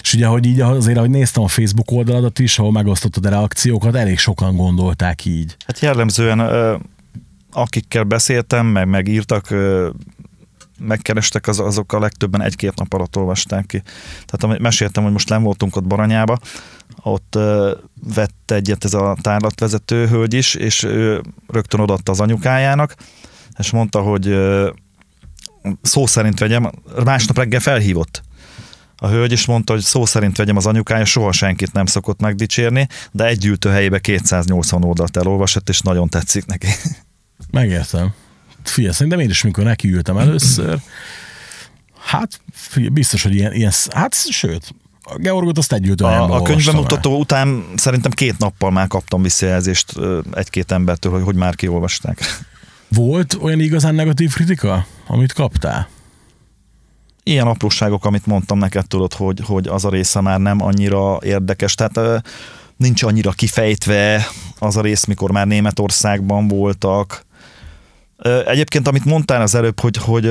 És 0.05 0.15
ugye, 0.15 0.27
hogy 0.27 0.47
így 0.47 0.61
azért, 0.61 0.97
ahogy 0.97 1.11
néztem 1.11 1.43
a 1.43 1.49
Facebook 1.49 1.91
oldaladat 1.91 2.39
is, 2.39 2.59
ahol 2.59 2.73
megosztottad 2.73 3.27
a 3.27 3.29
reakciókat, 3.29 3.95
elég 3.95 4.19
sokan 4.19 4.57
gondolták 4.57 5.25
így. 5.25 5.57
Hát 5.67 5.79
jellemzően 5.79 6.41
akikkel 7.53 8.05
beszéltem, 8.05 8.67
meg 8.67 8.89
megírtak, 8.89 9.55
megkerestek, 10.79 11.47
az, 11.47 11.59
azok 11.59 11.93
a 11.93 11.99
legtöbben 11.99 12.43
egy-két 12.43 12.75
nap 12.75 12.93
alatt 12.93 13.17
olvasták 13.17 13.67
ki. 13.67 13.83
Tehát 14.13 14.43
amit 14.43 14.59
meséltem, 14.59 15.03
hogy 15.03 15.13
most 15.13 15.29
nem 15.29 15.43
voltunk 15.43 15.77
ott 15.77 15.87
Baranyába, 15.87 16.39
ott 17.03 17.39
vett 18.15 18.51
egyet 18.51 18.85
ez 18.85 18.95
a 18.95 19.17
tárlatvezető 19.21 20.07
hölgy 20.07 20.35
is, 20.35 20.55
és 20.55 20.83
ő 20.83 21.23
rögtön 21.47 21.81
odaadta 21.81 22.13
az 22.13 22.21
anyukájának, 22.21 22.95
és 23.59 23.71
mondta, 23.71 24.01
hogy 24.01 24.39
szó 25.83 26.07
szerint 26.07 26.39
vegyem, 26.39 26.71
másnap 27.05 27.37
reggel 27.37 27.61
felhívott 27.61 28.23
a 29.05 29.09
hölgy 29.09 29.33
is 29.33 29.47
mondta, 29.47 29.73
hogy 29.73 29.83
szó 29.83 30.05
szerint 30.05 30.37
vegyem 30.37 30.57
az 30.57 30.67
anyukája, 30.67 31.05
soha 31.05 31.33
senkit 31.33 31.73
nem 31.73 31.87
szokott 31.87 32.21
megdicsérni, 32.21 32.89
de 33.13 33.25
egy 33.25 33.39
gyűjtő 33.39 33.71
helyébe 33.71 33.99
280 33.99 34.85
oldalt 34.85 35.17
elolvasott, 35.17 35.69
és 35.69 35.81
nagyon 35.81 36.09
tetszik 36.09 36.47
neki. 36.47 36.67
Megértem. 37.51 38.13
Figyelj, 38.63 38.93
szerintem 38.93 39.21
én 39.21 39.29
is, 39.29 39.43
mikor 39.43 39.65
nekiültem 39.65 40.19
először, 40.19 40.79
hát 42.01 42.41
figyelj, 42.53 42.89
biztos, 42.89 43.23
hogy 43.23 43.35
ilyen, 43.35 43.53
ilyen 43.53 43.73
hát 43.91 44.15
sőt, 44.15 44.75
a 45.03 45.17
Georgot 45.17 45.59
azt 45.59 45.73
egy 45.73 46.03
A, 46.03 46.37
a 46.37 46.43
könyvemutató 46.43 47.19
után 47.19 47.65
szerintem 47.77 48.11
két 48.11 48.39
nappal 48.39 48.71
már 48.71 48.87
kaptam 48.87 49.23
visszajelzést 49.23 49.93
egy-két 50.33 50.73
embertől, 50.73 51.13
hogy, 51.13 51.23
hogy 51.23 51.35
már 51.35 51.55
kiolvasták. 51.55 52.19
Volt 52.89 53.37
olyan 53.41 53.61
igazán 53.61 53.95
negatív 53.95 54.33
kritika, 54.33 54.87
amit 55.07 55.33
kaptál? 55.33 55.89
Ilyen 57.25 57.47
apróságok, 57.47 58.05
amit 58.05 58.27
mondtam 58.27 58.59
neked, 58.59 58.87
tudod, 58.87 59.13
hogy, 59.13 59.41
hogy 59.45 59.67
az 59.67 59.85
a 59.85 59.89
része 59.91 60.21
már 60.21 60.41
nem 60.41 60.63
annyira 60.63 61.19
érdekes, 61.23 61.75
tehát 61.75 62.23
nincs 62.77 63.03
annyira 63.03 63.31
kifejtve 63.31 64.27
az 64.59 64.77
a 64.77 64.81
rész, 64.81 65.05
mikor 65.05 65.31
már 65.31 65.47
Németországban 65.47 66.49
voltak. 66.49 67.25
Egyébként, 68.47 68.89
amit 68.89 69.05
mondtál 69.05 69.43
az 69.43 69.55
előbb, 69.55 69.81
hogy, 69.81 69.97
hogy 69.97 70.23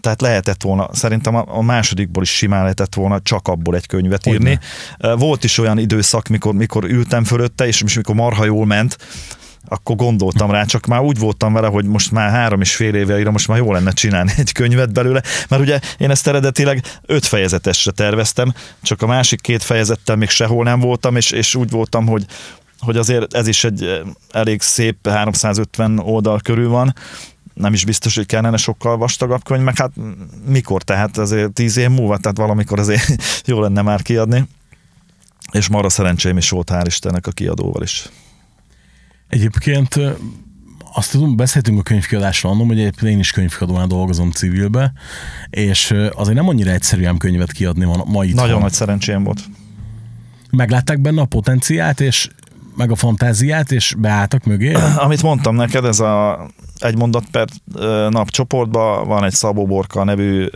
tehát 0.00 0.20
lehetett 0.20 0.62
volna, 0.62 0.88
szerintem 0.92 1.34
a 1.34 1.62
másodikból 1.62 2.22
is 2.22 2.36
simán 2.36 2.62
lehetett 2.62 2.94
volna 2.94 3.20
csak 3.20 3.48
abból 3.48 3.74
egy 3.74 3.86
könyvet 3.86 4.26
írni. 4.26 4.58
Hogyne. 4.98 5.14
Volt 5.14 5.44
is 5.44 5.58
olyan 5.58 5.78
időszak, 5.78 6.28
mikor, 6.28 6.54
mikor 6.54 6.84
ültem 6.84 7.24
fölötte, 7.24 7.66
és 7.66 7.94
mikor 7.94 8.14
marha 8.14 8.44
jól 8.44 8.66
ment, 8.66 8.96
akkor 9.68 9.96
gondoltam 9.96 10.50
rá, 10.50 10.64
csak 10.64 10.86
már 10.86 11.00
úgy 11.00 11.18
voltam 11.18 11.52
vele, 11.52 11.66
hogy 11.66 11.84
most 11.84 12.10
már 12.10 12.30
három 12.30 12.60
és 12.60 12.74
fél 12.74 12.94
éve 12.94 13.18
írom, 13.18 13.32
most 13.32 13.48
már 13.48 13.58
jó 13.58 13.72
lenne 13.72 13.90
csinálni 13.90 14.32
egy 14.36 14.52
könyvet 14.52 14.92
belőle, 14.92 15.22
mert 15.48 15.62
ugye 15.62 15.80
én 15.98 16.10
ezt 16.10 16.26
eredetileg 16.26 16.84
öt 17.06 17.26
fejezetesre 17.26 17.90
terveztem, 17.90 18.54
csak 18.82 19.02
a 19.02 19.06
másik 19.06 19.40
két 19.40 19.62
fejezettel 19.62 20.16
még 20.16 20.28
sehol 20.28 20.64
nem 20.64 20.80
voltam, 20.80 21.16
és, 21.16 21.30
és 21.30 21.54
úgy 21.54 21.70
voltam, 21.70 22.06
hogy, 22.06 22.24
hogy 22.78 22.96
azért 22.96 23.34
ez 23.34 23.46
is 23.46 23.64
egy 23.64 23.82
eh, 23.82 24.00
elég 24.30 24.62
szép 24.62 25.08
350 25.08 25.98
oldal 25.98 26.40
körül 26.42 26.68
van, 26.68 26.94
nem 27.54 27.72
is 27.72 27.84
biztos, 27.84 28.16
hogy 28.16 28.26
kellene 28.26 28.56
sokkal 28.56 28.96
vastagabb 28.96 29.44
könyv, 29.44 29.62
meg 29.62 29.76
hát 29.76 29.90
mikor, 30.46 30.82
tehát 30.82 31.18
azért 31.18 31.52
tíz 31.52 31.76
év 31.76 31.88
múlva, 31.88 32.18
tehát 32.18 32.36
valamikor 32.36 32.78
azért 32.78 33.22
jó 33.46 33.60
lenne 33.60 33.82
már 33.82 34.02
kiadni. 34.02 34.48
És 35.52 35.68
marra 35.68 35.88
szerencsém 35.88 36.36
is 36.36 36.50
volt, 36.50 36.70
hál' 36.72 36.84
Istennek 36.86 37.26
a 37.26 37.30
kiadóval 37.30 37.82
is. 37.82 38.08
Egyébként 39.34 40.00
azt 40.94 41.10
tudom, 41.10 41.36
beszéltünk 41.36 41.78
a 41.78 41.82
könyvkiadásról 41.82 42.52
annom, 42.52 42.66
hogy 42.66 42.78
egyébként 42.78 43.12
én 43.12 43.18
is 43.18 43.30
könyvkiadónál 43.30 43.86
dolgozom 43.86 44.30
civilbe, 44.30 44.92
és 45.50 45.94
azért 46.12 46.36
nem 46.36 46.48
annyira 46.48 46.70
egyszerűen 46.70 47.16
könyvet 47.16 47.52
kiadni 47.52 47.84
van 47.84 48.02
ma 48.06 48.24
itt. 48.24 48.34
Nagyon 48.34 48.60
nagy 48.60 48.72
szerencsém 48.72 49.24
volt. 49.24 49.40
Meglátták 50.50 51.00
benne 51.00 51.20
a 51.20 51.24
potenciát, 51.24 52.00
és 52.00 52.28
meg 52.76 52.90
a 52.90 52.94
fantáziát, 52.94 53.72
és 53.72 53.94
beálltak 53.98 54.44
mögé? 54.44 54.72
Amit 55.04 55.22
mondtam 55.22 55.54
neked, 55.54 55.84
ez 55.84 56.00
a 56.00 56.46
egy 56.78 56.96
mondat 56.96 57.24
per 57.30 57.48
nap 58.10 58.30
csoportban 58.30 59.08
van 59.08 59.24
egy 59.24 59.32
Szabó 59.32 59.66
Borka 59.66 60.04
nevű 60.04 60.46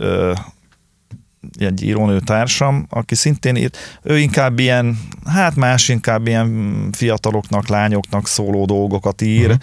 egy 1.59 1.83
írónő 1.83 2.19
társam, 2.19 2.85
aki 2.89 3.15
szintén 3.15 3.55
írt, 3.55 3.99
ő 4.03 4.19
inkább 4.19 4.59
ilyen, 4.59 4.99
hát 5.25 5.55
más 5.55 5.89
inkább 5.89 6.27
ilyen 6.27 6.89
fiataloknak, 6.91 7.67
lányoknak 7.67 8.27
szóló 8.27 8.65
dolgokat 8.65 9.21
ír, 9.21 9.45
uh-huh. 9.45 9.59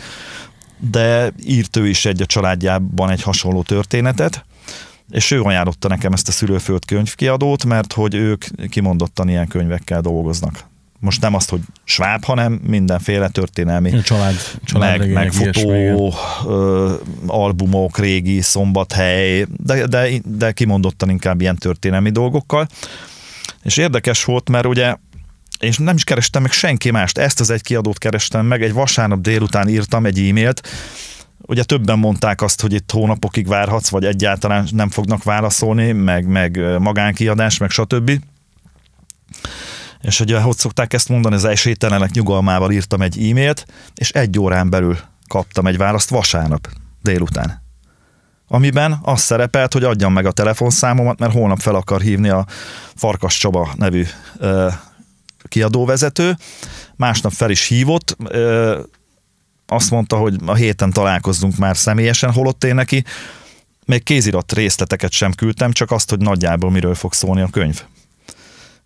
de 0.90 1.32
írt 1.44 1.76
ő 1.76 1.88
is 1.88 2.04
egy 2.04 2.22
a 2.22 2.26
családjában 2.26 3.10
egy 3.10 3.22
hasonló 3.22 3.62
történetet, 3.62 4.44
és 5.10 5.30
ő 5.30 5.42
ajánlotta 5.42 5.88
nekem 5.88 6.12
ezt 6.12 6.28
a 6.28 6.32
szülőföld 6.32 6.84
könyvkiadót, 6.84 7.64
mert 7.64 7.92
hogy 7.92 8.14
ők 8.14 8.44
kimondottan 8.68 9.28
ilyen 9.28 9.48
könyvekkel 9.48 10.00
dolgoznak 10.00 10.64
most 11.06 11.20
nem 11.20 11.34
azt, 11.34 11.50
hogy 11.50 11.60
sváb, 11.84 12.24
hanem 12.24 12.52
mindenféle 12.52 13.28
történelmi. 13.28 14.00
Család, 14.02 14.34
család 14.64 14.98
meg, 14.98 15.12
meg 15.12 15.32
fotó, 15.32 16.14
ö, 16.46 16.94
albumok, 17.26 17.98
régi 17.98 18.40
szombathely, 18.40 19.46
de, 19.56 19.86
de, 19.86 20.08
de 20.24 20.52
kimondottan 20.52 21.10
inkább 21.10 21.40
ilyen 21.40 21.56
történelmi 21.56 22.10
dolgokkal. 22.10 22.68
És 23.62 23.76
érdekes 23.76 24.24
volt, 24.24 24.48
mert 24.48 24.66
ugye 24.66 24.96
és 25.58 25.78
nem 25.78 25.94
is 25.94 26.04
kerestem 26.04 26.42
meg 26.42 26.50
senki 26.50 26.90
mást, 26.90 27.18
ezt 27.18 27.40
az 27.40 27.50
egy 27.50 27.62
kiadót 27.62 27.98
kerestem 27.98 28.46
meg, 28.46 28.62
egy 28.62 28.72
vasárnap 28.72 29.20
délután 29.20 29.68
írtam 29.68 30.06
egy 30.06 30.18
e-mailt, 30.18 30.68
ugye 31.40 31.62
többen 31.62 31.98
mondták 31.98 32.42
azt, 32.42 32.60
hogy 32.60 32.72
itt 32.72 32.90
hónapokig 32.90 33.46
várhatsz, 33.46 33.88
vagy 33.88 34.04
egyáltalán 34.04 34.68
nem 34.70 34.90
fognak 34.90 35.22
válaszolni, 35.22 35.92
meg, 35.92 36.26
meg 36.26 36.78
magánkiadás, 36.78 37.58
meg 37.58 37.70
stb. 37.70 38.10
És 40.00 40.20
ugye, 40.20 40.40
hogy 40.40 40.56
szokták 40.56 40.92
ezt 40.92 41.08
mondani, 41.08 41.34
az 41.34 41.44
esélytelenek 41.44 42.10
nyugalmával 42.10 42.72
írtam 42.72 43.02
egy 43.02 43.30
e-mailt, 43.30 43.66
és 43.94 44.10
egy 44.10 44.38
órán 44.38 44.70
belül 44.70 44.98
kaptam 45.28 45.66
egy 45.66 45.76
választ 45.76 46.08
vasárnap 46.08 46.68
délután. 47.02 47.64
Amiben 48.48 48.98
az 49.02 49.20
szerepelt, 49.20 49.72
hogy 49.72 49.84
adjam 49.84 50.12
meg 50.12 50.26
a 50.26 50.32
telefonszámomat, 50.32 51.18
mert 51.18 51.32
holnap 51.32 51.58
fel 51.58 51.74
akar 51.74 52.00
hívni 52.00 52.28
a 52.28 52.46
Farkas 52.94 53.38
Csaba 53.38 53.72
nevű 53.76 54.04
ö, 54.38 54.68
kiadóvezető. 55.48 56.36
Másnap 56.96 57.32
fel 57.32 57.50
is 57.50 57.66
hívott, 57.66 58.16
ö, 58.24 58.80
azt 59.66 59.90
mondta, 59.90 60.16
hogy 60.16 60.36
a 60.46 60.54
héten 60.54 60.92
találkozzunk 60.92 61.56
már 61.56 61.76
személyesen, 61.76 62.32
holott 62.32 62.64
én 62.64 62.74
neki 62.74 63.04
még 63.84 64.02
kézirat 64.02 64.52
részleteket 64.52 65.10
sem 65.10 65.32
küldtem, 65.32 65.72
csak 65.72 65.90
azt, 65.90 66.10
hogy 66.10 66.18
nagyjából 66.18 66.70
miről 66.70 66.94
fog 66.94 67.12
szólni 67.12 67.40
a 67.40 67.48
könyv 67.50 67.82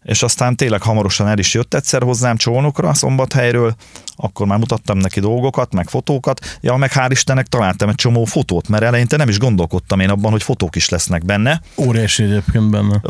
és 0.02 0.22
aztán 0.22 0.56
tényleg 0.56 0.82
hamarosan 0.82 1.28
el 1.28 1.38
is 1.38 1.54
jött 1.54 1.74
egyszer 1.74 2.02
hozzám 2.02 2.36
csónokra 2.36 2.88
a 2.88 2.94
szombathelyről, 2.94 3.74
akkor 4.16 4.46
már 4.46 4.58
mutattam 4.58 4.98
neki 4.98 5.20
dolgokat, 5.20 5.72
meg 5.72 5.88
fotókat, 5.88 6.58
ja, 6.60 6.76
meg 6.76 6.90
hál' 6.94 7.08
Istennek 7.10 7.46
találtam 7.46 7.88
egy 7.88 7.94
csomó 7.94 8.24
fotót, 8.24 8.68
mert 8.68 8.82
eleinte 8.82 9.16
nem 9.16 9.28
is 9.28 9.38
gondolkodtam 9.38 10.00
én 10.00 10.10
abban, 10.10 10.30
hogy 10.30 10.42
fotók 10.42 10.76
is 10.76 10.88
lesznek 10.88 11.24
benne. 11.24 11.60
Óriási 11.76 12.22
egyébként 12.22 12.70
benne. 12.70 13.00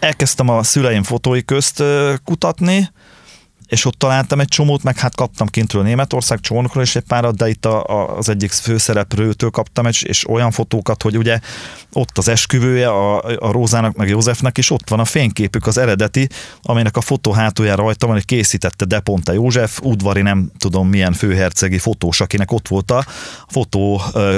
Elkezdtem 0.00 0.48
a 0.48 0.62
szüleim 0.62 1.02
fotói 1.02 1.44
közt 1.44 1.82
kutatni, 2.24 2.88
és 3.70 3.84
ott 3.84 3.98
találtam 3.98 4.40
egy 4.40 4.48
csomót, 4.48 4.82
meg 4.82 4.98
hát 4.98 5.14
kaptam 5.14 5.46
kintről 5.46 5.82
Németország 5.82 6.40
csónokról 6.40 6.82
is 6.82 6.96
egy 6.96 7.02
párat, 7.02 7.36
de 7.36 7.48
itt 7.48 7.64
a, 7.64 7.84
a, 7.84 8.16
az 8.16 8.28
egyik 8.28 8.50
főszereplőtől 8.50 9.50
kaptam 9.50 9.86
egy, 9.86 10.04
és 10.06 10.28
olyan 10.28 10.50
fotókat, 10.50 11.02
hogy 11.02 11.18
ugye 11.18 11.38
ott 11.92 12.18
az 12.18 12.28
esküvője 12.28 12.88
a, 12.88 13.22
a 13.22 13.52
Rózának, 13.52 13.96
meg 13.96 14.08
Józsefnek, 14.08 14.58
és 14.58 14.70
ott 14.70 14.88
van 14.88 15.00
a 15.00 15.04
fényképük, 15.04 15.66
az 15.66 15.78
eredeti, 15.78 16.28
aminek 16.62 16.96
a 16.96 17.00
fotó 17.00 17.32
hátulján 17.32 17.76
rajta 17.76 18.06
van, 18.06 18.14
hogy 18.14 18.24
készítette 18.24 18.84
De 18.84 19.00
Ponte 19.00 19.32
József, 19.32 19.80
udvari 19.82 20.22
nem 20.22 20.50
tudom 20.58 20.88
milyen 20.88 21.12
főhercegi 21.12 21.78
fotós, 21.78 22.20
akinek 22.20 22.52
ott 22.52 22.68
volt 22.68 22.90
a 22.90 23.04
fotó, 23.48 24.00
ö, 24.12 24.36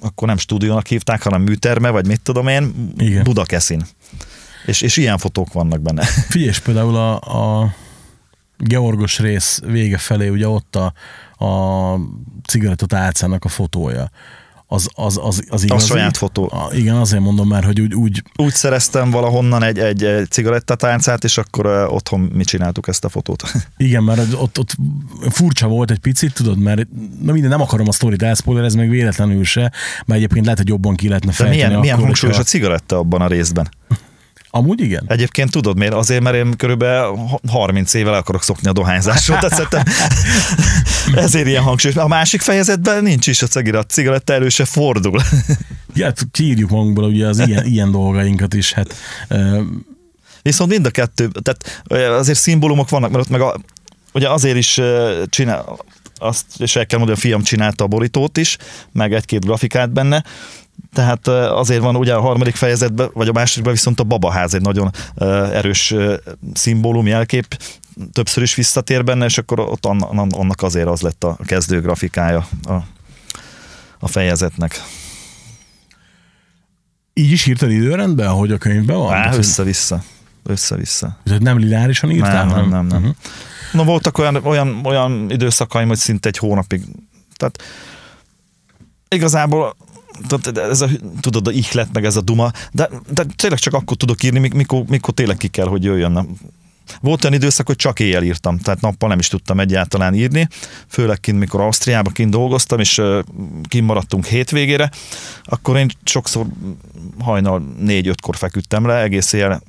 akkor 0.00 0.28
nem 0.28 0.38
stúdiónak 0.38 0.86
hívták, 0.86 1.22
hanem 1.22 1.42
műterme, 1.42 1.90
vagy 1.90 2.06
mit 2.06 2.20
tudom 2.20 2.48
én, 2.48 2.92
Igen. 2.98 3.22
Budakeszin. 3.22 3.86
És, 4.66 4.80
és 4.80 4.96
ilyen 4.96 5.18
fotók 5.18 5.52
vannak 5.52 5.80
benne. 5.80 6.04
Figyelj, 6.04 6.52
például 6.64 6.96
a, 6.96 7.14
a 7.14 7.74
Georgos 8.66 9.18
rész 9.18 9.60
vége 9.66 9.98
felé, 9.98 10.28
ugye 10.28 10.48
ott 10.48 10.76
a, 10.76 10.92
a 11.44 11.98
cigarettatálcának 12.48 13.44
a 13.44 13.48
fotója. 13.48 14.10
Az, 14.66 14.88
az, 14.94 15.18
az, 15.22 15.44
az 15.48 15.62
igazi. 15.62 15.86
saját 15.86 16.16
fotó. 16.16 16.50
A, 16.52 16.74
igen, 16.74 16.96
azért 16.96 17.22
mondom 17.22 17.48
már, 17.48 17.64
hogy 17.64 17.80
úgy, 17.80 17.94
úgy 17.94 18.22
Úgy 18.36 18.52
szereztem 18.52 19.10
valahonnan 19.10 19.62
egy, 19.62 19.78
egy, 19.78 20.04
egy 20.04 20.30
cigarettatáncát, 20.30 21.24
és 21.24 21.38
akkor 21.38 21.66
uh, 21.66 21.92
otthon 21.94 22.20
mi 22.20 22.44
csináltuk 22.44 22.88
ezt 22.88 23.04
a 23.04 23.08
fotót. 23.08 23.42
Igen, 23.76 24.02
mert 24.02 24.32
ott, 24.32 24.58
ott 24.58 24.76
furcsa 25.30 25.66
volt 25.68 25.90
egy 25.90 25.98
picit, 25.98 26.34
tudod, 26.34 26.58
mert 26.58 26.86
na 27.22 27.32
minden, 27.32 27.50
nem 27.50 27.60
akarom 27.60 27.88
a 27.88 27.92
sztorit 27.92 28.22
elszpoilerezni, 28.22 28.78
meg 28.80 28.88
véletlenül 28.88 29.44
se, 29.44 29.60
mert 29.60 29.72
egyébként 30.20 30.44
lehet, 30.44 30.58
hogy 30.58 30.68
jobban 30.68 30.94
ki 30.96 31.08
lehetne 31.08 31.28
De 31.30 31.34
fejteni. 31.36 31.62
milyen, 31.62 31.80
milyen 31.80 31.94
akkor, 31.94 32.06
hangsúlyos 32.06 32.34
a 32.34 32.38
hogyha- 32.38 32.52
cigaretta 32.52 32.96
abban 32.98 33.20
a 33.20 33.26
részben? 33.26 33.68
Amúgy 34.56 34.80
igen. 34.80 35.04
Egyébként 35.06 35.50
tudod 35.50 35.76
miért? 35.76 35.92
Azért, 35.92 36.22
mert 36.22 36.36
én 36.36 36.56
körülbelül 36.56 37.18
30 37.48 37.94
évvel 37.94 38.14
akarok 38.14 38.42
szokni 38.42 38.68
a 38.68 38.72
dohányzásról, 38.72 39.38
tehát 39.38 39.54
szerintem 39.54 39.94
ezért 41.24 41.46
ilyen 41.46 41.62
hangsúlyos. 41.62 41.96
A 41.96 42.08
másik 42.08 42.40
fejezetben 42.40 43.02
nincs 43.02 43.26
is 43.26 43.42
a 43.42 43.46
cigaretta, 43.46 43.86
cigaretta 43.86 44.32
elő 44.32 44.48
se 44.48 44.64
fordul. 44.64 45.20
Ja, 45.96 46.04
hát 46.04 46.26
kiírjuk 46.30 46.70
magunkból 46.70 47.04
ugye 47.04 47.26
az 47.26 47.38
ilyen, 47.38 47.66
ilyen 47.66 47.90
dolgainkat 47.90 48.54
is, 48.54 48.72
hát 48.72 48.94
Viszont 50.42 50.70
mind 50.70 50.86
a 50.86 50.90
kettő, 50.90 51.30
tehát 51.42 51.84
azért 52.18 52.38
szimbólumok 52.38 52.88
vannak, 52.88 53.10
mert 53.10 53.24
ott 53.24 53.30
meg 53.30 53.40
a, 53.40 53.60
ugye 54.12 54.30
azért 54.30 54.56
is 54.56 54.80
csinál, 55.28 55.78
azt, 56.16 56.44
és 56.58 56.76
el 56.76 56.86
kell 56.86 56.98
mondani, 56.98 57.18
a 57.18 57.22
fiam 57.22 57.42
csinálta 57.42 57.84
a 57.84 57.86
borítót 57.86 58.36
is, 58.36 58.56
meg 58.92 59.14
egy-két 59.14 59.44
grafikát 59.44 59.92
benne, 59.92 60.24
tehát 60.92 61.28
azért 61.28 61.80
van 61.82 61.96
ugye 61.96 62.14
a 62.14 62.20
harmadik 62.20 62.54
fejezetben, 62.54 63.10
vagy 63.12 63.28
a 63.28 63.32
másodikban 63.32 63.72
viszont 63.72 64.00
a 64.00 64.04
babaház 64.04 64.54
egy 64.54 64.60
nagyon 64.60 64.90
erős 65.52 65.94
szimbólum, 66.54 67.06
jelkép, 67.06 67.58
többször 68.12 68.42
is 68.42 68.54
visszatér 68.54 69.04
benne, 69.04 69.24
és 69.24 69.38
akkor 69.38 69.60
ott 69.60 69.86
anna- 69.86 70.36
annak 70.36 70.62
azért 70.62 70.88
az 70.88 71.00
lett 71.00 71.24
a 71.24 71.36
kezdő 71.46 71.80
grafikája 71.80 72.46
a, 72.62 72.72
a 73.98 74.08
fejezetnek. 74.08 74.82
így 77.14 77.30
is 77.30 77.46
írtad 77.46 77.70
időrendben, 77.70 78.26
ahogy 78.26 78.52
a 78.52 78.58
könyvben 78.58 78.96
van? 78.96 79.12
Á, 79.14 79.28
hogy- 79.28 79.38
össze-vissza. 79.38 80.02
Össze-vissza. 80.46 81.18
Tehát 81.24 81.40
nem 81.42 81.58
lineárisan 81.58 82.10
írtál? 82.10 82.44
Nem, 82.44 82.54
nem, 82.54 82.68
nem, 82.68 82.86
nem. 82.86 82.98
Uh-huh. 82.98 83.16
Na 83.72 83.84
voltak 83.84 84.18
olyan, 84.18 84.36
olyan, 84.36 84.80
olyan 84.84 85.30
időszakaim, 85.30 85.88
hogy 85.88 85.96
szinte 85.96 86.28
egy 86.28 86.38
hónapig. 86.38 86.82
Tehát 87.36 87.62
igazából 89.08 89.76
ez 90.54 90.80
a, 90.80 90.88
tudod, 91.20 91.46
a 91.46 91.50
ihlet, 91.50 91.88
meg 91.92 92.04
ez 92.04 92.16
a 92.16 92.20
duma, 92.20 92.50
de, 92.72 92.88
de 93.10 93.24
tényleg 93.36 93.58
csak 93.58 93.74
akkor 93.74 93.96
tudok 93.96 94.22
írni, 94.22 94.38
mik- 94.38 94.54
mikor, 94.54 94.84
mikor 94.88 95.14
tényleg 95.14 95.36
ki 95.36 95.48
kell, 95.48 95.66
hogy 95.66 95.84
jöjjön. 95.84 96.38
Volt 97.00 97.24
olyan 97.24 97.36
időszak, 97.36 97.66
hogy 97.66 97.76
csak 97.76 98.00
éjjel 98.00 98.22
írtam, 98.22 98.58
tehát 98.58 98.80
nappal 98.80 99.08
nem 99.08 99.18
is 99.18 99.28
tudtam 99.28 99.60
egyáltalán 99.60 100.14
írni, 100.14 100.48
főleg 100.88 101.20
kint, 101.20 101.38
mikor 101.38 101.60
Ausztriában 101.60 102.12
kint 102.12 102.30
dolgoztam, 102.30 102.78
és 102.80 103.02
kint 103.68 103.86
maradtunk 103.86 104.26
hétvégére, 104.26 104.90
akkor 105.44 105.76
én 105.76 105.90
sokszor 106.04 106.46
hajnal 107.18 107.74
négy-ötkor 107.78 108.36
feküdtem 108.36 108.86
le, 108.86 109.02
egész 109.02 109.32
éjjel 109.32 109.62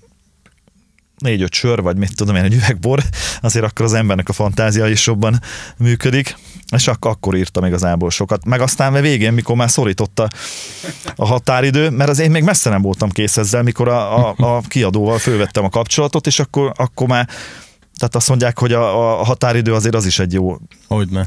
négy-öt 1.18 1.54
sör, 1.54 1.82
vagy 1.82 1.98
mit 1.98 2.16
tudom 2.16 2.36
én, 2.36 2.44
egy 2.44 2.54
üvegbor, 2.54 3.04
azért 3.42 3.66
akkor 3.66 3.86
az 3.86 3.94
embernek 3.94 4.30
a 4.30 4.34
fantázia 4.34 4.88
is 4.88 5.08
jobban 5.08 5.42
működik, 5.78 6.38
és 6.76 6.88
akkor, 6.88 7.12
akkor 7.12 7.36
írtam 7.36 7.66
igazából 7.66 8.10
sokat. 8.10 8.46
Meg 8.46 8.62
aztán 8.62 8.96
a 8.96 9.02
végén, 9.02 9.34
mikor 9.34 9.56
már 9.56 9.70
szorította 9.70 10.28
a 11.16 11.26
határidő, 11.26 11.90
mert 11.90 12.10
az 12.10 12.20
én 12.20 12.32
még 12.32 12.44
messze 12.44 12.70
nem 12.70 12.82
voltam 12.82 13.10
kész 13.10 13.38
ezzel, 13.38 13.64
mikor 13.64 13.88
a, 13.88 14.30
a, 14.30 14.36
a 14.38 14.62
kiadóval 14.68 15.18
fölvettem 15.18 15.64
a 15.64 15.70
kapcsolatot, 15.70 16.28
és 16.28 16.40
akkor, 16.40 16.72
akkor 16.76 17.08
már 17.08 17.30
tehát 17.98 18.16
azt 18.16 18.30
mondják, 18.30 18.60
hogy 18.60 18.74
a, 18.74 19.20
a 19.20 19.24
határidő 19.24 19.74
azért 19.74 19.96
az 19.96 20.06
is 20.06 20.20
egy 20.20 20.34
jó. 20.34 20.58
Hogyne. 20.88 21.26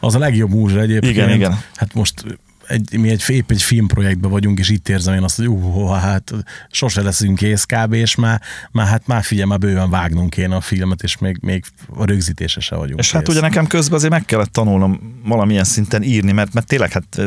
Az 0.00 0.14
a 0.14 0.18
legjobb 0.18 0.50
múzsa 0.50 0.80
egyébként. 0.80 1.12
Igen, 1.12 1.30
igen. 1.30 1.60
Hát 1.74 1.94
most 1.94 2.24
egy, 2.68 2.98
mi 2.98 3.08
egy, 3.08 3.24
épp 3.28 3.50
egy 3.50 3.62
filmprojektben 3.62 4.30
vagyunk, 4.30 4.58
és 4.58 4.68
itt 4.70 4.88
érzem 4.88 5.14
én 5.14 5.22
azt, 5.22 5.36
hogy 5.36 5.46
uh, 5.46 5.96
hát 5.96 6.32
sose 6.70 7.02
leszünk 7.02 7.38
kész 7.38 7.64
kb. 7.64 7.92
és 7.92 8.14
már, 8.14 8.40
már 8.72 8.86
hát 8.86 9.06
már 9.06 9.22
figyelj, 9.22 9.48
már 9.48 9.58
bőven 9.58 9.90
vágnunk 9.90 10.30
kéne 10.30 10.56
a 10.56 10.60
filmet, 10.60 11.02
és 11.02 11.18
még, 11.18 11.38
még 11.40 11.64
a 11.96 12.04
rögzítése 12.04 12.60
se 12.60 12.76
vagyunk 12.76 12.98
És 12.98 13.12
hát 13.12 13.22
kész. 13.22 13.34
ugye 13.34 13.40
nekem 13.44 13.66
közben 13.66 13.96
azért 13.98 14.12
meg 14.12 14.24
kellett 14.24 14.52
tanulnom 14.52 15.20
valamilyen 15.24 15.64
szinten 15.64 16.02
írni, 16.02 16.32
mert, 16.32 16.52
mert 16.52 16.66
tényleg 16.66 16.92
hát 16.92 17.20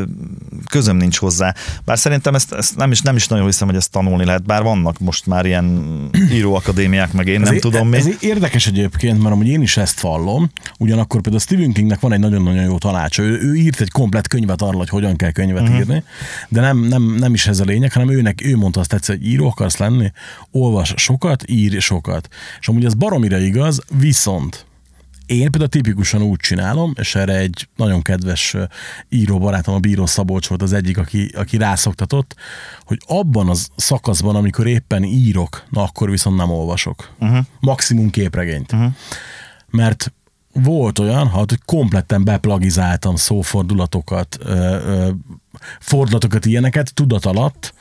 közöm 0.69 0.97
nincs 0.97 1.17
hozzá. 1.17 1.53
Bár 1.85 1.97
szerintem 1.99 2.35
ezt, 2.35 2.53
ezt 2.53 2.75
nem, 2.75 2.91
is, 2.91 3.01
nem 3.01 3.15
is 3.15 3.27
nagyon 3.27 3.45
hiszem, 3.45 3.67
hogy 3.67 3.77
ezt 3.77 3.91
tanulni 3.91 4.25
lehet, 4.25 4.45
bár 4.45 4.63
vannak 4.63 4.99
most 4.99 5.25
már 5.25 5.45
ilyen 5.45 5.85
íróakadémiák, 6.37 7.13
meg 7.13 7.27
én 7.27 7.39
nem 7.39 7.53
Ez- 7.53 7.61
tudom 7.61 7.89
mi. 7.89 7.97
Ez 7.97 8.07
érdekes 8.19 8.67
egyébként, 8.67 9.21
mert 9.21 9.33
amúgy 9.33 9.47
én 9.47 9.61
is 9.61 9.77
ezt 9.77 9.99
vallom, 9.99 10.49
ugyanakkor 10.77 11.21
például 11.21 11.43
Stephen 11.43 11.71
Kingnek 11.73 11.99
van 11.99 12.13
egy 12.13 12.19
nagyon-nagyon 12.19 12.63
jó 12.63 12.77
tanácsa. 12.77 13.23
Ő, 13.23 13.39
ő 13.41 13.55
írt 13.55 13.81
egy 13.81 13.91
komplet 13.91 14.27
könyvet 14.27 14.61
arról, 14.61 14.77
hogy 14.77 14.89
hogyan 14.89 15.15
kell 15.15 15.26
könyvet 15.31 15.63
Mhm. 15.63 15.71
uh-huh. 15.71 15.87
írni, 15.87 16.03
de 16.49 16.61
nem, 16.61 16.77
nem, 16.79 17.03
nem 17.03 17.33
is 17.33 17.47
ez 17.47 17.59
a 17.59 17.63
lényeg, 17.63 17.93
hanem 17.93 18.09
őnek, 18.09 18.45
ő 18.45 18.55
mondta 18.57 18.79
azt 18.79 18.93
egyszer, 18.93 19.15
hogy 19.15 19.27
író 19.27 19.47
akarsz 19.47 19.77
lenni, 19.77 20.11
olvas 20.51 20.93
sokat, 20.97 21.43
írj 21.47 21.77
sokat. 21.77 22.27
És 22.59 22.67
amúgy 22.67 22.85
ez 22.85 22.93
baromira 22.93 23.37
igaz, 23.37 23.81
viszont 23.99 24.65
én 25.25 25.51
például 25.51 25.69
tipikusan 25.69 26.21
úgy 26.21 26.39
csinálom, 26.39 26.93
és 26.99 27.15
erre 27.15 27.35
egy 27.37 27.67
nagyon 27.75 28.01
kedves 28.01 28.55
író 29.09 29.39
barátom, 29.39 29.75
a 29.75 29.79
Bíró 29.79 30.05
Szabolcs 30.05 30.47
volt 30.47 30.61
az 30.61 30.73
egyik, 30.73 30.97
aki, 30.97 31.31
aki 31.35 31.57
rászoktatott, 31.57 32.35
hogy 32.83 32.99
abban 33.07 33.49
az 33.49 33.67
szakaszban, 33.75 34.35
amikor 34.35 34.67
éppen 34.67 35.03
írok, 35.03 35.63
na 35.69 35.83
akkor 35.83 36.09
viszont 36.09 36.37
nem 36.37 36.49
olvasok. 36.49 37.13
Uh-huh. 37.19 37.45
Maximum 37.59 38.09
képregényt. 38.09 38.71
Uh-huh. 38.71 38.93
Mert 39.69 40.13
volt 40.63 40.99
olyan, 40.99 41.29
hát, 41.29 41.49
hogy 41.49 41.59
kompletten 41.65 42.23
beplagizáltam 42.23 43.15
szófordulatokat, 43.15 44.37
ö, 44.39 44.53
ö, 44.53 45.09
fordulatokat, 45.79 46.45
ilyeneket 46.45 46.93
tudat 46.93 47.25
alatt, 47.25 47.73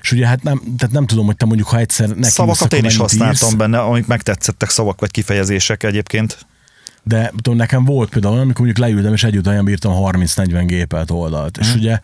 és 0.00 0.12
ugye 0.12 0.26
hát 0.26 0.42
nem, 0.42 0.60
tehát 0.78 0.94
nem 0.94 1.06
tudom, 1.06 1.26
hogy 1.26 1.36
te 1.36 1.44
mondjuk, 1.44 1.68
ha 1.68 1.78
egyszer 1.78 2.08
neki 2.08 2.30
Szavakat 2.30 2.72
én 2.72 2.84
is 2.84 2.96
használtam 2.96 3.48
írsz, 3.48 3.58
benne, 3.58 3.78
amik 3.78 4.06
megtetszettek 4.06 4.70
szavak 4.70 5.00
vagy 5.00 5.10
kifejezések 5.10 5.82
egyébként. 5.82 6.46
de 7.02 7.32
tudom, 7.36 7.58
nekem 7.58 7.84
volt 7.84 8.08
például 8.08 8.32
olyan, 8.32 8.44
amikor 8.44 8.64
mondjuk 8.64 8.86
leültem, 8.86 9.12
és 9.12 9.24
együtt 9.24 9.46
olyan 9.46 9.64
bírtam 9.64 9.92
30-40 9.96 10.62
gépelt 10.66 11.10
oldalt. 11.10 11.56
És 11.58 11.74
ugye 11.74 12.00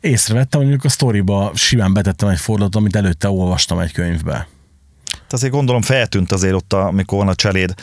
észrevettem, 0.00 0.60
hogy 0.60 0.68
mondjuk 0.68 0.84
a 0.84 0.94
sztoriba 0.94 1.50
simán 1.54 1.92
betettem 1.92 2.28
egy 2.28 2.38
fordulatot, 2.38 2.80
amit 2.80 2.96
előtte 2.96 3.28
olvastam 3.30 3.78
egy 3.78 3.92
könyvbe. 3.92 4.48
Tehát 5.28 5.44
azért 5.44 5.52
gondolom 5.52 5.82
feltűnt 5.82 6.32
azért 6.32 6.54
ott, 6.54 6.72
amikor 6.72 7.18
van 7.18 7.28
a 7.28 7.34
cseléd, 7.34 7.74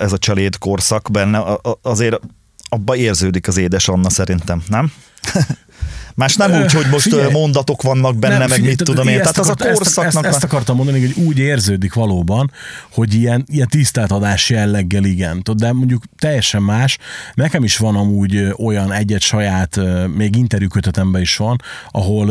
ez 0.00 0.12
a 0.12 0.18
cseléd 0.18 0.58
korszak 0.58 1.08
benne, 1.10 1.58
azért 1.82 2.20
abba 2.68 2.96
érződik 2.96 3.48
az 3.48 3.56
édes 3.56 3.88
Anna 3.88 4.10
szerintem, 4.10 4.62
nem? 4.68 4.92
Más 6.14 6.36
nem 6.36 6.62
úgy, 6.62 6.72
hogy 6.72 6.86
most 6.90 7.02
figyelj. 7.02 7.30
mondatok 7.30 7.82
vannak 7.82 8.16
benne, 8.16 8.38
meg 8.38 8.48
figyelj, 8.48 8.68
mit 8.68 8.82
tudom 8.84 9.08
én. 9.08 9.18
Tehát 9.18 9.38
az 9.38 9.48
a 9.48 9.54
korszaknak... 9.54 10.24
Ezt, 10.24 10.34
ezt, 10.34 10.44
akartam 10.44 10.76
mondani, 10.76 11.00
hogy 11.00 11.24
úgy 11.24 11.38
érződik 11.38 11.94
valóban, 11.94 12.50
hogy 12.92 13.14
ilyen, 13.14 13.44
ilyen 13.48 13.68
tiszteltadás 13.68 14.50
jelleggel 14.50 15.04
igen. 15.04 15.42
Tudod, 15.42 15.60
de 15.60 15.72
mondjuk 15.72 16.02
teljesen 16.18 16.62
más. 16.62 16.98
Nekem 17.34 17.64
is 17.64 17.76
van 17.76 17.96
amúgy 17.96 18.54
olyan 18.58 18.92
egyet 18.92 19.20
saját, 19.20 19.80
még 20.16 20.36
interjúkötetemben 20.36 21.20
is 21.20 21.36
van, 21.36 21.60
ahol 21.90 22.26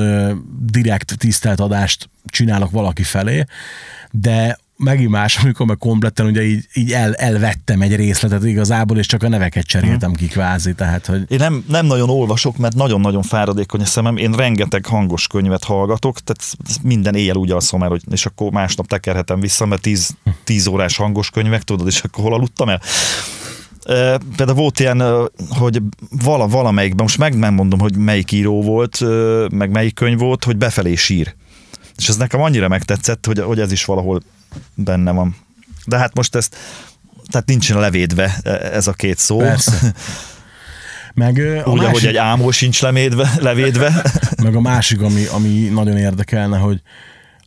direkt 0.71 1.17
tiszteltadást 1.17 2.09
csinálok 2.25 2.71
valaki 2.71 3.03
felé, 3.03 3.43
de 4.11 4.57
megint 4.83 5.09
más, 5.09 5.37
amikor 5.37 5.65
meg 5.65 5.77
kompletten 5.77 6.25
ugye 6.25 6.43
így, 6.43 6.65
így 6.73 6.91
el, 6.91 7.13
elvettem 7.13 7.81
egy 7.81 7.95
részletet 7.95 8.45
igazából, 8.45 8.97
és 8.97 9.05
csak 9.05 9.23
a 9.23 9.29
neveket 9.29 9.65
cseréltem 9.65 10.13
ki 10.13 10.27
kvázi, 10.27 10.73
tehát 10.73 11.05
hogy 11.05 11.23
Én 11.27 11.37
nem, 11.37 11.63
nem 11.67 11.85
nagyon 11.85 12.09
olvasok, 12.09 12.57
mert 12.57 12.75
nagyon-nagyon 12.75 13.21
fáradékony 13.21 13.81
a 13.81 13.85
szemem. 13.85 14.17
Én 14.17 14.31
rengeteg 14.31 14.85
hangos 14.85 15.27
könyvet 15.27 15.63
hallgatok, 15.63 16.19
tehát 16.19 16.57
minden 16.81 17.15
éjjel 17.15 17.35
úgy 17.35 17.51
alszom 17.51 17.83
el, 17.83 17.89
hogy, 17.89 18.01
és 18.11 18.25
akkor 18.25 18.51
másnap 18.51 18.87
tekerhetem 18.87 19.39
vissza, 19.39 19.65
mert 19.65 19.81
10, 19.81 20.15
10 20.43 20.67
órás 20.67 20.97
hangos 20.97 21.29
könyvek, 21.29 21.61
tudod, 21.61 21.87
és 21.87 22.01
akkor 22.01 22.23
hol 22.23 22.33
aludtam 22.33 22.69
el. 22.69 22.81
Például 24.35 24.57
volt 24.57 24.79
ilyen, 24.79 25.29
hogy 25.49 25.81
vala, 26.23 26.47
valamelyikben, 26.47 27.03
most 27.03 27.17
meg 27.17 27.37
nem 27.37 27.53
mondom, 27.53 27.79
hogy 27.79 27.97
melyik 27.97 28.31
író 28.31 28.61
volt, 28.61 28.99
meg 29.49 29.69
melyik 29.69 29.93
könyv 29.93 30.19
volt, 30.19 30.43
hogy 30.43 30.57
befelé 30.57 30.95
sír. 30.95 31.35
És 31.97 32.09
ez 32.09 32.17
nekem 32.17 32.41
annyira 32.41 32.67
megtetszett, 32.67 33.25
hogy, 33.25 33.39
hogy 33.39 33.59
ez 33.59 33.71
is 33.71 33.85
valahol 33.85 34.21
benne 34.75 35.11
van. 35.11 35.35
De 35.85 35.97
hát 35.97 36.15
most 36.15 36.35
ezt 36.35 36.55
tehát 37.27 37.47
nincsen 37.47 37.79
levédve 37.79 38.37
ez 38.73 38.87
a 38.87 38.93
két 38.93 39.17
szó. 39.17 39.37
Persze. 39.37 39.79
Meg, 41.13 41.37
a 41.37 41.41
Úgy, 41.41 41.65
ahogy 41.65 41.81
másik, 41.81 42.07
egy 42.07 42.15
ámol 42.15 42.51
sincs 42.51 42.81
lemédve, 42.81 43.33
levédve. 43.39 44.03
meg 44.43 44.55
a 44.55 44.61
másik, 44.61 45.01
ami, 45.01 45.25
ami 45.25 45.49
nagyon 45.49 45.97
érdekelne, 45.97 46.57
hogy 46.57 46.81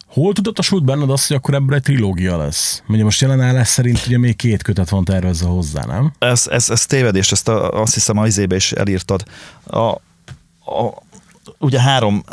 hol 0.06 0.32
tudatosult 0.32 0.84
benned 0.84 1.10
azt, 1.10 1.26
hogy 1.26 1.36
akkor 1.36 1.54
ebből 1.54 1.74
egy 1.74 1.82
trilógia 1.82 2.36
lesz? 2.36 2.82
Ugye 2.88 3.04
most 3.04 3.20
jelenállás 3.20 3.68
szerint 3.68 4.02
ugye 4.06 4.18
még 4.18 4.36
két 4.36 4.62
kötet 4.62 4.88
van 4.88 5.04
tervezve 5.04 5.48
hozzá, 5.48 5.84
nem? 5.84 6.12
Ez, 6.18 6.46
ez, 6.50 6.70
ez 6.70 6.86
tévedés, 6.86 7.32
ezt 7.32 7.48
a, 7.48 7.70
azt 7.80 7.94
hiszem 7.94 8.18
a 8.18 8.26
izébe 8.26 8.56
is 8.56 8.72
elírtad. 8.72 9.22
A, 9.64 9.78
a, 9.78 10.00
ugye 11.58 11.80
három, 11.80 12.24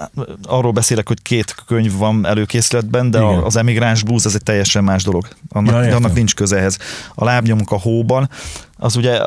arról 0.43 0.71
beszélek, 0.71 1.07
hogy 1.07 1.21
két 1.21 1.55
könyv 1.65 1.97
van 1.97 2.25
előkészületben, 2.25 3.11
de 3.11 3.17
Igen. 3.17 3.39
az 3.39 3.55
Emigráns 3.55 4.03
Blues 4.03 4.25
az 4.25 4.35
egy 4.35 4.43
teljesen 4.43 4.83
más 4.83 5.03
dolog. 5.03 5.27
Annak, 5.49 5.85
Ja, 5.85 5.95
annak 5.95 6.13
nincs 6.13 6.35
köze 6.35 6.57
ehhez. 6.57 6.77
A 7.15 7.23
lábnyomok 7.23 7.71
a 7.71 7.79
hóban, 7.79 8.29
az 8.77 8.95
ugye 8.95 9.19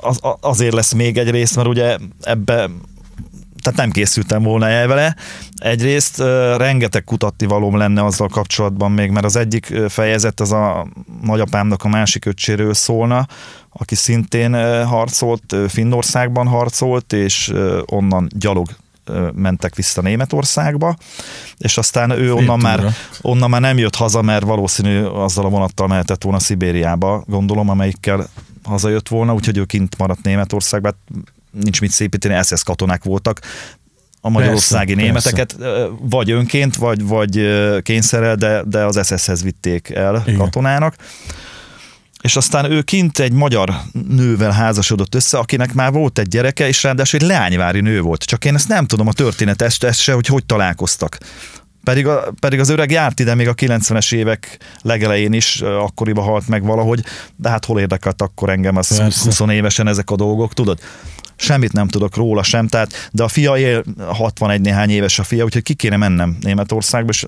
az, 0.00 0.20
azért 0.40 0.74
lesz 0.74 0.92
még 0.92 1.18
egy 1.18 1.30
rész, 1.30 1.56
mert 1.56 1.68
ugye 1.68 1.96
ebbe 2.20 2.68
tehát 3.62 3.80
nem 3.80 3.90
készültem 3.90 4.42
volna 4.42 4.68
el 4.68 4.86
vele. 4.86 5.16
Egyrészt 5.56 6.18
rengeteg 6.56 7.04
kutatni 7.04 7.46
valóm 7.46 7.76
lenne 7.76 8.04
azzal 8.04 8.28
kapcsolatban 8.28 8.92
még, 8.92 9.10
mert 9.10 9.24
az 9.24 9.36
egyik 9.36 9.74
fejezet 9.88 10.40
az 10.40 10.52
a 10.52 10.86
nagyapámnak 11.22 11.84
a 11.84 11.88
másik 11.88 12.24
öccséről 12.24 12.74
szólna, 12.74 13.26
aki 13.70 13.94
szintén 13.94 14.84
harcolt, 14.84 15.56
Finnországban 15.68 16.46
harcolt, 16.46 17.12
és 17.12 17.52
onnan 17.86 18.28
gyalog 18.34 18.68
mentek 19.34 19.74
vissza 19.74 20.00
Németországba, 20.00 20.96
és 21.58 21.78
aztán 21.78 22.10
ő 22.10 22.34
onnan 22.34 22.58
már, 22.58 22.94
onnan 23.20 23.50
már 23.50 23.60
nem 23.60 23.78
jött 23.78 23.94
haza, 23.94 24.22
mert 24.22 24.44
valószínű 24.44 25.02
azzal 25.02 25.44
a 25.44 25.48
vonattal 25.48 25.86
mehetett 25.86 26.22
volna 26.22 26.38
Szibériába, 26.38 27.24
gondolom, 27.26 27.68
amelyikkel 27.68 28.26
hazajött 28.62 29.08
volna, 29.08 29.34
úgyhogy 29.34 29.56
ő 29.56 29.64
kint 29.64 29.98
maradt 29.98 30.22
Németországban, 30.22 30.92
hát 30.92 31.24
nincs 31.62 31.80
mit 31.80 31.90
szépíteni, 31.90 32.42
SS 32.42 32.62
katonák 32.62 33.04
voltak, 33.04 33.40
a 34.20 34.28
magyarországi 34.28 34.94
Persze, 34.94 35.06
németeket 35.06 35.56
ö, 35.58 35.88
vagy 36.00 36.30
önként, 36.30 36.76
vagy, 36.76 37.06
vagy 37.06 37.48
kényszerrel, 37.82 38.34
de, 38.34 38.62
de 38.66 38.84
az 38.84 39.00
SS-hez 39.06 39.42
vitték 39.42 39.90
el 39.90 40.22
Igen. 40.26 40.38
katonának. 40.38 40.94
És 42.26 42.36
aztán 42.36 42.70
ő 42.70 42.82
kint 42.82 43.18
egy 43.18 43.32
magyar 43.32 43.74
nővel 44.08 44.50
házasodott 44.50 45.14
össze, 45.14 45.38
akinek 45.38 45.74
már 45.74 45.92
volt 45.92 46.18
egy 46.18 46.28
gyereke, 46.28 46.68
és 46.68 46.82
ráadásul 46.82 47.20
egy 47.20 47.26
leányvári 47.26 47.80
nő 47.80 48.00
volt. 48.00 48.22
Csak 48.22 48.44
én 48.44 48.54
ezt 48.54 48.68
nem 48.68 48.86
tudom 48.86 49.06
a 49.06 49.12
történet 49.12 49.62
ezt, 49.62 49.84
ezt 49.84 50.00
se, 50.00 50.12
hogy 50.12 50.26
hogy 50.26 50.46
találkoztak. 50.46 51.18
Pedig, 51.84 52.06
a, 52.06 52.32
pedig 52.40 52.60
az 52.60 52.68
öreg 52.68 52.90
járt 52.90 53.20
ide 53.20 53.34
még 53.34 53.48
a 53.48 53.54
90-es 53.54 54.14
évek 54.14 54.58
legelején 54.82 55.32
is, 55.32 55.60
akkoriban 55.60 56.24
halt 56.24 56.48
meg 56.48 56.64
valahogy, 56.64 57.04
de 57.36 57.48
hát 57.48 57.64
hol 57.64 57.80
érdekelt 57.80 58.22
akkor 58.22 58.50
engem 58.50 58.76
az 58.76 58.96
Persze. 58.96 59.44
20 59.44 59.50
évesen 59.50 59.88
ezek 59.88 60.10
a 60.10 60.16
dolgok, 60.16 60.54
tudod? 60.54 60.78
Semmit 61.36 61.72
nem 61.72 61.88
tudok 61.88 62.16
róla 62.16 62.42
sem, 62.42 62.68
tehát, 62.68 63.08
de 63.12 63.22
a 63.22 63.28
fia 63.28 63.56
él, 63.56 63.84
61 64.06 64.60
néhány 64.60 64.90
éves 64.90 65.18
a 65.18 65.22
fia, 65.22 65.44
úgyhogy 65.44 65.62
ki 65.62 65.74
kéne 65.74 65.96
mennem 65.96 66.36
Németországba, 66.40 67.10
és 67.10 67.26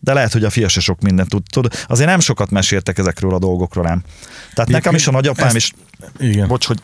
de 0.00 0.12
lehet, 0.12 0.32
hogy 0.32 0.44
a 0.44 0.50
fia 0.50 0.68
se 0.68 0.80
sok 0.80 1.00
mindent 1.00 1.28
tud. 1.28 1.42
Tudod, 1.50 1.72
azért 1.86 2.08
nem 2.08 2.20
sokat 2.20 2.50
meséltek 2.50 2.98
ezekről 2.98 3.34
a 3.34 3.38
dolgokról 3.38 3.84
nem. 3.84 4.02
Tehát 4.54 4.70
nekem 4.70 4.94
is 4.94 5.06
a 5.06 5.10
nagyapám 5.10 5.46
ezt- 5.46 5.56
is, 5.56 5.72
Igen. 6.18 6.48
bocs, 6.48 6.66
hogy 6.66 6.78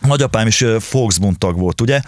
nagyapám 0.00 0.46
is 0.46 0.64
Volksbund 0.90 1.38
tag 1.38 1.58
volt, 1.58 1.80
ugye? 1.80 2.00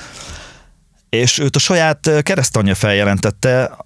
És 1.09 1.38
őt 1.38 1.57
a 1.57 1.59
saját 1.59 2.11
keresztanyja 2.22 2.74
feljelentette 2.74 3.76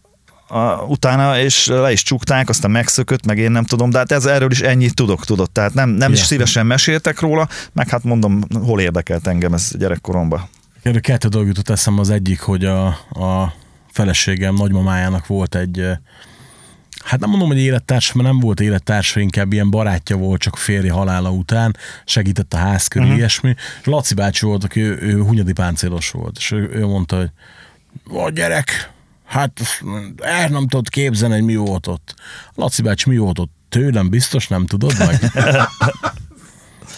a, 0.49 0.83
utána, 0.83 1.39
és 1.39 1.67
le 1.67 1.93
is 1.93 2.03
csukták, 2.03 2.49
aztán 2.49 2.71
megszökött, 2.71 3.27
meg 3.27 3.39
én 3.39 3.51
nem 3.51 3.65
tudom, 3.65 3.91
de 3.91 3.99
hát 3.99 4.13
ez, 4.13 4.25
erről 4.27 4.51
is 4.51 4.61
ennyit 4.61 4.95
tudok, 4.95 5.25
tudod. 5.25 5.51
Tehát 5.51 5.75
nem, 5.75 5.89
nem 5.89 6.13
is 6.13 6.19
Ja. 6.19 6.25
szívesen 6.25 6.67
meséltek 6.67 7.21
róla, 7.21 7.49
meg 7.73 7.89
hát 7.89 8.03
mondom, 8.05 8.41
hol 8.63 8.81
érdekelt 8.81 9.27
engem 9.27 9.53
ez 9.55 9.71
gyerekkoromban. 9.79 10.49
Erről 10.83 11.01
kettő 11.01 11.29
dolog 11.29 11.47
jutott 11.47 11.69
eszembe 11.69 12.01
az 12.01 12.11
egyik, 12.11 12.41
hogy 12.41 12.65
a, 12.65 12.87
a 13.11 13.55
feleségem 13.93 14.55
nagymamájának 14.55 15.27
volt 15.27 15.55
egy, 15.55 15.83
hát 17.05 17.21
nem 17.21 17.31
mondom, 17.31 17.49
hogy 17.49 17.59
élettársa, 17.59 18.13
mert 18.17 18.29
nem 18.29 18.41
volt 18.41 18.61
élettársa, 18.61 19.21
inkább 19.21 19.53
ilyen 19.53 19.71
barátja 19.71 20.17
volt, 20.17 20.41
csak 20.41 20.57
férje 20.57 20.93
halála 20.93 21.31
után, 21.31 21.77
segített 22.05 22.55
a 22.55 22.57
ház 22.57 22.87
körül, 22.87 23.07
uh-huh. 23.07 23.21
ilyesmi. 23.21 23.55
És 23.81 23.87
Laci 23.87 24.15
bácsi 24.15 24.47
volt, 24.47 24.65
aki 24.65 24.81
ő, 24.81 24.99
ő 25.01 25.21
hunyadi 25.21 25.53
páncélos 25.53 26.11
volt, 26.11 26.37
és 26.37 26.51
ő, 26.51 26.71
ő 26.73 26.87
mondta, 26.87 27.17
hogy 27.17 27.31
a 28.17 28.31
gyerek, 28.31 28.93
hát 29.25 29.61
el 30.17 30.49
nem 30.49 30.69
tudod 30.69 30.89
képzelni, 30.89 31.35
hogy 31.35 31.45
mi 31.45 31.57
volt 31.57 31.87
ott. 31.87 32.15
Laci 32.55 32.83
bácsi 32.83 33.11
mi 33.11 33.17
volt 33.17 33.39
ott? 33.39 33.53
Tőlem 33.69 34.09
biztos 34.09 34.49
nem 34.49 34.67
tudod 34.67 34.95
meg? 34.99 35.19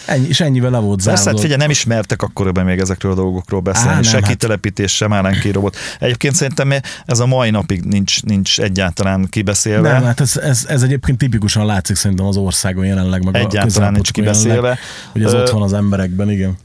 Ennyi, 0.07 0.27
és 0.27 0.39
ennyivel 0.39 0.71
le 0.71 0.77
volt 0.79 1.03
Persze, 1.03 1.29
hát 1.29 1.39
figyelj, 1.39 1.57
nem 1.59 1.69
ismertek 1.69 2.21
akkoriban 2.21 2.65
még 2.65 2.79
ezekről 2.79 3.11
a 3.11 3.15
dolgokról 3.15 3.59
beszélni, 3.59 3.89
Á, 3.89 3.93
nem, 3.93 4.03
se 4.03 4.15
hát- 4.17 4.27
kitelepítés, 4.27 4.95
sem 4.95 5.13
állánkírobot. 5.13 5.75
Egyébként 5.99 6.35
szerintem 6.35 6.73
ez 7.05 7.19
a 7.19 7.25
mai 7.25 7.49
napig 7.49 7.83
nincs, 7.83 8.23
nincs 8.23 8.59
egyáltalán 8.59 9.27
kibeszélve. 9.29 9.91
Nem, 9.91 10.03
hát 10.03 10.19
ez, 10.19 10.37
ez, 10.37 10.65
ez 10.69 10.81
egyébként 10.81 11.17
tipikusan 11.17 11.65
látszik 11.65 11.95
szerintem 11.95 12.25
az 12.25 12.37
országon 12.37 12.85
jelenleg, 12.85 13.23
meg 13.23 13.35
Egyáltalán 13.35 13.87
a 13.89 13.91
nincs 13.91 14.11
közelmúltkor 14.11 14.23
jelenleg, 14.23 14.43
kibeszélve. 14.43 14.77
hogy 15.11 15.23
ez 15.23 15.33
Ö, 15.33 15.41
ott 15.41 15.49
van 15.49 15.61
az 15.61 15.73
emberekben, 15.73 16.31
igen. 16.31 16.57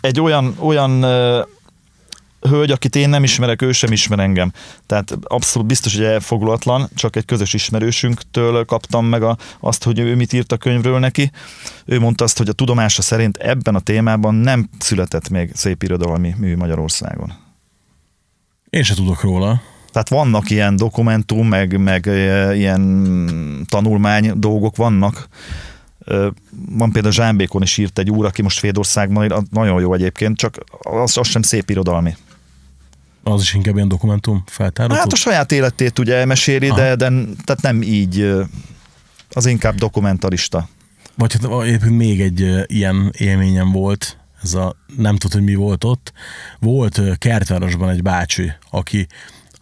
egy 0.00 0.20
olyan, 0.20 0.54
olyan 0.58 1.04
hölgy, 2.40 2.70
akit 2.70 2.96
én 2.96 3.08
nem 3.08 3.22
ismerek, 3.22 3.62
ő 3.62 3.72
sem 3.72 3.92
ismer 3.92 4.18
engem. 4.18 4.52
Tehát 4.86 5.18
abszolút 5.22 5.68
biztos, 5.68 5.96
hogy 5.96 6.04
elfoglalatlan, 6.04 6.88
csak 6.94 7.16
egy 7.16 7.24
közös 7.24 7.52
ismerősünktől 7.52 8.64
kaptam 8.64 9.06
meg 9.06 9.22
a, 9.22 9.36
azt, 9.60 9.84
hogy 9.84 9.98
ő 9.98 10.14
mit 10.14 10.32
írt 10.32 10.52
a 10.52 10.56
könyvről 10.56 10.98
neki. 10.98 11.30
Ő 11.84 12.00
mondta 12.00 12.24
azt, 12.24 12.38
hogy 12.38 12.48
a 12.48 12.52
tudomása 12.52 13.02
szerint 13.02 13.36
ebben 13.36 13.74
a 13.74 13.80
témában 13.80 14.34
nem 14.34 14.68
született 14.78 15.28
még 15.28 15.50
szép 15.54 15.82
irodalmi 15.82 16.34
mű 16.38 16.56
Magyarországon. 16.56 17.32
Én 18.70 18.82
se 18.82 18.94
tudok 18.94 19.22
róla. 19.22 19.60
Tehát 19.92 20.08
vannak 20.08 20.50
ilyen 20.50 20.76
dokumentum, 20.76 21.48
meg, 21.48 21.78
meg 21.80 22.06
e, 22.06 22.54
ilyen 22.54 23.66
tanulmány 23.68 24.32
dolgok 24.34 24.76
vannak. 24.76 25.28
Van 26.70 26.92
például 26.92 27.12
Zsámbékon 27.12 27.62
is 27.62 27.78
írt 27.78 27.98
egy 27.98 28.10
úr, 28.10 28.24
aki 28.24 28.42
most 28.42 28.58
Svédországban 28.58 29.24
ír, 29.24 29.34
nagyon 29.50 29.80
jó 29.80 29.94
egyébként, 29.94 30.36
csak 30.36 30.58
az, 30.82 31.16
az 31.16 31.28
sem 31.28 31.42
szép 31.42 31.70
irodalmi. 31.70 32.16
Az 33.32 33.42
is 33.42 33.54
inkább 33.54 33.74
ilyen 33.74 33.88
dokumentum 33.88 34.42
feltáratott. 34.46 34.98
Hát 34.98 35.12
a 35.12 35.16
saját 35.16 35.52
életét 35.52 35.98
ugye 35.98 36.14
elmeséli, 36.14 36.68
de, 36.68 36.96
de 36.96 37.08
tehát 37.44 37.62
nem 37.62 37.82
így, 37.82 38.34
az 39.30 39.46
inkább 39.46 39.74
dokumentarista. 39.74 40.68
Vagy 41.14 41.32
hát 41.32 41.62
egyébként 41.62 41.96
még 41.96 42.20
egy 42.20 42.64
ilyen 42.66 43.12
élményem 43.16 43.72
volt, 43.72 44.18
ez 44.42 44.54
a 44.54 44.76
nem 44.96 45.16
tudod, 45.16 45.36
hogy 45.36 45.46
mi 45.46 45.54
volt 45.54 45.84
ott. 45.84 46.12
Volt 46.58 47.00
Kertvárosban 47.18 47.88
egy 47.88 48.02
bácsi, 48.02 48.52
aki 48.70 49.06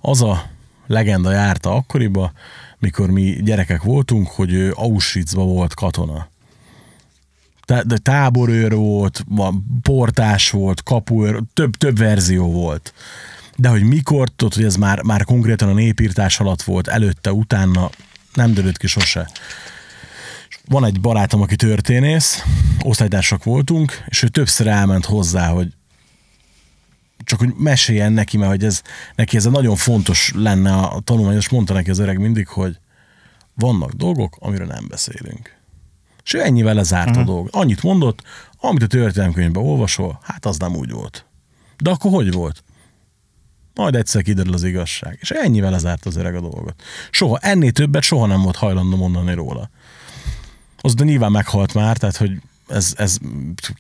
az 0.01 0.23
a 0.23 0.51
legenda 0.87 1.31
járta 1.31 1.75
akkoriba, 1.75 2.33
mikor 2.79 3.11
mi 3.11 3.37
gyerekek 3.43 3.83
voltunk, 3.83 4.29
hogy 4.29 4.53
ő 4.53 4.73
Auschwitzba 4.77 5.43
volt 5.43 5.75
katona. 5.75 6.29
Tá- 7.65 7.87
de 7.87 7.97
táborőr 7.99 8.75
volt, 8.75 9.25
portás 9.83 10.51
volt, 10.51 10.83
kapuőr, 10.83 11.43
több, 11.55 11.77
több 11.77 11.99
verzió 11.99 12.53
volt. 12.53 12.95
De 13.57 13.69
hogy 13.69 13.83
mikor, 13.83 14.29
tudod, 14.29 14.55
hogy 14.55 14.65
ez 14.65 14.77
már, 14.77 15.03
már 15.03 15.25
konkrétan 15.25 15.69
a 15.69 15.73
népírtás 15.73 16.41
alatt 16.41 16.63
volt, 16.63 16.89
előtte, 16.89 17.33
utána, 17.33 17.91
nem 18.35 18.55
derült 18.55 18.79
ki 18.79 18.87
sose. 18.87 19.31
Van 20.69 20.85
egy 20.85 21.01
barátom, 21.01 21.41
aki 21.41 21.57
történész, 21.57 22.43
osztálytársak 22.83 23.45
voltunk, 23.45 24.05
és 24.07 24.23
ő 24.23 24.29
többször 24.29 24.67
elment 24.67 25.05
hozzá, 25.05 25.49
hogy 25.49 25.69
csak 27.25 27.39
hogy 27.39 27.53
meséljen 27.57 28.13
neki, 28.13 28.37
mert 28.37 28.51
hogy 28.51 28.65
ez, 28.65 28.83
neki 29.15 29.37
ez 29.37 29.45
nagyon 29.45 29.77
fontos 29.77 30.33
lenne 30.35 30.73
a 30.73 31.01
tanulmány, 31.01 31.37
és 31.37 31.49
mondta 31.49 31.73
neki 31.73 31.91
az 31.91 31.99
öreg 31.99 32.19
mindig, 32.19 32.47
hogy 32.47 32.79
vannak 33.55 33.93
dolgok, 33.93 34.37
amiről 34.39 34.67
nem 34.67 34.87
beszélünk. 34.89 35.57
És 36.25 36.35
ő 36.35 36.43
ennyivel 36.43 36.75
lezárt 36.75 37.09
uh-huh. 37.09 37.23
a 37.23 37.27
dolgot. 37.27 37.55
Annyit 37.55 37.83
mondott, 37.83 38.23
amit 38.61 38.83
a 38.83 38.87
történelemkönyvben 38.87 39.63
olvasol, 39.63 40.19
hát 40.23 40.47
az 40.47 40.57
nem 40.57 40.77
úgy 40.77 40.91
volt. 40.91 41.27
De 41.77 41.91
akkor 41.91 42.11
hogy 42.11 42.33
volt? 42.33 42.65
Majd 43.77 43.95
egyszer 43.95 44.23
kiderül 44.23 44.53
az 44.53 44.65
igazság. 44.65 45.19
És 45.21 45.31
ennyivel 45.31 45.71
lezárt 45.71 46.07
az 46.07 46.17
öreg 46.17 46.35
a 46.35 46.41
dolgot. 46.41 46.83
Soha, 47.11 47.39
ennél 47.39 47.73
többet 47.73 48.03
soha 48.03 48.27
nem 48.27 48.43
volt 48.43 48.57
hajlandó 48.57 48.97
mondani 48.97 49.35
róla. 49.35 49.71
Az 50.81 50.95
de 50.95 51.05
nyilván 51.05 51.31
meghalt 51.31 51.75
már, 51.75 51.97
tehát 51.97 52.17
hogy 52.17 52.31
ez, 52.69 52.95
ez 52.97 53.19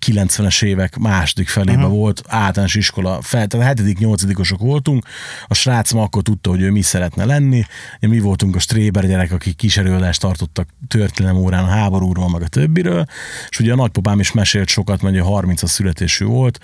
90-es 0.06 0.62
évek 0.62 0.96
második 0.96 1.48
felében 1.48 1.84
uh-huh. 1.84 1.96
volt, 1.96 2.22
általános 2.26 2.74
iskola, 2.74 3.22
fel, 3.22 3.46
tehát 3.46 3.80
7.-8. 3.80 4.54
voltunk, 4.58 5.06
a 5.46 5.54
srác 5.54 5.92
ma 5.92 6.02
akkor 6.02 6.22
tudta, 6.22 6.50
hogy 6.50 6.60
ő 6.60 6.70
mi 6.70 6.82
szeretne 6.82 7.24
lenni, 7.24 7.64
mi 8.00 8.18
voltunk 8.18 8.56
a 8.56 8.58
stréber 8.58 9.06
gyerek, 9.06 9.32
akik 9.32 9.56
kísérőadást 9.56 10.20
tartottak 10.20 10.68
történelem 10.88 11.36
órán 11.36 11.64
a 11.64 11.68
háborúról, 11.68 12.30
meg 12.30 12.42
a 12.42 12.48
többiről, 12.48 13.06
és 13.48 13.60
ugye 13.60 13.72
a 13.72 13.76
nagypapám 13.76 14.20
is 14.20 14.32
mesélt 14.32 14.68
sokat, 14.68 15.02
mert 15.02 15.14
ugye 15.14 15.24
30-as 15.26 15.66
születésű 15.66 16.24
volt, 16.24 16.60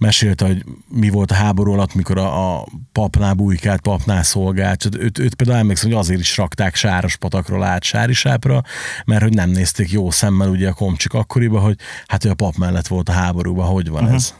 mesélte, 0.00 0.46
hogy 0.46 0.64
mi 0.88 1.08
volt 1.08 1.30
a 1.30 1.34
háború 1.34 1.72
alatt, 1.72 1.94
mikor 1.94 2.18
a, 2.18 2.56
a 2.56 2.66
papnál 2.92 3.34
bujkált, 3.34 3.80
papnál 3.80 4.22
szolgált. 4.22 4.88
Őt, 4.98 5.18
őt 5.18 5.34
például 5.34 5.58
emlékszem, 5.58 5.90
hogy 5.90 5.98
azért 5.98 6.20
is 6.20 6.36
rakták 6.36 6.74
Sáros 6.74 7.16
patakról 7.16 7.62
át 7.62 7.82
Sárisápra, 7.82 8.62
mert 9.04 9.22
hogy 9.22 9.34
nem 9.34 9.50
nézték 9.50 9.90
jó 9.90 10.10
szemmel 10.10 10.48
ugye 10.48 10.68
a 10.68 10.72
komcsik 10.72 11.12
akkoriban, 11.12 11.62
hogy 11.62 11.76
hát 12.06 12.24
ő 12.24 12.30
a 12.30 12.34
pap 12.34 12.56
mellett 12.56 12.86
volt 12.86 13.08
a 13.08 13.12
háborúban, 13.12 13.66
hogy 13.66 13.88
van 13.88 14.02
uh-huh. 14.02 14.16
ez. 14.16 14.34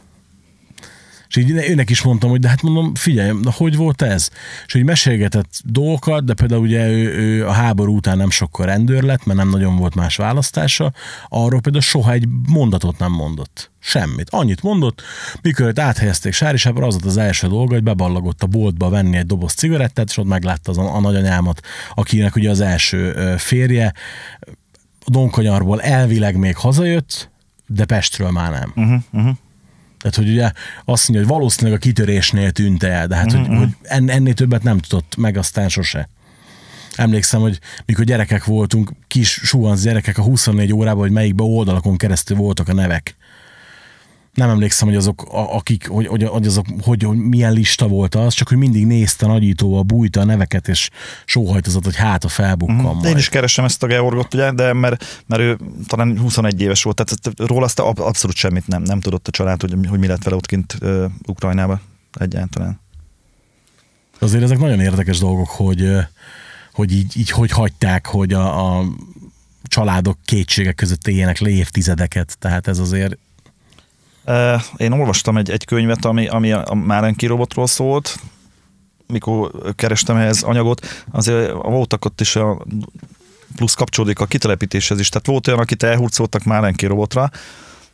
És 1.31 1.37
így 1.37 1.51
őnek 1.51 1.91
is 1.91 2.03
mondtam, 2.03 2.31
hogy 2.31 2.41
de 2.41 2.49
hát 2.49 2.63
mondom, 2.63 2.95
figyelj, 2.95 3.33
de 3.43 3.51
hogy 3.53 3.77
volt 3.77 4.03
ez? 4.03 4.31
És 4.67 4.73
hogy 4.73 4.85
mesélgetett 4.85 5.61
dolgokat, 5.65 6.25
de 6.25 6.35
például 6.35 6.61
ugye 6.61 6.89
ő, 6.89 7.19
ő 7.19 7.47
a 7.47 7.53
háború 7.53 7.97
után 7.97 8.17
nem 8.17 8.31
sokkal 8.31 8.67
rendőr 8.67 9.03
lett, 9.03 9.25
mert 9.25 9.39
nem 9.39 9.49
nagyon 9.49 9.77
volt 9.77 9.95
más 9.95 10.17
választása, 10.17 10.93
arról 11.29 11.61
például 11.61 11.83
soha 11.85 12.13
egy 12.13 12.29
mondatot 12.49 12.99
nem 12.99 13.13
mondott. 13.13 13.71
Semmit. 13.79 14.31
Annyit 14.31 14.63
mondott, 14.63 15.03
mikor 15.43 15.67
őt 15.67 15.79
áthelyezték 15.79 16.33
Sárisábra, 16.33 16.87
az 16.87 16.93
volt 16.93 17.05
az 17.05 17.17
első 17.17 17.49
dolga, 17.49 17.75
hogy 17.75 17.83
beballagott 17.83 18.43
a 18.43 18.47
boltba 18.47 18.89
venni 18.89 19.17
egy 19.17 19.27
doboz 19.27 19.53
cigarettát, 19.53 20.09
és 20.09 20.17
ott 20.17 20.27
meglátta 20.27 20.71
az 20.71 20.79
a, 20.79 20.95
a 20.95 21.01
nagyanyámat, 21.01 21.61
akinek 21.95 22.37
ugye 22.37 22.51
az 22.51 22.61
első 22.61 23.35
férje 23.37 23.95
Donkanyarból 25.07 25.81
elvileg 25.81 26.37
még 26.37 26.57
hazajött, 26.57 27.31
de 27.67 27.85
Pestről 27.85 28.31
már 28.31 28.51
nem. 28.51 28.73
Uh-huh, 28.77 29.03
uh-huh. 29.13 29.37
Tehát, 30.01 30.17
hogy 30.17 30.29
ugye 30.29 30.51
azt 30.85 31.09
mondja, 31.09 31.27
hogy 31.27 31.37
valószínűleg 31.37 31.79
a 31.79 31.83
kitörésnél 31.83 32.51
tűnt 32.51 32.83
el, 32.83 33.07
de 33.07 33.17
hát, 33.17 33.35
mm-hmm. 33.37 33.57
hogy, 33.57 33.69
hogy 33.89 34.09
ennél 34.09 34.35
többet 34.35 34.63
nem 34.63 34.79
tudott 34.79 35.17
meg 35.17 35.37
aztán 35.37 35.69
sose. 35.69 36.09
Emlékszem, 36.95 37.41
hogy 37.41 37.59
mikor 37.87 38.05
gyerekek 38.05 38.45
voltunk, 38.45 38.93
kis 39.07 39.31
suhanc 39.31 39.83
gyerekek 39.83 40.19
a 40.19 40.23
24 40.23 40.73
órában, 40.73 41.01
hogy 41.01 41.11
melyikbe 41.11 41.43
oldalakon 41.43 41.97
keresztül 41.97 42.37
voltak 42.37 42.69
a 42.69 42.73
nevek 42.73 43.17
nem 44.35 44.49
emlékszem, 44.49 44.89
hogy 44.89 44.97
azok, 44.97 45.29
akik, 45.31 45.89
hogy, 45.89 46.07
hogy, 46.07 46.23
hogy 46.23 46.47
azok, 46.47 46.67
hogy, 46.83 47.03
hogy 47.03 47.17
milyen 47.17 47.53
lista 47.53 47.89
volt 47.89 48.15
az, 48.15 48.35
csak 48.35 48.49
hogy 48.49 48.57
mindig 48.57 48.87
nézte 48.87 49.27
nagyítóval, 49.27 49.83
bújta 49.83 50.21
a 50.21 50.25
neveket, 50.25 50.69
és 50.69 50.91
sóhajtozott, 51.25 51.85
hogy 51.85 51.97
hát 51.97 52.25
a 52.25 52.29
felbukkal 52.29 52.95
mm. 52.95 53.05
Én 53.05 53.17
is 53.17 53.29
keresem 53.29 53.65
ezt 53.65 53.83
a 53.83 53.87
Georgot, 53.87 54.35
ugye, 54.35 54.53
de 54.53 54.73
mert, 54.73 55.23
mert 55.27 55.43
ő 55.43 55.59
talán 55.87 56.19
21 56.19 56.61
éves 56.61 56.83
volt, 56.83 56.97
tehát 57.05 57.41
róla 57.51 57.65
azt 57.65 57.79
abszolút 57.79 58.37
semmit 58.37 58.67
nem, 58.67 58.83
nem 58.83 59.01
tudott 59.01 59.29
a 59.29 59.31
család, 59.31 59.61
hogy, 59.61 59.75
hogy 59.89 59.99
mi 59.99 60.07
lett 60.07 60.23
vele 60.23 60.37
ott 60.37 60.47
kint 60.47 60.77
uh, 60.83 61.05
Ukrajnába 61.27 61.81
egyáltalán. 62.19 62.81
Azért 64.19 64.43
ezek 64.43 64.59
nagyon 64.59 64.81
érdekes 64.81 65.19
dolgok, 65.19 65.49
hogy, 65.49 65.93
hogy 66.73 66.93
így, 66.93 67.19
így 67.19 67.31
hogy 67.31 67.51
hagyták, 67.51 68.07
hogy 68.07 68.33
a, 68.33 68.79
a 68.79 68.85
családok 69.63 70.19
kétségek 70.25 70.75
között 70.75 71.07
éljenek 71.07 71.41
évtizedeket, 71.41 72.37
tehát 72.39 72.67
ez 72.67 72.79
azért 72.79 73.19
én 74.77 74.93
olvastam 74.93 75.37
egy, 75.37 75.51
egy 75.51 75.65
könyvet, 75.65 76.05
ami, 76.05 76.29
ami 76.29 76.53
a 76.53 76.75
Márenki 76.75 77.27
robotról 77.27 77.67
szólt, 77.67 78.17
mikor 79.07 79.51
kerestem 79.75 80.17
ehhez 80.17 80.43
anyagot, 80.43 81.05
azért 81.11 81.53
voltak 81.53 82.05
ott 82.05 82.21
is 82.21 82.37
a 82.37 82.65
plusz 83.57 83.75
kapcsolódik 83.75 84.21
a 84.21 84.27
kitelepítéshez 84.27 85.01
is. 85.01 85.09
Tehát 85.09 85.27
volt 85.27 85.47
olyan, 85.47 85.61
akit 85.61 85.83
elhurcoltak 85.83 86.45
Márenki 86.45 86.87
robotra, 86.87 87.31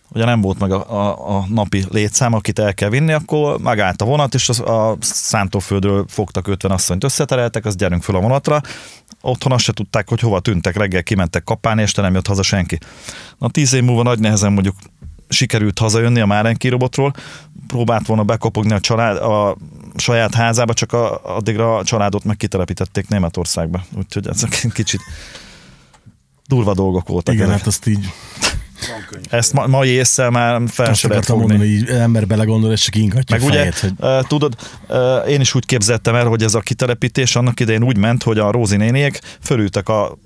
ugye 0.09 0.24
nem 0.24 0.41
volt 0.41 0.59
meg 0.59 0.72
a, 0.72 0.91
a, 0.91 1.37
a 1.37 1.45
napi 1.49 1.85
létszám, 1.91 2.33
akit 2.33 2.59
el 2.59 2.74
kell 2.74 2.89
vinni, 2.89 3.12
akkor 3.12 3.59
megállt 3.59 4.03
a 4.03 4.05
vonat, 4.05 4.35
és 4.35 4.49
az, 4.49 4.61
a 4.61 4.97
szántóföldről 5.01 6.05
fogtak 6.09 6.49
50 6.49 6.70
asszonyt 6.70 7.05
összetereltek, 7.05 7.64
az 7.64 7.77
gyerünk 7.77 8.03
föl 8.03 8.16
a 8.16 8.20
vonatra. 8.20 8.61
Otthon 9.20 9.53
azt 9.53 9.64
se 9.64 9.72
tudták, 9.72 10.09
hogy 10.09 10.20
hova 10.20 10.41
tűntek, 10.41 10.77
reggel 10.77 11.03
kimentek 11.03 11.45
kapálni, 11.45 11.83
este 11.83 12.03
nem 12.03 12.14
jött 12.14 12.27
haza 12.27 12.43
senki. 12.43 12.79
Na 13.39 13.49
tíz 13.49 13.72
év 13.72 13.83
múlva 13.83 14.03
nagy 14.03 14.18
nehezen 14.18 14.53
mondjuk 14.53 14.77
sikerült 15.29 15.79
hazajönni 15.79 16.20
a 16.20 16.27
Márenki 16.27 16.68
robotról, 16.68 17.12
próbált 17.66 18.07
volna 18.07 18.24
bekopogni 18.24 18.72
a, 18.72 18.81
család, 18.81 19.16
a 19.16 19.57
saját 19.97 20.35
házába, 20.35 20.72
csak 20.72 20.93
a, 20.93 21.37
addigra 21.37 21.77
a 21.77 21.85
családot 21.85 22.24
meg 22.24 22.37
kitelepítették 22.37 23.09
Németországba. 23.09 23.85
Úgyhogy 23.97 24.29
ezek 24.29 24.66
kicsit 24.72 25.01
durva 26.47 26.74
dolgok 26.74 27.09
voltak. 27.09 27.35
Igen, 27.35 27.47
ezek. 27.47 27.59
hát 27.59 27.66
azt 27.66 27.87
így 27.87 28.09
ezt 29.31 29.53
ma, 29.53 29.66
mai 29.66 29.89
észre 29.89 30.31
már 30.31 30.62
fel 30.66 30.95
se 30.95 31.09
lehet 31.09 31.24
fogni. 31.24 31.47
Mondani, 31.47 31.79
hogy 31.79 31.89
ember 31.89 32.27
belegondol, 32.27 32.72
és 32.72 32.81
csak 32.81 32.97
ingatja 32.97 33.37
Meg 33.37 33.49
fejét, 33.49 33.74
ugye, 33.74 33.81
hogy... 33.81 34.18
uh, 34.20 34.27
tudod, 34.27 34.55
uh, 34.89 35.31
én 35.31 35.41
is 35.41 35.55
úgy 35.55 35.66
képzettem 35.66 36.14
el, 36.14 36.27
hogy 36.27 36.43
ez 36.43 36.55
a 36.55 36.61
kitelepítés 36.61 37.37
annak 37.37 37.61
idején 37.61 37.85
úgy 37.85 37.97
ment, 37.97 38.22
hogy 38.22 38.39
a 38.39 38.51
Rózi 38.51 38.77
néniek 38.77 39.20
fölültek 39.41 39.89
a 39.89 40.18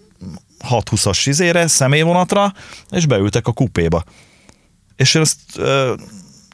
6-20-as 0.69 1.23
izére, 1.25 1.67
személyvonatra, 1.67 2.53
és 2.91 3.07
beültek 3.07 3.47
a 3.47 3.53
kupéba. 3.53 4.05
És 5.01 5.15
én 5.15 5.23
azt 5.23 5.39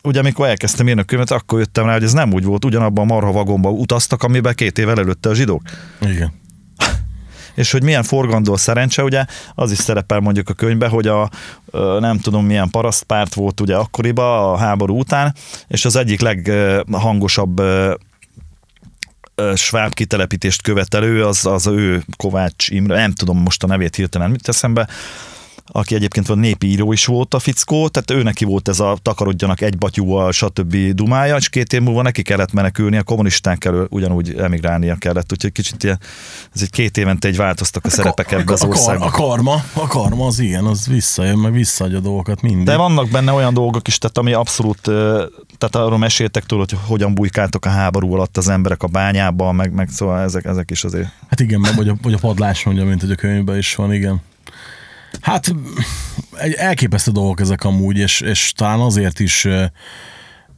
ugye 0.02 0.18
amikor 0.18 0.46
elkezdtem 0.46 0.88
írni 0.88 1.00
a 1.00 1.04
könyvet, 1.04 1.30
akkor 1.30 1.58
jöttem 1.58 1.86
rá, 1.86 1.92
hogy 1.92 2.02
ez 2.02 2.12
nem 2.12 2.32
úgy 2.32 2.44
volt, 2.44 2.64
ugyanabban 2.64 3.04
a 3.04 3.14
marha 3.14 3.32
vagomba 3.32 3.70
utaztak, 3.70 4.22
amiben 4.22 4.54
két 4.54 4.78
évvel 4.78 4.98
előtte 4.98 5.28
a 5.28 5.34
zsidók. 5.34 5.62
Igen. 6.00 6.32
és 7.54 7.70
hogy 7.70 7.82
milyen 7.82 8.02
forgandó 8.02 8.56
szerencse, 8.56 9.02
ugye 9.02 9.24
az 9.54 9.72
is 9.72 9.78
szerepel 9.78 10.20
mondjuk 10.20 10.48
a 10.48 10.52
könyvben, 10.52 10.90
hogy 10.90 11.06
a 11.06 11.30
nem 12.00 12.18
tudom 12.18 12.46
milyen 12.46 12.70
parasztpárt 12.70 13.34
volt 13.34 13.60
ugye 13.60 13.76
akkoriban 13.76 14.52
a 14.52 14.56
háború 14.56 14.98
után, 14.98 15.34
és 15.68 15.84
az 15.84 15.96
egyik 15.96 16.20
leghangosabb 16.20 17.62
sváb 19.54 19.94
kitelepítést 19.94 20.62
követelő, 20.62 21.24
az, 21.24 21.46
az 21.46 21.66
ő 21.66 22.04
Kovács 22.16 22.68
Imre, 22.68 22.96
nem 22.96 23.12
tudom 23.12 23.38
most 23.38 23.62
a 23.62 23.66
nevét 23.66 23.96
hirtelen 23.96 24.30
mit 24.30 24.48
eszembe, 24.48 24.88
aki 25.66 25.94
egyébként 25.94 26.26
van 26.26 26.38
népi 26.38 26.66
író 26.66 26.92
is 26.92 27.04
volt 27.04 27.34
a 27.34 27.38
fickó, 27.38 27.88
tehát 27.88 28.10
ő 28.10 28.22
neki 28.22 28.44
volt 28.44 28.68
ez 28.68 28.80
a 28.80 28.96
takarodjanak 29.02 29.60
egy 29.60 29.78
batyúval, 29.78 30.32
stb. 30.32 30.76
dumája, 30.76 31.36
és 31.36 31.48
két 31.48 31.72
év 31.72 31.80
múlva 31.80 32.02
neki 32.02 32.22
kellett 32.22 32.52
menekülni, 32.52 32.96
a 32.96 33.02
kommunisták 33.02 33.64
elől 33.64 33.86
ugyanúgy 33.90 34.34
emigrálnia 34.34 34.94
kellett, 34.94 35.32
úgyhogy 35.32 35.52
kicsit 35.52 35.84
ilyen, 35.84 36.00
ez 36.54 36.62
egy 36.62 36.70
két 36.70 36.96
évente 36.96 37.28
egy 37.28 37.36
változtak 37.36 37.84
a, 37.84 37.88
hát 37.88 37.96
szerepek 37.96 38.32
ebbe 38.32 38.52
az 38.52 38.64
országban. 38.64 39.08
A 39.08 39.10
karma, 39.10 39.64
a 39.72 39.86
karma 39.86 40.26
az 40.26 40.38
ilyen, 40.38 40.64
az 40.64 40.86
visszajön, 40.86 41.38
meg 41.38 41.52
visszaadja 41.52 41.98
a 41.98 42.00
dolgokat 42.00 42.42
mindig. 42.42 42.64
De 42.64 42.76
vannak 42.76 43.10
benne 43.10 43.32
olyan 43.32 43.54
dolgok 43.54 43.88
is, 43.88 43.98
tehát 43.98 44.18
ami 44.18 44.32
abszolút, 44.32 44.80
tehát 45.58 45.76
arról 45.76 45.98
meséltek 45.98 46.44
tőle, 46.44 46.64
hogy 46.68 46.78
hogyan 46.86 47.14
bujkáltak 47.14 47.64
a 47.64 47.68
háború 47.68 48.12
alatt 48.12 48.36
az 48.36 48.48
emberek 48.48 48.82
a 48.82 48.86
bányában, 48.86 49.54
meg, 49.54 49.72
meg 49.72 49.88
szóval 49.88 50.20
ezek, 50.20 50.44
ezek 50.44 50.70
is 50.70 50.84
azért. 50.84 51.08
Hát 51.28 51.40
igen, 51.40 51.66
vagy 51.76 51.88
a, 51.88 51.96
vagy 52.02 52.12
a 52.12 52.18
padlás 52.18 52.64
mondja, 52.64 52.84
mint 52.84 53.00
hogy 53.00 53.10
a 53.10 53.14
könyvben 53.14 53.58
is 53.58 53.74
van, 53.74 53.92
igen. 53.92 54.20
Hát 55.20 55.54
elképesztő 56.56 57.10
dolgok 57.10 57.40
ezek 57.40 57.64
amúgy, 57.64 57.96
és, 57.96 58.20
és 58.20 58.52
talán 58.56 58.80
azért 58.80 59.20
is 59.20 59.48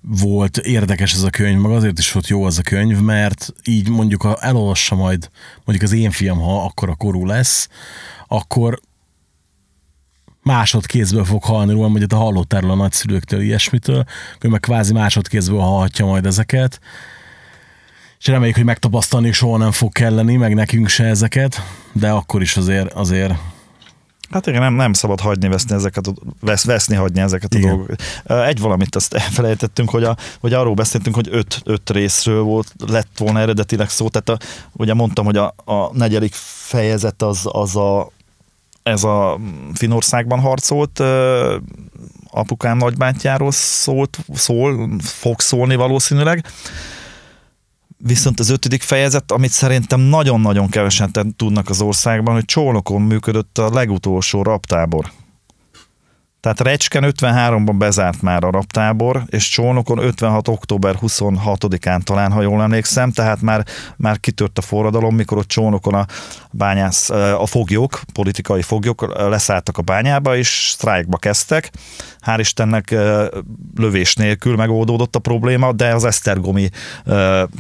volt 0.01 0.57
érdekes 0.57 1.13
ez 1.13 1.23
a 1.23 1.31
könyv, 1.31 1.61
meg 1.61 1.71
azért 1.71 1.99
is 1.99 2.13
volt 2.13 2.29
jó 2.29 2.47
ez 2.47 2.59
a 2.59 2.63
könyv, 2.63 3.01
mert 3.01 3.53
így 3.65 3.89
mondjuk, 3.89 4.23
ha 4.23 4.37
elolvassa 4.41 4.95
majd 4.95 5.31
mondjuk 5.65 5.91
az 5.91 5.99
én 5.99 6.11
fiam, 6.11 6.39
ha 6.39 6.65
akkor 6.65 6.89
a 6.89 6.95
korú 6.95 7.27
lesz, 7.27 7.69
akkor 8.27 8.81
másodkézből 10.43 11.25
fog 11.25 11.45
hallani 11.45 11.73
róla, 11.73 11.89
mondjuk 11.89 12.13
a 12.13 12.17
hallottál 12.17 12.71
a 12.71 12.75
nagyszülőktől, 12.75 13.41
ilyesmitől, 13.41 14.05
akkor 14.35 14.51
meg 14.51 14.61
kvázi 14.61 14.93
másodkézből 14.93 15.61
hallhatja 15.61 16.07
majd 16.07 16.27
ezeket. 16.27 16.81
És 18.19 18.27
reméljük, 18.27 18.57
hogy 18.57 18.65
megtapasztalni 18.65 19.33
soha 19.33 19.57
nem 19.57 19.71
fog 19.71 19.93
kelleni, 19.93 20.37
meg 20.37 20.55
nekünk 20.55 20.89
se 20.89 21.05
ezeket, 21.05 21.63
de 21.93 22.11
akkor 22.11 22.43
is 22.43 22.57
azért, 22.57 22.93
azért 22.93 23.35
Hát 24.31 24.47
igen, 24.47 24.61
nem, 24.61 24.75
nem 24.75 24.93
szabad 24.93 25.21
hagyni 25.21 25.49
veszni 25.49 25.75
ezeket, 25.75 26.07
a, 26.07 26.13
vesz, 26.41 26.65
veszni 26.65 26.95
hagyni 26.95 27.21
ezeket 27.21 27.55
a 27.55 27.59
igen. 27.59 27.69
dolgokat. 27.69 28.03
Egy 28.47 28.61
valamit 28.61 28.95
azt 28.95 29.15
elfelejtettünk, 29.15 29.91
hogy, 29.91 30.05
a, 30.05 30.17
hogy 30.41 30.53
arról 30.53 30.75
beszéltünk, 30.75 31.15
hogy 31.15 31.29
öt, 31.31 31.61
öt 31.65 31.91
részről 31.91 32.43
volt, 32.43 32.75
lett 32.87 33.19
volna 33.19 33.41
eredetileg 33.41 33.91
szó, 33.91 34.09
tehát 34.09 34.29
a, 34.29 34.47
ugye 34.73 34.95
mondtam, 34.95 35.25
hogy 35.25 35.37
a, 35.37 35.55
a 35.65 35.91
negyedik 35.93 36.35
fejezet 36.35 37.23
az, 37.23 37.41
az 37.45 37.77
a, 37.77 38.11
ez 38.83 39.05
a 39.05 39.39
Finországban 39.75 40.41
harcolt 40.41 41.03
apukám 42.31 42.77
nagybátyjáról 42.77 43.53
szólt, 43.53 44.19
szól, 44.35 44.91
fog 45.01 45.41
szólni 45.41 45.75
valószínűleg. 45.75 46.47
Viszont 47.99 48.41
az 48.41 48.51
ötödik 48.51 48.83
fejezet, 48.83 49.33
amit 49.33 49.51
szerintem 49.51 50.01
nagyon-nagyon 50.01 50.69
kevesen 50.69 51.11
tudnak 51.37 51.69
az 51.69 51.81
országban, 51.81 52.35
hogy 52.35 52.45
csónokon 52.45 53.03
működött 53.03 53.59
a 53.59 53.73
legutolsó 53.73 54.43
raptábor. 54.43 55.13
Tehát 56.41 56.61
Recsken 56.61 57.05
53-ban 57.07 57.75
bezárt 57.79 58.23
már 58.23 58.45
a 58.45 58.51
raptábor, 58.51 59.23
és 59.27 59.49
Csónokon 59.49 59.99
56. 59.99 60.49
október 60.49 60.95
26-án 61.01 62.01
talán, 62.01 62.33
ha 62.33 62.43
jól 62.43 62.63
emlékszem, 62.63 63.13
tehát 63.13 63.41
már, 63.41 63.65
már 63.97 64.21
kitört 64.21 64.59
a 64.59 64.63
forradalom, 64.63 65.15
mikor 65.15 65.39
ott 65.39 65.49
Csónokon 65.49 65.95
a 65.95 66.07
bányász, 66.51 67.11
a 67.11 67.47
foglyok, 67.47 68.01
politikai 68.13 68.63
foglyok 68.63 69.15
leszálltak 69.29 69.79
a 69.79 69.83
bányába, 69.83 70.37
és 70.37 70.69
sztrájkba 70.73 71.17
kezdtek. 71.17 71.71
Hál' 72.27 72.39
Istennek 72.39 72.95
lövés 73.77 74.15
nélkül 74.15 74.57
megoldódott 74.57 75.17
a 75.17 75.19
probléma, 75.19 75.73
de 75.73 75.95
az 75.95 76.05
esztergomi 76.05 76.71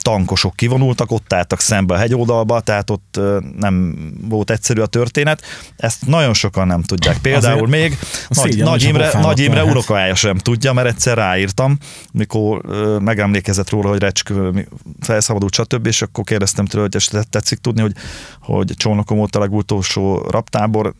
tankosok 0.00 0.56
kivonultak, 0.56 1.10
ott 1.10 1.32
álltak 1.32 1.60
szembe 1.60 1.94
a 1.94 1.98
hegyoldalba, 1.98 2.60
tehát 2.60 2.90
ott 2.90 3.20
nem 3.58 3.96
volt 4.28 4.50
egyszerű 4.50 4.80
a 4.80 4.86
történet. 4.86 5.42
Ezt 5.76 6.06
nagyon 6.06 6.34
sokan 6.34 6.66
nem 6.66 6.82
tudják. 6.82 7.18
Például 7.18 7.54
Azért 7.54 7.70
még 7.70 7.98
nagy, 8.28 8.62
Nagy 8.68 8.82
Imre, 8.82 9.18
Nagy 9.20 9.38
Imre 9.38 9.64
unokája 9.64 10.14
sem 10.14 10.36
tudja, 10.38 10.72
mert 10.72 10.88
egyszer 10.88 11.16
ráírtam, 11.16 11.78
mikor 12.12 12.60
ö, 12.64 12.98
megemlékezett 12.98 13.70
róla, 13.70 13.88
hogy 13.88 13.98
Recsk 13.98 14.28
ö, 14.28 14.50
mi- 14.50 14.68
felszabadult, 15.00 15.54
stb. 15.54 15.86
És 15.86 16.02
akkor 16.02 16.24
kérdeztem 16.24 16.64
tőle, 16.64 16.82
hogy 16.82 16.96
esetleg 16.96 17.22
tetszik 17.24 17.58
tudni, 17.58 17.80
hogy, 17.80 17.92
hogy 18.40 18.72
csónakom 18.76 19.16
volt 19.16 19.36
a 19.36 19.38
legutolsó 19.38 20.26
raptábor. 20.30 20.94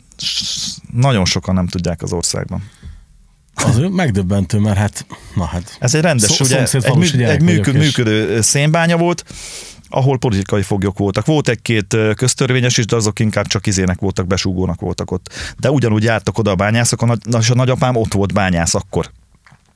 Nagyon 0.92 1.24
sokan 1.24 1.54
nem 1.54 1.66
tudják 1.66 2.02
az 2.02 2.12
országban. 2.12 2.70
Az 3.54 3.78
megdöbbentő, 3.90 4.58
mert 4.58 4.76
hát, 4.76 5.06
na 5.34 5.44
hát. 5.44 5.76
Ez 5.80 5.94
egy 5.94 6.02
rendes, 6.02 6.30
Szó- 6.30 6.46
ugye, 6.46 6.66
egy, 6.72 6.96
mű, 6.96 7.24
egy 7.24 7.42
működő, 7.42 7.78
működő 7.78 8.40
szénbánya 8.40 8.96
volt, 8.96 9.24
ahol 9.88 10.18
politikai 10.18 10.62
foglyok 10.62 10.98
voltak. 10.98 11.26
Volt 11.26 11.48
egy-két 11.48 11.96
köztörvényes 12.14 12.76
is, 12.76 12.86
de 12.86 12.96
azok 12.96 13.18
inkább 13.18 13.46
csak 13.46 13.66
izének 13.66 14.00
voltak, 14.00 14.26
besúgónak 14.26 14.80
voltak 14.80 15.10
ott. 15.10 15.54
De 15.58 15.70
ugyanúgy 15.70 16.02
jártak 16.02 16.38
oda 16.38 16.50
a 16.50 16.54
bányászok, 16.54 17.18
és 17.38 17.50
a 17.50 17.54
nagyapám 17.54 17.96
ott 17.96 18.12
volt 18.12 18.32
bányász 18.32 18.74
akkor. 18.74 19.10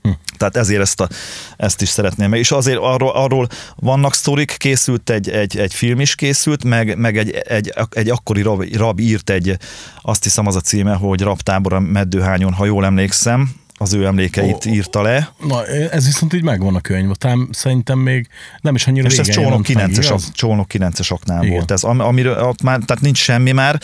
Hm. 0.03 0.11
Tehát 0.37 0.57
ezért 0.57 0.81
ezt, 0.81 1.01
a, 1.01 1.09
ezt 1.57 1.83
is 1.83 1.89
szeretném 1.89 2.31
meg. 2.31 2.39
És 2.39 2.51
azért 2.51 2.79
arról, 2.79 3.11
arról 3.11 3.49
vannak 3.77 4.15
sztorik, 4.15 4.57
készült 4.59 5.11
egy, 5.11 5.31
egy, 5.31 5.59
egy 5.59 5.75
film 5.75 6.01
is 6.01 6.15
készült, 6.15 6.65
meg, 6.65 6.99
meg 6.99 7.19
egy, 7.19 7.31
egy, 7.31 7.73
egy 7.91 8.09
akkori 8.09 8.43
rab, 8.43 8.77
rab 8.77 9.01
írt 9.01 9.31
egy, 9.31 9.57
azt 10.03 10.23
hiszem 10.23 10.47
az 10.47 10.57
a 10.57 10.61
címe, 10.61 10.95
hogy 10.95 11.21
Raptábor 11.21 11.73
a 11.73 11.81
Meddőhányon, 11.81 12.53
ha 12.53 12.65
jól 12.65 12.85
emlékszem, 12.85 13.62
az 13.83 13.93
ő 13.93 14.05
emlékeit 14.07 14.67
Ó. 14.67 14.71
írta 14.71 15.03
le. 15.03 15.33
Na, 15.47 15.67
ez 15.67 16.07
viszont 16.07 16.33
így 16.35 16.43
megvan 16.43 16.75
a 16.75 16.81
könyv. 16.81 17.15
Talán 17.15 17.49
szerintem 17.51 17.99
még 17.99 18.27
nem 18.61 18.75
is 18.75 18.87
annyira 18.87 19.07
És 19.09 19.19
ez 19.19 19.29
csónok 19.29 19.69
jelent 19.69 19.89
meg, 19.89 19.91
9-es, 20.05 20.05
igaz? 20.07 20.25
ak- 20.27 20.35
csónok 20.35 20.71
9-es 20.73 21.13
aknál 21.13 21.43
Igen. 21.43 21.55
volt 21.57 21.71
ez, 21.71 21.83
am- 21.83 22.01
amiről 22.01 22.39
ott 22.43 22.63
már, 22.63 22.79
tehát 22.87 23.03
nincs 23.03 23.19
semmi 23.19 23.53
már, 23.53 23.81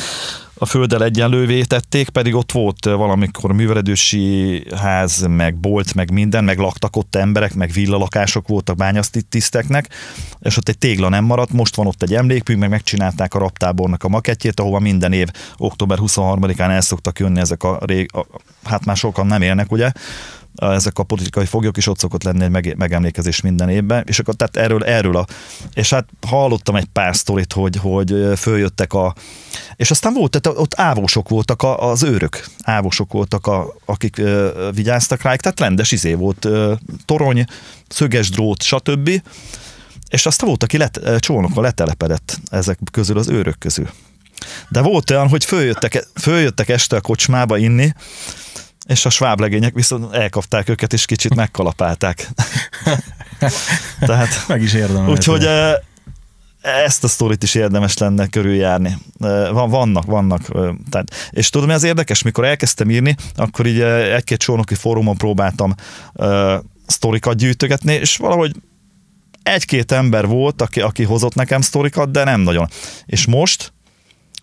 a 0.59 0.67
földdel 0.67 1.05
egyenlővé 1.05 1.63
tették, 1.63 2.09
pedig 2.09 2.35
ott 2.35 2.53
volt 2.53 2.85
valamikor 2.85 3.53
műveledősi 3.53 4.63
ház, 4.77 5.27
meg 5.29 5.57
bolt, 5.57 5.95
meg 5.95 6.11
minden, 6.11 6.45
meg 6.45 6.59
laktak 6.59 6.97
ott 6.97 7.15
emberek, 7.15 7.55
meg 7.55 7.71
villalakások 7.71 8.49
voltak 8.49 8.77
bányasztiszteknek, 8.77 9.89
és 10.41 10.57
ott 10.57 10.69
egy 10.69 10.79
tégla 10.79 11.09
nem 11.09 11.25
maradt, 11.25 11.53
most 11.53 11.77
van 11.77 11.87
ott 11.87 12.03
egy 12.03 12.15
emlékmű, 12.15 12.57
meg 12.57 12.69
megcsinálták 12.69 13.35
a 13.35 13.39
raptábornak 13.39 14.05
a 14.05 14.09
makettjét, 14.09 14.61
ahova 14.61 14.79
minden 14.79 15.13
év 15.13 15.29
október 15.57 15.99
23-án 16.01 16.71
el 16.71 16.81
szoktak 16.81 17.19
jönni 17.19 17.41
ezek 17.41 17.63
a, 17.63 17.79
rég, 17.85 18.11
a 18.13 18.27
hát 18.65 18.85
már 18.85 18.97
sokan 18.97 19.27
nem 19.27 19.43
élnek, 19.43 19.73
ugye, 19.73 19.93
ezek 20.59 20.99
a 20.99 21.03
politikai 21.03 21.45
foglyok 21.45 21.77
is 21.77 21.87
ott 21.87 21.99
szokott 21.99 22.23
lenni 22.23 22.45
egy 22.45 22.51
meg, 22.51 22.75
megemlékezés 22.77 23.41
minden 23.41 23.69
évben, 23.69 24.05
és 24.07 24.19
akkor 24.19 24.35
tehát 24.35 24.57
erről, 24.57 24.85
erről 24.85 25.17
a, 25.17 25.27
és 25.75 25.91
hát 25.91 26.09
hallottam 26.27 26.77
egy 26.77 26.85
pár 26.85 27.17
sztorit, 27.17 27.53
hogy, 27.53 27.77
hogy 27.77 28.33
följöttek 28.37 28.93
a, 28.93 29.15
és 29.77 29.91
aztán 29.91 30.13
volt, 30.13 30.41
tehát 30.41 30.59
ott 30.59 30.81
ávósok 30.81 31.29
voltak 31.29 31.63
a, 31.63 31.91
az 31.91 32.03
őrök, 32.03 32.47
ávósok 32.63 33.13
voltak, 33.13 33.47
a, 33.47 33.75
akik 33.85 34.19
ö, 34.19 34.69
vigyáztak 34.75 35.23
rájuk, 35.23 35.41
tehát 35.41 35.61
rendes 35.61 35.93
izé 35.93 36.15
volt, 36.15 36.45
ö, 36.45 36.75
torony, 37.05 37.45
szöges 37.89 38.31
drót, 38.31 38.63
stb. 38.63 39.23
És 40.09 40.27
aztán 40.27 40.49
volt, 40.49 40.63
aki 40.63 40.77
let, 40.77 41.01
csónokon 41.19 41.63
letelepedett 41.63 42.41
ezek 42.51 42.79
közül, 42.93 43.19
az 43.19 43.29
őrök 43.29 43.59
közül. 43.59 43.89
De 44.69 44.81
volt 44.81 45.11
olyan, 45.11 45.29
hogy 45.29 45.45
följöttek, 45.45 46.07
följöttek 46.15 46.69
este 46.69 46.97
a 46.97 47.01
kocsmába 47.01 47.57
inni, 47.57 47.93
és 48.89 49.05
a 49.05 49.11
sváblegények 49.11 49.75
viszont 49.75 50.15
elkapták 50.15 50.69
őket, 50.69 50.93
és 50.93 51.05
kicsit 51.05 51.35
megkalapálták. 51.35 52.29
Tehát, 54.01 54.45
Meg 54.49 54.63
is 54.63 54.73
érdemel. 54.73 55.11
úgyhogy 55.11 55.49
ezt 56.61 57.05
a 57.05 57.09
sztorit 57.09 57.43
is 57.43 57.55
érdemes 57.55 57.99
lenne 57.99 58.27
körüljárni. 58.27 58.99
Van, 59.53 59.71
vannak, 59.71 60.05
vannak. 60.05 60.41
eh, 60.55 60.71
Tehát, 60.91 61.31
és 61.31 61.51
tudom, 61.51 61.67
mi 61.69 61.73
az 61.75 61.83
érdekes, 61.83 62.23
mikor 62.23 62.45
elkezdtem 62.45 62.91
írni, 62.91 63.17
akkor 63.35 63.67
így 63.67 63.81
egy-két 63.81 64.39
csónoki 64.39 64.75
fórumon 64.75 65.17
próbáltam 65.17 65.75
uh, 66.13 66.55
sztorikat 66.87 67.37
gyűjtögetni, 67.37 67.93
és 67.93 68.17
valahogy 68.17 68.53
egy-két 69.43 69.93
ember 69.93 70.27
volt, 70.27 70.63
aki, 70.63 70.81
aki 70.81 71.03
hozott 71.03 71.35
nekem 71.35 71.61
sztorikat, 71.61 72.11
de 72.11 72.25
nem 72.25 72.41
nagyon. 72.41 72.69
És 73.07 73.27
most 73.27 73.73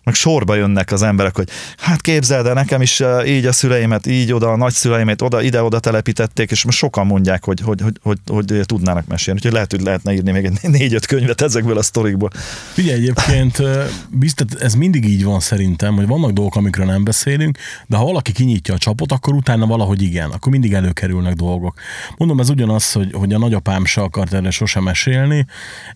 meg 0.06 0.14
sorba 0.14 0.54
jönnek 0.54 0.92
az 0.92 1.02
emberek, 1.02 1.36
hogy 1.36 1.48
hát 1.76 2.00
képzeld 2.00 2.46
el, 2.46 2.54
nekem 2.54 2.82
is 2.82 3.00
eh, 3.00 3.28
így 3.28 3.46
a 3.46 3.52
szüleimet, 3.52 4.06
így 4.06 4.32
oda, 4.32 4.48
a 4.52 4.56
nagyszüleimet 4.56 5.22
oda, 5.22 5.42
ide-oda 5.42 5.78
telepítették, 5.78 6.50
és 6.50 6.64
most 6.64 6.78
sokan 6.78 7.06
mondják, 7.06 7.44
hogy, 7.44 7.60
hogy, 7.60 7.80
hogy, 7.80 7.98
hogy, 8.02 8.18
hogy 8.26 8.60
tudnának 8.66 9.06
mesélni. 9.06 9.38
Úgyhogy 9.38 9.54
lehet, 9.54 9.70
hogy 9.70 9.80
lehetne 9.80 10.12
írni 10.12 10.30
még 10.30 10.44
egy 10.44 10.58
négy-öt 10.70 11.06
könyvet 11.06 11.40
ezekből 11.40 11.78
a 11.78 11.82
sztorikból. 11.82 12.30
Figyelj, 12.72 12.98
egyébként 12.98 13.58
ö, 13.58 13.84
biztos, 14.10 14.46
ez 14.60 14.74
mindig 14.74 15.04
így 15.04 15.24
van 15.24 15.40
szerintem, 15.40 15.94
hogy 15.94 16.06
vannak 16.06 16.30
dolgok, 16.30 16.56
amikről 16.56 16.86
nem 16.86 17.04
beszélünk, 17.04 17.58
de 17.86 17.96
ha 17.96 18.04
valaki 18.04 18.32
kinyitja 18.32 18.74
a 18.74 18.78
csapot, 18.78 19.12
akkor 19.12 19.34
utána 19.34 19.66
valahogy 19.66 20.02
igen, 20.02 20.30
akkor 20.30 20.52
mindig 20.52 20.72
előkerülnek 20.72 21.34
dolgok. 21.34 21.78
Mondom, 22.16 22.40
ez 22.40 22.48
ugyanaz, 22.48 22.92
hogy, 22.92 23.12
hogy 23.12 23.32
a 23.32 23.38
nagyapám 23.38 23.84
se 23.84 24.00
akart 24.00 24.32
erre 24.32 24.50
sosem 24.50 24.82
mesélni, 24.82 25.46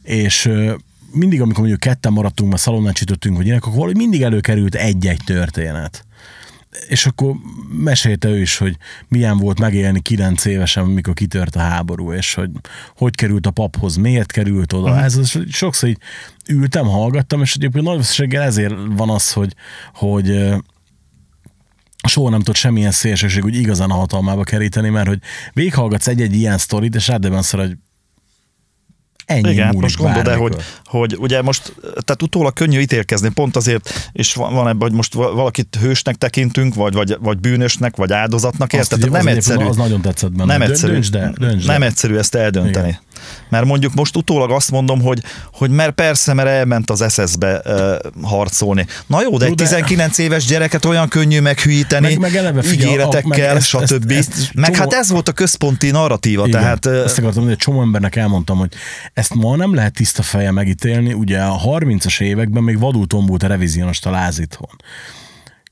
és 0.03 0.47
ö, 0.47 0.75
mindig, 1.13 1.41
amikor 1.41 1.59
mondjuk 1.59 1.81
ketten 1.81 2.13
maradtunk, 2.13 2.51
mert 2.51 2.63
szalonnán 2.63 2.93
csütöttünk, 2.93 3.37
vagy 3.37 3.45
ilyenek, 3.45 3.63
akkor 3.63 3.77
valahogy 3.77 3.97
mindig 3.97 4.23
előkerült 4.23 4.75
egy-egy 4.75 5.21
történet. 5.25 6.05
És 6.89 7.07
akkor 7.07 7.35
mesélte 7.79 8.29
ő 8.29 8.41
is, 8.41 8.57
hogy 8.57 8.77
milyen 9.09 9.39
volt 9.39 9.59
megélni 9.59 10.01
kilenc 10.01 10.45
évesen, 10.45 10.87
mikor 10.87 11.15
kitört 11.15 11.57
a 11.57 11.61
háború, 11.61 12.13
és 12.13 12.35
hogy 12.35 12.51
hogy 12.97 13.15
került 13.15 13.47
a 13.47 13.51
paphoz, 13.51 13.97
miért 13.97 14.33
került 14.33 14.73
oda. 14.73 14.91
Uh-huh. 14.91 15.05
Ez 15.05 15.33
sokszor 15.51 15.89
így 15.89 15.99
ültem, 16.49 16.87
hallgattam, 16.87 17.43
és 17.43 17.55
egyébként 17.55 17.85
nagy 17.85 17.93
valószínűséggel 17.93 18.43
ezért 18.43 18.75
van 18.89 19.11
az, 19.11 19.33
hogy, 19.33 19.55
hogy 19.95 20.53
soha 22.09 22.31
nem 22.31 22.39
tudott 22.39 22.57
semmilyen 22.57 22.91
szélsőség 22.91 23.45
úgy 23.45 23.57
igazán 23.57 23.91
a 23.91 23.95
hatalmába 23.95 24.43
keríteni, 24.43 24.89
mert 24.89 25.09
hogy 25.09 25.19
végighallgatsz 25.53 26.07
egy-egy 26.07 26.35
ilyen 26.35 26.59
sztorit, 26.59 26.95
és 26.95 27.09
rádöbbensz 27.09 27.53
hogy 27.53 27.77
ennyi 29.31 29.51
Igen, 29.51 29.66
múlik 29.66 29.81
most 29.81 29.97
gondolod 29.97 30.28
el, 30.28 30.37
hogy, 30.37 30.57
hogy 30.85 31.16
ugye 31.18 31.43
most, 31.43 31.74
tehát 31.83 32.22
utólag 32.22 32.53
könnyű 32.53 32.81
ítélkezni, 32.81 33.28
pont 33.28 33.57
azért, 33.57 34.11
és 34.12 34.35
van, 34.35 34.55
van 34.55 34.68
ebben, 34.68 34.81
hogy 34.81 34.93
most 34.93 35.14
va- 35.14 35.33
valakit 35.33 35.78
hősnek 35.81 36.16
tekintünk, 36.16 36.74
vagy, 36.74 36.95
vagy, 36.95 37.16
vagy 37.20 37.39
bűnösnek, 37.39 37.97
vagy 37.97 38.12
áldozatnak, 38.12 38.72
érted? 38.72 39.11
nem 39.11 39.26
az 39.26 39.26
egyszerű. 39.26 39.64
Az 39.64 39.76
nagyon 39.76 40.01
tetszett 40.01 40.33
benne. 40.33 40.59
nem 40.59 40.62
egyszerű, 40.62 40.93
Döntsd 40.93 41.14
el, 41.14 41.35
döntsd 41.39 41.66
nem 41.66 41.83
el. 41.83 41.89
egyszerű 41.89 42.16
ezt 42.16 42.35
eldönteni. 42.35 42.89
Igen. 42.89 43.01
Mert 43.49 43.64
mondjuk 43.64 43.95
most 43.95 44.16
utólag 44.16 44.51
azt 44.51 44.71
mondom, 44.71 45.01
hogy, 45.01 45.23
hogy 45.53 45.71
mert 45.71 45.91
persze, 45.91 46.35
mert 46.35 46.49
elment 46.49 46.91
az 46.91 47.05
SS-be 47.09 47.62
uh, 47.64 48.29
harcolni. 48.29 48.87
Na 49.07 49.23
jó, 49.23 49.37
de 49.39 49.45
egy 49.45 49.55
de- 49.55 49.64
19 49.64 50.18
éves 50.18 50.45
gyereket 50.45 50.85
olyan 50.85 51.09
könnyű 51.09 51.41
meghűíteni, 51.41 52.07
Meg- 52.07 52.18
meg 52.18 52.37
eleve 52.37 52.62
figyelj, 52.62 52.89
a- 52.89 52.93
ígéretekkel, 52.93 53.29
meg 53.29 53.57
ezt- 53.57 53.66
stb. 53.66 54.11
ezt- 54.11 54.33
ezt 54.33 54.55
meg 54.55 54.64
csomó- 54.64 54.79
hát 54.79 54.93
ez 54.93 55.11
volt 55.11 55.29
a 55.29 55.33
központi 55.33 55.91
narratíva, 55.91 56.47
Igen, 56.47 56.61
tehát 56.61 56.87
ezt 56.87 56.97
akartam 57.18 57.23
mondani, 57.25 57.51
egy 57.51 57.57
csomó 57.57 57.81
embernek 57.81 58.16
elmondtam, 58.16 58.59
hogy 58.59 58.73
ezt 59.14 59.35
ma 59.35 59.57
nem 59.57 59.75
lehet 59.75 59.93
tiszta 59.93 60.23
feje 60.23 60.51
megítélni, 60.51 61.12
ugye 61.12 61.39
a 61.41 61.61
30-as 61.79 62.21
években 62.21 62.62
még 62.62 62.79
vadul 62.79 63.07
tombult 63.07 63.43
a 63.43 63.47
revizionista 63.47 64.11
láz 64.11 64.39
itthon. 64.39 64.71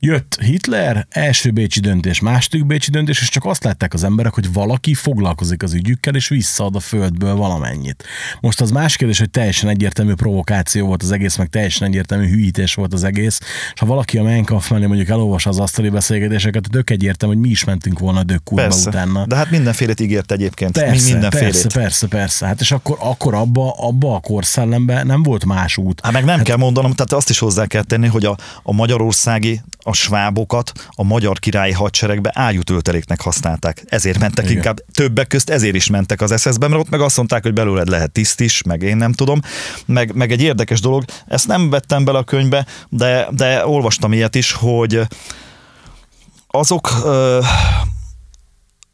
Jött 0.00 0.38
Hitler, 0.40 1.06
első 1.10 1.50
bécsi 1.50 1.80
döntés, 1.80 2.20
második 2.20 2.66
bécsi 2.66 2.90
döntés, 2.90 3.20
és 3.20 3.28
csak 3.28 3.44
azt 3.44 3.64
látták 3.64 3.94
az 3.94 4.04
emberek, 4.04 4.34
hogy 4.34 4.52
valaki 4.52 4.94
foglalkozik 4.94 5.62
az 5.62 5.72
ügyükkel, 5.72 6.14
és 6.14 6.28
visszaad 6.28 6.76
a 6.76 6.80
földből 6.80 7.34
valamennyit. 7.34 8.04
Most 8.40 8.60
az 8.60 8.70
más 8.70 8.96
kérdés, 8.96 9.18
hogy 9.18 9.30
teljesen 9.30 9.68
egyértelmű 9.68 10.14
provokáció 10.14 10.86
volt 10.86 11.02
az 11.02 11.10
egész, 11.10 11.36
meg 11.36 11.48
teljesen 11.48 11.88
egyértelmű 11.88 12.28
hűítés 12.28 12.74
volt 12.74 12.92
az 12.92 13.04
egész, 13.04 13.38
és 13.74 13.80
ha 13.80 13.86
valaki 13.86 14.18
a 14.18 14.22
Menkaff 14.22 14.68
mellé 14.70 14.86
mondjuk 14.86 15.08
elolvas 15.08 15.46
az 15.46 15.58
asztali 15.58 15.88
beszélgetéseket, 15.88 16.68
tök 16.70 16.90
egyértelmű, 16.90 17.34
hogy 17.34 17.44
mi 17.44 17.50
is 17.50 17.64
mentünk 17.64 17.98
volna 17.98 18.18
a 18.18 18.24
dög 18.24 18.42
kurva 18.44 18.62
persze. 18.62 18.88
utána. 18.88 19.26
De 19.26 19.36
hát 19.36 19.50
mindenfélét 19.50 20.00
ígért 20.00 20.32
egyébként. 20.32 20.72
Persze, 20.72 21.12
mindenfélét. 21.12 21.52
persze, 21.52 21.68
persze, 21.78 22.06
persze. 22.06 22.46
Hát 22.46 22.60
és 22.60 22.70
akkor, 22.70 22.96
akkor 23.00 23.34
abba, 23.34 23.74
abba 23.76 24.14
a 24.14 24.20
korszellembe 24.20 25.02
nem 25.02 25.22
volt 25.22 25.44
más 25.44 25.76
út. 25.76 26.00
Hát 26.02 26.12
meg 26.12 26.24
nem 26.24 26.36
hát, 26.36 26.46
kell 26.46 26.56
mondanom, 26.56 26.92
tehát 26.92 27.12
azt 27.12 27.30
is 27.30 27.38
hozzá 27.38 27.66
kell 27.66 27.82
tenni, 27.82 28.06
hogy 28.06 28.24
a, 28.24 28.36
a 28.62 28.72
magyarországi, 28.72 29.60
a 29.88 29.92
svábokat 29.92 30.72
a 30.90 31.02
magyar 31.02 31.38
királyi 31.38 31.72
hadseregbe 31.72 32.30
ájutölteléknek 32.34 33.20
használták. 33.20 33.84
Ezért 33.86 34.18
mentek 34.18 34.44
Igen. 34.44 34.56
Inkább, 34.56 34.78
többek 34.92 35.26
közt 35.26 35.50
ezért 35.50 35.74
is 35.74 35.86
mentek 35.86 36.20
az 36.20 36.40
SS-be, 36.40 36.68
mert 36.68 36.80
ott 36.80 36.90
meg 36.90 37.00
azt 37.00 37.16
mondták, 37.16 37.42
hogy 37.42 37.52
belőled 37.52 37.88
lehet 37.88 38.12
tiszt 38.12 38.40
is, 38.40 38.62
meg 38.62 38.82
én 38.82 38.96
nem 38.96 39.12
tudom. 39.12 39.40
Meg, 39.86 40.14
meg 40.14 40.32
egy 40.32 40.42
érdekes 40.42 40.80
dolog, 40.80 41.04
ezt 41.26 41.46
nem 41.46 41.70
vettem 41.70 42.04
bele 42.04 42.18
a 42.18 42.24
könyvbe, 42.24 42.66
de, 42.88 43.28
de 43.30 43.66
olvastam 43.66 44.12
ilyet 44.12 44.34
is, 44.34 44.52
hogy 44.52 45.00
azok 46.46 46.90
ö, 47.04 47.40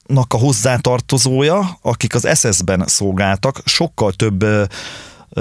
nak 0.07 0.33
a 0.33 0.37
hozzátartozója, 0.37 1.79
akik 1.83 2.15
az 2.15 2.29
SS-ben 2.35 2.85
szolgáltak, 2.87 3.61
sokkal 3.65 4.13
több 4.13 4.45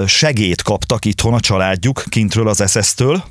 segélyt 0.06 0.62
kaptak 0.62 1.04
itthon 1.04 1.34
a 1.34 1.40
családjuk 1.40 2.04
kintről 2.08 2.48
az 2.48 2.70
SS-től, 2.70 3.24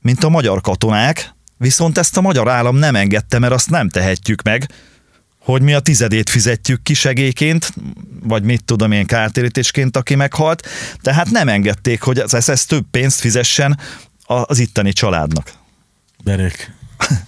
mint 0.00 0.24
a 0.24 0.28
magyar 0.28 0.60
katonák, 0.60 1.34
viszont 1.56 1.98
ezt 1.98 2.16
a 2.16 2.20
magyar 2.20 2.48
állam 2.48 2.76
nem 2.76 2.96
engedte, 2.96 3.38
mert 3.38 3.52
azt 3.52 3.70
nem 3.70 3.88
tehetjük 3.88 4.42
meg, 4.42 4.66
hogy 5.38 5.62
mi 5.62 5.74
a 5.74 5.80
tizedét 5.80 6.30
fizetjük 6.30 6.82
ki 6.82 6.94
segélyként, 6.94 7.72
vagy 8.22 8.42
mit 8.42 8.64
tudom 8.64 8.92
én 8.92 9.06
kártérítésként, 9.06 9.96
aki 9.96 10.14
meghalt, 10.14 10.68
tehát 11.00 11.30
nem 11.30 11.48
engedték, 11.48 12.02
hogy 12.02 12.18
az 12.18 12.44
SS 12.44 12.66
több 12.66 12.84
pénzt 12.90 13.20
fizessen 13.20 13.78
az 14.24 14.58
itteni 14.58 14.92
családnak. 14.92 15.52
Derék. 16.24 16.72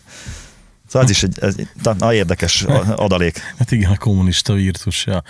Szóval 0.91 1.09
ez 1.09 1.11
is 1.11 1.23
egy, 1.23 1.39
egy 1.41 1.69
na, 1.99 2.15
érdekes 2.15 2.65
adalék. 2.97 3.41
Hát 3.59 3.73
igen, 3.73 3.91
a 3.91 3.97
kommunista 3.97 4.53
virtus. 4.53 5.07
Ja. 5.07 5.23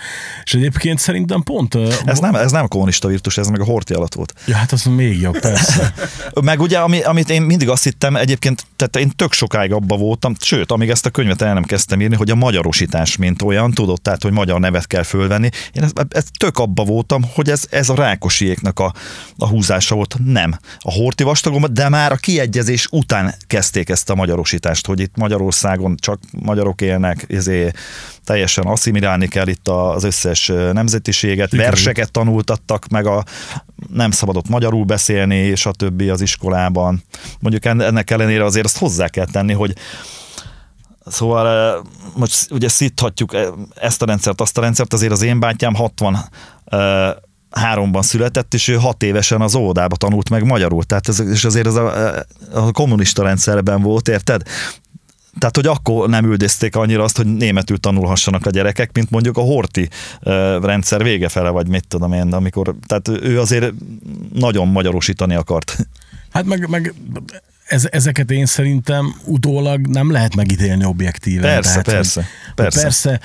És 0.43 0.53
egyébként 0.53 0.99
szerintem 0.99 1.43
pont... 1.43 1.75
Ez 2.05 2.19
nem, 2.19 2.35
ez 2.35 2.51
nem 2.51 2.63
a 2.63 2.67
kommunista 2.67 3.07
virtus, 3.07 3.37
ez 3.37 3.47
meg 3.47 3.61
a 3.61 3.63
horti 3.63 3.93
alatt 3.93 4.13
volt. 4.13 4.33
Ja, 4.45 4.55
hát 4.55 4.71
az 4.71 4.83
még 4.83 5.19
jobb, 5.19 5.39
persze. 5.39 5.93
meg 6.41 6.61
ugye, 6.61 6.79
ami, 6.79 7.01
amit 7.01 7.29
én 7.29 7.41
mindig 7.41 7.69
azt 7.69 7.83
hittem, 7.83 8.15
egyébként, 8.15 8.65
tehát 8.75 8.95
én 8.95 9.15
tök 9.15 9.33
sokáig 9.33 9.71
abba 9.71 9.97
voltam, 9.97 10.35
sőt, 10.39 10.71
amíg 10.71 10.89
ezt 10.89 11.05
a 11.05 11.09
könyvet 11.09 11.41
el 11.41 11.53
nem 11.53 11.63
kezdtem 11.63 12.01
írni, 12.01 12.15
hogy 12.15 12.29
a 12.29 12.35
magyarosítás, 12.35 13.15
mint 13.15 13.41
olyan, 13.41 13.71
tudod, 13.71 14.01
tehát, 14.01 14.23
hogy 14.23 14.31
magyar 14.31 14.59
nevet 14.59 14.87
kell 14.87 15.03
fölvenni. 15.03 15.49
Én 15.71 15.83
ez, 15.83 15.91
ez 16.09 16.25
tök 16.39 16.57
abba 16.57 16.83
voltam, 16.83 17.25
hogy 17.33 17.49
ez, 17.49 17.63
ez 17.69 17.89
a 17.89 17.95
rákosiéknak 17.95 18.79
a, 18.79 18.93
a 19.37 19.47
húzása 19.47 19.95
volt. 19.95 20.15
Nem. 20.25 20.57
A 20.79 20.91
horti 20.91 21.23
vastagom, 21.23 21.65
de 21.71 21.89
már 21.89 22.11
a 22.11 22.15
kiegyezés 22.15 22.87
után 22.91 23.35
kezdték 23.47 23.89
ezt 23.89 24.09
a 24.09 24.15
magyarosítást, 24.15 24.85
hogy 24.85 24.99
itt 24.99 25.15
Magyarországon 25.51 25.95
csak 25.99 26.19
magyarok 26.31 26.81
élnek, 26.81 27.25
ezért 27.29 27.77
teljesen 28.23 28.65
asszimilálni 28.65 29.27
kell 29.27 29.47
itt 29.47 29.67
az 29.67 30.03
összes 30.03 30.47
nemzetiséget, 30.71 31.53
Igen. 31.53 31.65
verseket 31.65 32.11
tanultattak, 32.11 32.87
meg 32.87 33.05
a 33.05 33.23
nem 33.93 34.11
szabadott 34.11 34.49
magyarul 34.49 34.85
beszélni, 34.85 35.35
és 35.35 35.65
a 35.65 35.71
többi 35.71 36.09
az 36.09 36.21
iskolában. 36.21 37.03
Mondjuk 37.39 37.65
ennek 37.65 38.09
ellenére 38.11 38.43
azért 38.45 38.65
azt 38.65 38.77
hozzá 38.77 39.07
kell 39.07 39.27
tenni, 39.31 39.53
hogy 39.53 39.73
Szóval 41.05 41.83
most 42.15 42.51
ugye 42.51 42.69
szíthatjuk 42.69 43.35
ezt 43.75 44.01
a 44.01 44.05
rendszert, 44.05 44.41
azt 44.41 44.57
a 44.57 44.61
rendszert, 44.61 44.93
azért 44.93 45.11
az 45.11 45.21
én 45.21 45.39
bátyám 45.39 45.75
60 45.75 46.17
háromban 47.51 48.01
született, 48.01 48.53
és 48.53 48.67
ő 48.67 48.75
hat 48.75 49.03
évesen 49.03 49.41
az 49.41 49.55
óvodába 49.55 49.95
tanult 49.95 50.29
meg 50.29 50.45
magyarul. 50.45 50.83
Tehát 50.83 51.07
ez, 51.07 51.19
és 51.19 51.45
azért 51.45 51.67
ez 51.67 51.75
a, 51.75 52.13
a 52.53 52.71
kommunista 52.71 53.23
rendszerben 53.23 53.81
volt, 53.81 54.07
érted? 54.07 54.41
Tehát, 55.39 55.55
hogy 55.55 55.67
akkor 55.67 56.09
nem 56.09 56.25
üldözték 56.25 56.75
annyira 56.75 57.03
azt, 57.03 57.17
hogy 57.17 57.25
németül 57.25 57.79
tanulhassanak 57.79 58.45
a 58.45 58.49
gyerekek, 58.49 58.89
mint 58.93 59.09
mondjuk 59.09 59.37
a 59.37 59.41
Horti 59.41 59.89
rendszer 60.61 61.03
vége 61.03 61.29
fele, 61.29 61.49
vagy 61.49 61.67
mit 61.67 61.87
tudom 61.87 62.13
én, 62.13 62.33
amikor, 62.33 62.75
tehát 62.87 63.07
ő 63.23 63.39
azért 63.39 63.73
nagyon 64.33 64.67
magyarosítani 64.67 65.35
akart. 65.35 65.77
Hát 66.31 66.45
meg, 66.45 66.69
meg 66.69 66.93
ez, 67.67 67.87
ezeket 67.91 68.31
én 68.31 68.45
szerintem 68.45 69.15
utólag 69.25 69.87
nem 69.87 70.11
lehet 70.11 70.35
megítélni 70.35 70.85
objektíven. 70.85 71.41
Persze, 71.41 71.69
tehát, 71.69 71.85
persze, 71.85 72.27
persze. 72.55 72.81
Persze, 72.81 73.19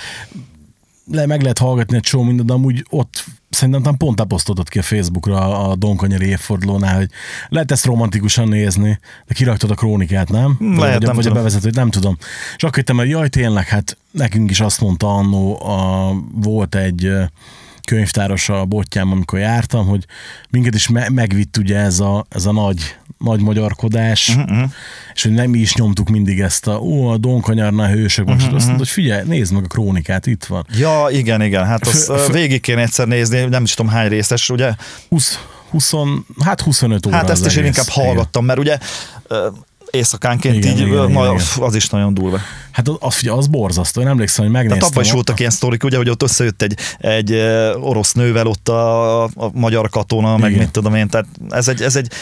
le, 1.10 1.26
meg 1.26 1.40
lehet 1.40 1.58
hallgatni 1.58 1.96
egy 1.96 2.02
csomó 2.02 2.22
mindent, 2.22 2.48
de 2.48 2.54
amúgy 2.54 2.84
ott 2.90 3.24
szerintem 3.48 3.96
pont 3.96 4.20
aposztoltad 4.20 4.68
ki 4.68 4.78
a 4.78 4.82
Facebookra 4.82 5.68
a 5.68 5.74
Donkanyari 5.74 6.26
évfordulónál, 6.26 6.96
hogy 6.96 7.10
lehet 7.48 7.70
ezt 7.70 7.84
romantikusan 7.84 8.48
nézni, 8.48 8.98
de 9.26 9.34
kiraktad 9.34 9.70
a 9.70 9.74
krónikát, 9.74 10.28
nem? 10.28 10.56
Lehet, 10.60 10.96
vagy, 10.96 11.06
nem 11.06 11.14
vagy 11.14 11.26
a 11.26 11.32
bevezetőt, 11.32 11.74
nem 11.74 11.90
tudom. 11.90 12.16
És 12.56 12.62
akkor 12.62 12.76
jöttem, 12.76 12.96
hogy 12.96 13.08
jaj, 13.08 13.28
tényleg, 13.28 13.66
hát 13.68 13.96
nekünk 14.10 14.50
is 14.50 14.60
azt 14.60 14.80
mondta 14.80 15.14
annó, 15.14 15.66
a, 15.66 16.12
volt 16.32 16.74
egy 16.74 17.10
könyvtáros 17.86 18.48
a 18.48 18.64
botjám, 18.64 19.12
amikor 19.12 19.38
jártam, 19.38 19.86
hogy 19.86 20.04
minket 20.50 20.74
is 20.74 20.88
me- 20.88 21.10
megvitt 21.10 21.56
ugye 21.56 21.76
ez 21.76 22.00
a, 22.00 22.26
ez 22.28 22.46
a 22.46 22.52
nagy, 22.52 22.96
nagy 23.18 23.40
magyarkodás, 23.40 24.28
uh-huh. 24.28 24.70
és 25.14 25.22
hogy 25.22 25.32
nem 25.32 25.50
mi 25.50 25.58
is 25.58 25.74
nyomtuk 25.74 26.08
mindig 26.08 26.40
ezt 26.40 26.66
a, 26.66 26.78
ó, 26.78 27.08
a 27.08 27.16
Donkanyarnál 27.16 27.90
hősök, 27.90 28.26
most 28.26 28.40
uh-huh. 28.40 28.56
azt 28.56 28.66
mondod, 28.66 28.86
hogy 28.86 28.94
figyelj, 28.94 29.26
nézd 29.26 29.52
meg 29.52 29.64
a 29.64 29.66
krónikát, 29.66 30.26
itt 30.26 30.44
van. 30.44 30.66
Ja, 30.78 31.06
igen, 31.10 31.42
igen, 31.42 31.64
hát 31.64 31.86
azt 31.86 32.12
f- 32.12 32.32
végig 32.32 32.60
kéne 32.60 32.82
egyszer 32.82 33.06
nézni, 33.06 33.44
nem 33.44 33.62
is 33.62 33.74
tudom 33.74 33.92
hány 33.92 34.08
részes, 34.08 34.50
ugye? 34.50 34.74
20, 35.08 35.38
20, 35.70 35.92
hát 36.44 36.60
25 36.60 37.06
óra 37.06 37.16
Hát 37.16 37.30
ezt 37.30 37.46
is 37.46 37.56
én 37.56 37.64
inkább 37.64 37.88
hallgattam, 37.88 38.44
mert 38.44 38.58
ugye 38.58 38.78
éjszakánként 39.90 40.54
igen, 40.54 40.76
így, 40.76 40.86
igen, 40.86 41.10
na, 41.10 41.24
igen. 41.24 41.40
az 41.60 41.74
is 41.74 41.88
nagyon 41.88 42.14
durva. 42.14 42.38
Hát 42.70 42.88
az, 42.88 42.96
az, 43.00 43.22
az 43.26 43.46
borzasztó, 43.46 44.00
én 44.00 44.06
emlékszem, 44.06 44.44
hogy 44.44 44.52
megnéztem. 44.52 44.78
Tehát 44.78 44.94
abban 44.94 45.04
is 45.06 45.12
voltak 45.12 45.38
ilyen 45.38 45.50
sztorik, 45.50 45.84
ugye, 45.84 45.96
hogy 45.96 46.08
ott 46.08 46.22
összejött 46.22 46.62
egy, 46.62 46.76
egy 46.98 47.32
orosz 47.80 48.12
nővel 48.12 48.46
ott 48.46 48.68
a, 48.68 49.22
a 49.24 49.50
magyar 49.52 49.88
katona, 49.88 50.28
igen. 50.28 50.40
meg 50.40 50.56
mit 50.58 50.70
tudom 50.70 50.94
én, 50.94 51.08
tehát 51.08 51.26
ez 51.50 51.68
egy, 51.68 51.82
ez 51.82 51.96
egy 51.96 52.12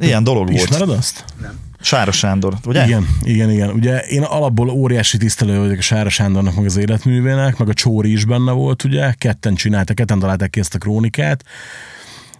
ilyen 0.00 0.24
dolog 0.24 0.52
Ismered 0.52 0.68
volt. 0.68 0.80
Ismered 0.80 0.98
azt? 0.98 1.24
Nem. 1.40 1.64
Sára 1.80 2.12
Sándor, 2.12 2.54
ugye? 2.64 2.84
Igen, 2.84 3.06
igen, 3.22 3.50
igen. 3.50 3.70
Ugye 3.70 3.98
én 3.98 4.22
alapból 4.22 4.70
óriási 4.70 5.16
tisztelő 5.16 5.58
vagyok 5.58 5.78
a 5.78 5.82
Sára 5.82 6.08
Sándornak, 6.08 6.54
meg 6.54 6.64
az 6.64 6.76
életművének, 6.76 7.56
meg 7.56 7.68
a 7.68 7.74
Csóri 7.74 8.12
is 8.12 8.24
benne 8.24 8.52
volt, 8.52 8.84
ugye, 8.84 9.12
ketten 9.12 9.54
csináltak, 9.54 9.96
ketten 9.96 10.18
találták 10.18 10.50
ki 10.50 10.60
ezt 10.60 10.74
a 10.74 10.78
krónikát. 10.78 11.44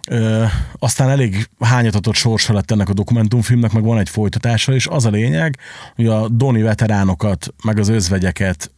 Ö, 0.07 0.45
aztán 0.79 1.09
elég 1.09 1.49
hányatatott 1.59 2.15
sorsa 2.15 2.53
lett 2.53 2.71
ennek 2.71 2.89
a 2.89 2.93
dokumentumfilmnek, 2.93 3.71
meg 3.71 3.83
van 3.83 3.99
egy 3.99 4.09
folytatása, 4.09 4.73
és 4.73 4.87
az 4.87 5.05
a 5.05 5.09
lényeg, 5.09 5.57
hogy 5.95 6.07
a 6.07 6.27
Doni 6.29 6.61
veteránokat, 6.61 7.53
meg 7.63 7.79
az 7.79 7.87
özvegyeket 7.87 8.71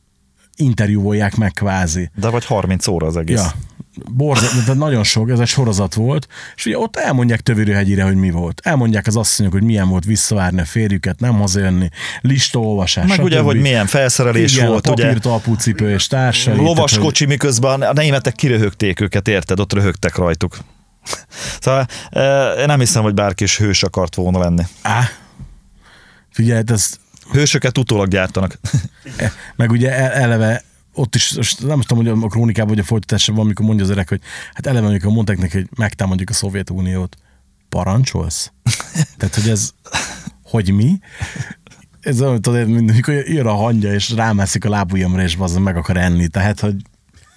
interjúvolják 0.55 1.35
meg 1.35 1.51
kvázi. 1.51 2.09
De 2.15 2.29
vagy 2.29 2.45
30 2.45 2.87
óra 2.87 3.07
az 3.07 3.17
egész. 3.17 3.37
Ja, 3.37 3.51
borzat, 4.11 4.65
de 4.65 4.73
nagyon 4.73 5.03
sok, 5.03 5.29
ez 5.29 5.39
egy 5.39 5.47
sorozat 5.47 5.93
volt, 5.93 6.27
és 6.55 6.65
ugye 6.65 6.77
ott 6.77 6.95
elmondják 6.95 7.39
Tövérőhegyire, 7.39 8.03
hogy 8.03 8.15
mi 8.15 8.31
volt. 8.31 8.61
Elmondják 8.63 9.07
az 9.07 9.15
asszonyok, 9.15 9.51
hogy 9.51 9.63
milyen 9.63 9.89
volt 9.89 10.05
visszavárni 10.05 10.59
a 10.61 10.65
férjüket, 10.65 11.19
nem 11.19 11.33
hazajönni, 11.33 11.89
listaolvasás. 12.21 13.07
Meg 13.07 13.23
ugye, 13.23 13.39
hogy 13.39 13.59
milyen 13.59 13.85
felszerelés 13.85 14.55
Igen, 14.55 14.67
volt, 14.67 14.87
a 14.87 14.91
ugye. 14.91 15.03
papírtalpúcipő 15.03 15.89
és 15.89 16.07
társai. 16.07 16.55
Lovaskocsi, 16.55 17.23
hogy... 17.23 17.33
miközben 17.33 17.81
a 17.81 17.93
németek 17.93 18.35
kiröhögték 18.35 18.99
őket, 18.99 19.27
érted? 19.27 19.59
Ott 19.59 19.73
röhögtek 19.73 20.15
rajtuk. 20.15 20.57
Szóval 21.61 21.87
én 22.57 22.65
nem 22.65 22.79
hiszem, 22.79 23.03
hogy 23.03 23.13
bárki 23.13 23.43
is 23.43 23.57
hős 23.57 23.83
akart 23.83 24.15
volna 24.15 24.39
lenni. 24.39 24.63
Á, 24.81 25.03
figyelj, 26.29 26.57
hát 26.57 26.71
ez... 26.71 26.97
Hősöket 27.31 27.77
utólag 27.77 28.07
gyártanak. 28.07 28.59
Meg 29.55 29.71
ugye 29.71 30.11
eleve 30.11 30.63
ott 30.93 31.15
is, 31.15 31.35
nem 31.59 31.81
tudom, 31.81 32.05
hogy 32.05 32.23
a 32.23 32.27
krónikában 32.27 32.69
vagy 32.69 32.79
a 32.79 32.83
folytatásban 32.83 33.35
van, 33.35 33.45
amikor 33.45 33.65
mondja 33.65 33.85
az 33.85 33.91
öreg, 33.91 34.07
hogy 34.07 34.21
hát 34.53 34.67
eleve, 34.67 34.87
amikor 34.87 35.11
mondták 35.11 35.37
neki, 35.37 35.57
hogy 35.57 35.67
megtámadjuk 35.77 36.29
a 36.29 36.33
Szovjetuniót, 36.33 37.17
parancsolsz? 37.69 38.51
Tehát, 39.17 39.35
hogy 39.35 39.49
ez, 39.49 39.73
hogy 40.43 40.71
mi? 40.71 40.99
Ez 42.01 42.21
olyan, 42.21 42.41
tudod, 42.41 42.67
mikor 42.67 43.13
jön 43.13 43.45
a 43.45 43.53
hangja, 43.53 43.93
és 43.93 44.09
rámászik 44.11 44.65
a 44.65 44.69
lábujjamra, 44.69 45.21
és 45.21 45.35
az 45.39 45.55
meg 45.55 45.77
akar 45.77 45.97
enni. 45.97 46.27
Tehát, 46.27 46.59
hogy 46.59 46.75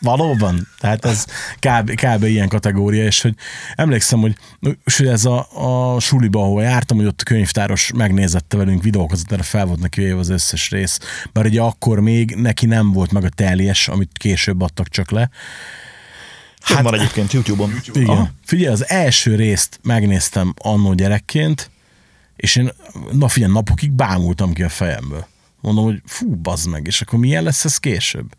Valóban. 0.02 0.68
Tehát 0.78 1.04
ez 1.04 1.24
kb, 1.58 1.94
kb. 1.94 2.24
ilyen 2.24 2.48
kategória, 2.48 3.04
és 3.04 3.20
hogy 3.20 3.34
emlékszem, 3.74 4.20
hogy, 4.20 4.36
és 4.84 4.96
hogy 4.96 5.06
ez 5.06 5.24
a, 5.24 5.46
a 5.94 6.00
suliba, 6.00 6.42
ahol 6.42 6.62
jártam, 6.62 6.96
hogy 6.96 7.06
ott 7.06 7.20
a 7.20 7.24
könyvtáros 7.24 7.92
megnézette 7.94 8.56
velünk 8.56 8.82
videókat, 8.82 9.20
erre 9.28 9.42
fel 9.42 9.66
volt 9.66 9.80
neki 9.80 10.04
az 10.04 10.28
összes 10.28 10.70
rész, 10.70 10.98
mert 11.32 11.46
ugye 11.46 11.60
akkor 11.60 12.00
még 12.00 12.34
neki 12.34 12.66
nem 12.66 12.92
volt 12.92 13.12
meg 13.12 13.24
a 13.24 13.28
teljes, 13.28 13.88
amit 13.88 14.10
később 14.18 14.60
adtak 14.60 14.88
csak 14.88 15.10
le. 15.10 15.30
Hát 16.60 16.82
van 16.82 16.94
egyébként 16.94 17.32
YouTube-on. 17.32 17.80
Igen. 17.92 18.08
Aha. 18.08 18.30
Figyelj, 18.44 18.72
az 18.72 18.88
első 18.88 19.34
részt 19.34 19.80
megnéztem 19.82 20.54
annó 20.58 20.94
gyerekként, 20.94 21.70
és 22.36 22.56
én, 22.56 22.70
na 23.12 23.28
figyelj, 23.28 23.52
napokig 23.52 23.92
bámultam 23.92 24.52
ki 24.52 24.62
a 24.62 24.68
fejemből. 24.68 25.26
Mondom, 25.62 25.84
hogy 25.84 26.02
fú, 26.04 26.34
bazd 26.34 26.68
meg, 26.68 26.86
és 26.86 27.00
akkor 27.00 27.18
milyen 27.18 27.42
lesz 27.42 27.64
ez 27.64 27.76
később? 27.76 28.34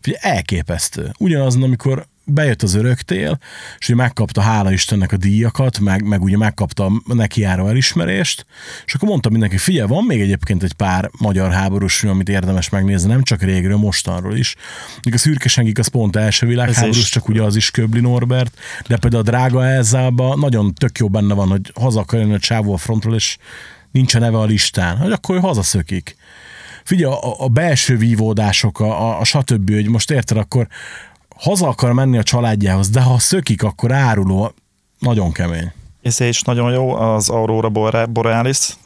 Figyelj, 0.00 0.34
elképesztő. 0.34 1.12
Ugyanaz, 1.18 1.54
amikor 1.54 2.06
bejött 2.30 2.62
az 2.62 2.74
öröktél, 2.74 3.38
és 3.78 3.86
hogy 3.86 3.96
megkapta 3.96 4.40
hála 4.40 4.72
Istennek 4.72 5.12
a 5.12 5.16
díjakat, 5.16 5.78
meg, 5.78 6.02
meg 6.02 6.22
ugye 6.22 6.36
megkapta 6.36 6.92
neki 7.04 7.40
járó 7.40 7.66
elismerést, 7.66 8.46
és 8.86 8.94
akkor 8.94 9.08
mondta 9.08 9.28
mindenki, 9.28 9.56
figyelj, 9.56 9.88
van 9.88 10.04
még 10.04 10.20
egyébként 10.20 10.62
egy 10.62 10.72
pár 10.72 11.10
magyar 11.18 11.52
háborús 11.52 11.96
film, 11.96 12.12
amit 12.12 12.28
érdemes 12.28 12.68
megnézni, 12.68 13.08
nem 13.08 13.22
csak 13.22 13.42
régről, 13.42 13.76
mostanról 13.76 14.36
is. 14.36 14.54
Még 15.04 15.14
a 15.14 15.18
szürkesengik 15.18 15.78
az 15.78 15.88
pont 15.88 16.16
első 16.16 16.46
világháborús, 16.46 17.08
csak 17.08 17.28
ugye 17.28 17.42
az 17.42 17.56
is 17.56 17.70
Köbli 17.70 18.00
Norbert, 18.00 18.58
de 18.86 18.96
például 18.96 19.22
a 19.22 19.26
drága 19.26 19.66
Elzába 19.66 20.36
nagyon 20.36 20.74
tök 20.74 20.98
jó 20.98 21.08
benne 21.08 21.34
van, 21.34 21.48
hogy 21.48 21.72
haza 21.74 22.00
akar 22.00 22.18
jönni 22.18 22.34
a 22.34 22.38
csávó 22.38 22.72
a 22.72 22.76
frontról, 22.76 23.14
és 23.14 23.36
nincs 23.90 24.14
a 24.14 24.18
neve 24.18 24.38
a 24.38 24.44
listán, 24.44 24.96
hogy 24.96 25.12
akkor 25.12 25.36
ő 25.36 25.38
hazaszökik 25.38 26.16
figyelj, 26.88 27.12
a, 27.12 27.44
a 27.44 27.48
belső 27.48 27.96
vívódások, 27.96 28.80
a, 28.80 29.08
a, 29.08 29.20
a 29.20 29.24
stb., 29.24 29.74
hogy 29.74 29.88
most 29.88 30.10
érted, 30.10 30.36
akkor 30.36 30.68
haza 31.36 31.68
akar 31.68 31.92
menni 31.92 32.18
a 32.18 32.22
családjához, 32.22 32.90
de 32.90 33.00
ha 33.00 33.18
szökik, 33.18 33.62
akkor 33.62 33.92
áruló, 33.92 34.54
nagyon 34.98 35.32
kemény. 35.32 35.72
Ez 36.02 36.20
is 36.20 36.42
nagyon 36.42 36.72
jó, 36.72 36.94
az 36.94 37.28
Aurora 37.28 37.68
Borealis, 38.06 38.76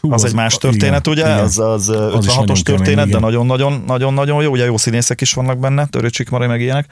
Hú, 0.00 0.12
az, 0.12 0.22
az 0.22 0.30
egy 0.30 0.36
más 0.36 0.54
történet, 0.54 1.06
igen, 1.06 1.18
ugye? 1.18 1.32
Igen. 1.32 1.44
Az, 1.44 1.58
az, 1.58 1.88
az 1.88 2.26
56-os 2.28 2.60
történet, 2.62 2.94
kemény, 2.94 3.10
de 3.12 3.18
nagyon-nagyon-nagyon-nagyon 3.18 4.42
jó, 4.42 4.50
ugye 4.50 4.64
jó 4.64 4.76
színészek 4.76 5.20
is 5.20 5.32
vannak 5.32 5.58
benne, 5.58 5.86
Törőcsik 5.86 6.30
Mari 6.30 6.46
meg 6.46 6.60
ilyenek. 6.60 6.86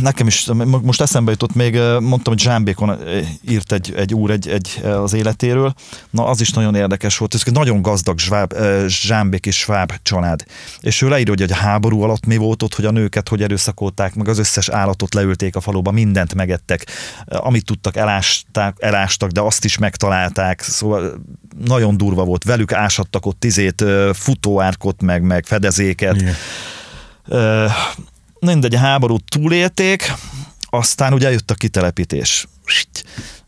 Nekem 0.00 0.26
is 0.26 0.50
most 0.82 1.00
eszembe 1.00 1.30
jutott 1.30 1.54
még, 1.54 1.74
mondtam, 2.00 2.32
hogy 2.32 2.38
Zsámbékon 2.38 2.98
írt 3.48 3.72
egy, 3.72 3.94
egy 3.96 4.14
úr 4.14 4.30
egy, 4.30 4.48
egy, 4.48 4.80
az 4.84 5.12
életéről. 5.12 5.74
Na, 6.10 6.26
az 6.26 6.40
is 6.40 6.50
nagyon 6.50 6.74
érdekes 6.74 7.18
volt. 7.18 7.34
Ez 7.34 7.42
egy 7.44 7.52
nagyon 7.52 7.82
gazdag 7.82 8.18
zsváb, 8.18 8.54
Zsámbék 8.86 9.46
és 9.46 9.56
Schwab 9.56 9.92
család. 10.02 10.44
És 10.80 11.02
ő 11.02 11.08
leírja, 11.08 11.34
hogy 11.38 11.52
a 11.52 11.54
háború 11.54 12.02
alatt 12.02 12.26
mi 12.26 12.36
volt 12.36 12.62
ott, 12.62 12.74
hogy 12.74 12.84
a 12.84 12.90
nőket 12.90 13.28
hogy 13.28 13.42
erőszakolták, 13.42 14.14
meg 14.14 14.28
az 14.28 14.38
összes 14.38 14.68
állatot 14.68 15.14
leülték 15.14 15.56
a 15.56 15.60
faluba, 15.60 15.90
mindent 15.90 16.34
megettek. 16.34 16.86
Amit 17.26 17.64
tudtak, 17.64 17.96
elásták, 17.96 18.76
elástak, 18.78 19.30
de 19.30 19.40
azt 19.40 19.64
is 19.64 19.78
megtalálták. 19.78 20.60
Szóval 20.62 21.20
nagyon 21.64 21.96
durva 21.96 22.24
volt. 22.24 22.44
Velük 22.44 22.72
ásattak 22.72 23.26
ott 23.26 23.40
tizét, 23.40 23.84
futóárkot, 24.12 25.02
meg, 25.02 25.22
meg 25.22 25.44
fedezéket. 25.46 26.16
Igen 26.16 26.34
mindegy, 28.40 28.74
a 28.74 28.78
háborút 28.78 29.24
túlélték, 29.28 30.12
aztán 30.70 31.12
ugye 31.12 31.30
jött 31.30 31.50
a 31.50 31.54
kitelepítés. 31.54 32.48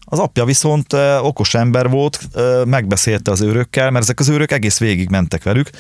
Az 0.05 0.19
apja 0.19 0.45
viszont 0.45 0.93
okos 1.21 1.55
ember 1.55 1.89
volt, 1.89 2.29
megbeszélte 2.65 3.31
az 3.31 3.41
őrökkel, 3.41 3.91
mert 3.91 4.05
ezek 4.05 4.21
az 4.21 4.29
őrök 4.29 4.51
egész 4.51 4.79
végig 4.79 5.09
mentek 5.09 5.43
velük, 5.43 5.71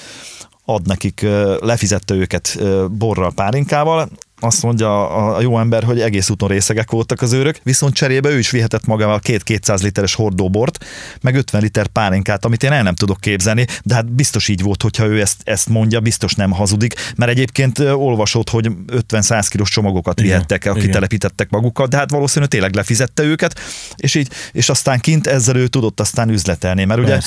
ad 0.64 0.86
nekik, 0.86 1.26
lefizette 1.61 2.14
őket 2.14 2.58
borral, 2.90 3.32
pálinkával, 3.32 4.08
azt 4.41 4.62
mondja 4.62 5.09
a 5.34 5.41
jó 5.41 5.59
ember, 5.59 5.84
hogy 5.84 6.01
egész 6.01 6.30
úton 6.30 6.49
részegek 6.49 6.91
voltak 6.91 7.22
az 7.22 7.32
őrök, 7.32 7.57
viszont 7.62 7.95
cserébe 7.95 8.30
ő 8.30 8.38
is 8.38 8.51
vihetett 8.51 8.86
magával 8.86 9.18
két 9.18 9.43
200 9.43 9.82
literes 9.82 10.14
hordóbort, 10.14 10.84
meg 11.20 11.34
50 11.34 11.62
liter 11.62 11.86
pálinkát, 11.86 12.45
amit 12.45 12.62
én 12.62 12.72
el 12.72 12.82
nem 12.82 12.95
tudok 12.95 13.20
képzelni, 13.20 13.66
de 13.82 13.95
hát 13.95 14.12
biztos 14.12 14.49
így 14.49 14.62
volt, 14.62 14.82
hogyha 14.82 15.07
ő 15.07 15.20
ezt, 15.20 15.41
ezt 15.45 15.68
mondja, 15.68 16.01
biztos 16.01 16.34
nem 16.34 16.51
hazudik, 16.51 16.95
mert 17.16 17.30
egyébként 17.30 17.78
olvasott, 17.78 18.51
hogy 18.51 18.70
50-100 19.09 19.47
kilós 19.49 19.70
csomagokat 19.70 20.20
igen, 20.20 20.30
vihettek, 20.30 20.64
akik 20.64 20.80
igen. 20.82 20.95
telepítettek 20.95 21.51
magukkal, 21.51 21.86
de 21.86 21.97
hát 21.97 22.11
valószínűleg 22.11 22.51
tényleg 22.51 22.74
lefizette 22.74 23.22
őket, 23.22 23.61
és 23.97 24.14
így, 24.14 24.28
és 24.53 24.68
aztán 24.68 24.99
kint 24.99 25.26
ezzel 25.26 25.57
ő 25.57 25.66
tudott 25.66 26.01
aztán 26.01 26.28
üzletelni, 26.28 26.84
mert 26.84 27.01
ugye 27.01 27.20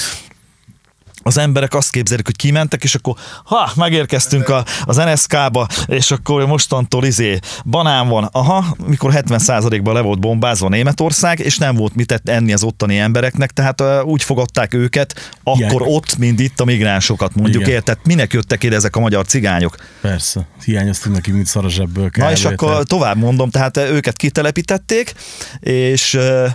az 1.23 1.37
emberek 1.37 1.73
azt 1.73 1.89
képzelik, 1.89 2.25
hogy 2.25 2.35
kimentek, 2.35 2.83
és 2.83 2.95
akkor 2.95 3.15
ha, 3.43 3.71
megérkeztünk 3.75 4.49
a, 4.49 4.65
az 4.83 4.95
NSK-ba, 4.95 5.67
és 5.85 6.11
akkor 6.11 6.45
mostantól 6.45 7.05
izé, 7.05 7.39
banán 7.65 8.07
van, 8.07 8.29
aha, 8.31 8.75
mikor 8.87 9.11
70%-ban 9.13 9.93
le 9.93 10.01
volt 10.01 10.19
bombázva 10.19 10.69
Németország, 10.69 11.39
és 11.39 11.57
nem 11.57 11.75
volt 11.75 11.95
mit 11.95 12.21
enni 12.23 12.53
az 12.53 12.63
ottani 12.63 12.97
embereknek, 12.97 13.51
tehát 13.51 13.81
uh, 13.81 14.05
úgy 14.05 14.23
fogadták 14.23 14.73
őket, 14.73 15.33
akkor 15.43 15.81
Igen. 15.81 15.81
ott, 15.81 16.17
mint 16.17 16.39
itt 16.39 16.59
a 16.59 16.65
migránsokat 16.65 17.35
mondjuk, 17.35 17.67
érted? 17.67 17.97
Minek 18.03 18.33
jöttek 18.33 18.63
ide 18.63 18.75
ezek 18.75 18.95
a 18.95 18.99
magyar 18.99 19.25
cigányok? 19.25 19.75
Persze, 20.01 20.47
hiányoztunk 20.65 21.15
neki, 21.15 21.31
mint 21.31 21.45
szar 21.45 21.69
zsebből. 21.69 22.09
Na 22.15 22.31
és 22.31 22.45
akkor 22.45 22.69
tehát. 22.69 22.87
tovább 22.87 23.17
mondom, 23.17 23.49
tehát 23.49 23.77
őket 23.77 24.15
kitelepítették, 24.15 25.13
és 25.59 26.13
uh, 26.13 26.49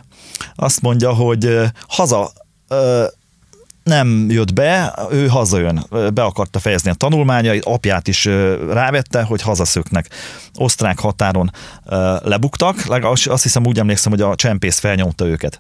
azt 0.55 0.81
mondja, 0.81 1.12
hogy 1.12 1.47
uh, 1.47 1.64
haza 1.89 2.33
uh, 2.69 3.05
nem 3.89 4.30
jött 4.30 4.53
be, 4.53 4.95
ő 5.11 5.26
hazajön, 5.26 5.84
be 6.14 6.22
akarta 6.22 6.59
fejezni 6.59 6.91
a 6.91 6.95
tanulmányait, 6.95 7.64
apját 7.64 8.09
is 8.09 8.24
rávette, 8.70 9.22
hogy 9.22 9.43
hazaszöknek. 9.43 10.09
Osztrák 10.55 10.99
határon 10.99 11.51
lebuktak, 12.22 12.84
azt 13.24 13.43
hiszem 13.43 13.66
úgy 13.66 13.78
emlékszem, 13.78 14.12
hogy 14.12 14.20
a 14.20 14.34
csempész 14.34 14.78
felnyomta 14.78 15.26
őket. 15.26 15.59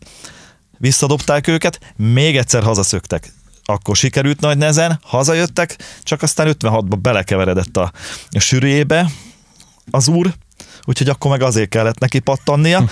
Visszadobták 0.78 1.46
őket, 1.46 1.80
még 1.96 2.36
egyszer 2.36 2.62
hazaszöktek 2.62 3.32
akkor 3.70 3.96
sikerült 3.96 4.40
nagy 4.40 4.58
nezen, 4.58 5.00
hazajöttek, 5.02 5.78
csak 6.02 6.22
aztán 6.22 6.56
56-ba 6.58 6.98
belekeveredett 7.02 7.76
a, 7.76 7.92
a 8.30 8.38
sűrűjébe 8.38 9.10
az 9.90 10.08
úr, 10.08 10.32
úgyhogy 10.84 11.08
akkor 11.08 11.30
meg 11.30 11.42
azért 11.42 11.68
kellett 11.68 11.98
neki 11.98 12.18
pattannia. 12.18 12.78
Hm 12.78 12.86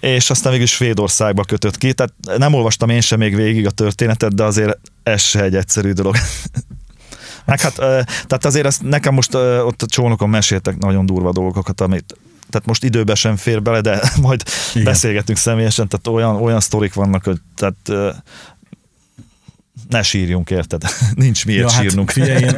és 0.00 0.30
aztán 0.30 0.52
mégis 0.52 0.70
Svédországba 0.70 1.44
kötött 1.44 1.78
ki. 1.78 1.92
Tehát 1.92 2.12
nem 2.38 2.54
olvastam 2.54 2.88
én 2.88 3.00
sem 3.00 3.18
még 3.18 3.36
végig 3.36 3.66
a 3.66 3.70
történetet, 3.70 4.34
de 4.34 4.42
azért 4.42 4.78
ez 5.02 5.20
se 5.20 5.42
egy 5.42 5.56
egyszerű 5.56 5.92
dolog. 5.92 6.16
Meg 7.44 7.60
hát, 7.60 7.74
tehát 7.74 8.44
azért 8.44 8.66
ezt 8.66 8.82
nekem 8.82 9.14
most 9.14 9.34
ott 9.34 9.82
a 9.82 9.86
csónokon 9.86 10.28
meséltek 10.28 10.78
nagyon 10.78 11.06
durva 11.06 11.32
dolgokat, 11.32 11.80
amit 11.80 12.16
tehát 12.50 12.66
most 12.66 12.84
időbe 12.84 13.14
sem 13.14 13.36
fér 13.36 13.62
bele, 13.62 13.80
de 13.80 14.00
majd 14.22 14.42
Igen. 14.72 14.84
beszélgetünk 14.84 15.38
személyesen, 15.38 15.88
tehát 15.88 16.18
olyan, 16.18 16.42
olyan 16.42 16.60
sztorik 16.60 16.94
vannak, 16.94 17.24
hogy 17.24 17.38
tehát 17.56 18.14
ne 19.88 20.02
sírjunk, 20.02 20.50
érted? 20.50 20.82
Nincs 21.14 21.46
miért 21.46 21.60
ja, 21.60 21.70
hát 21.70 21.82
sírnunk. 21.82 22.10
Hát, 22.10 22.24
figyelj, 22.24 22.42
én, 22.42 22.56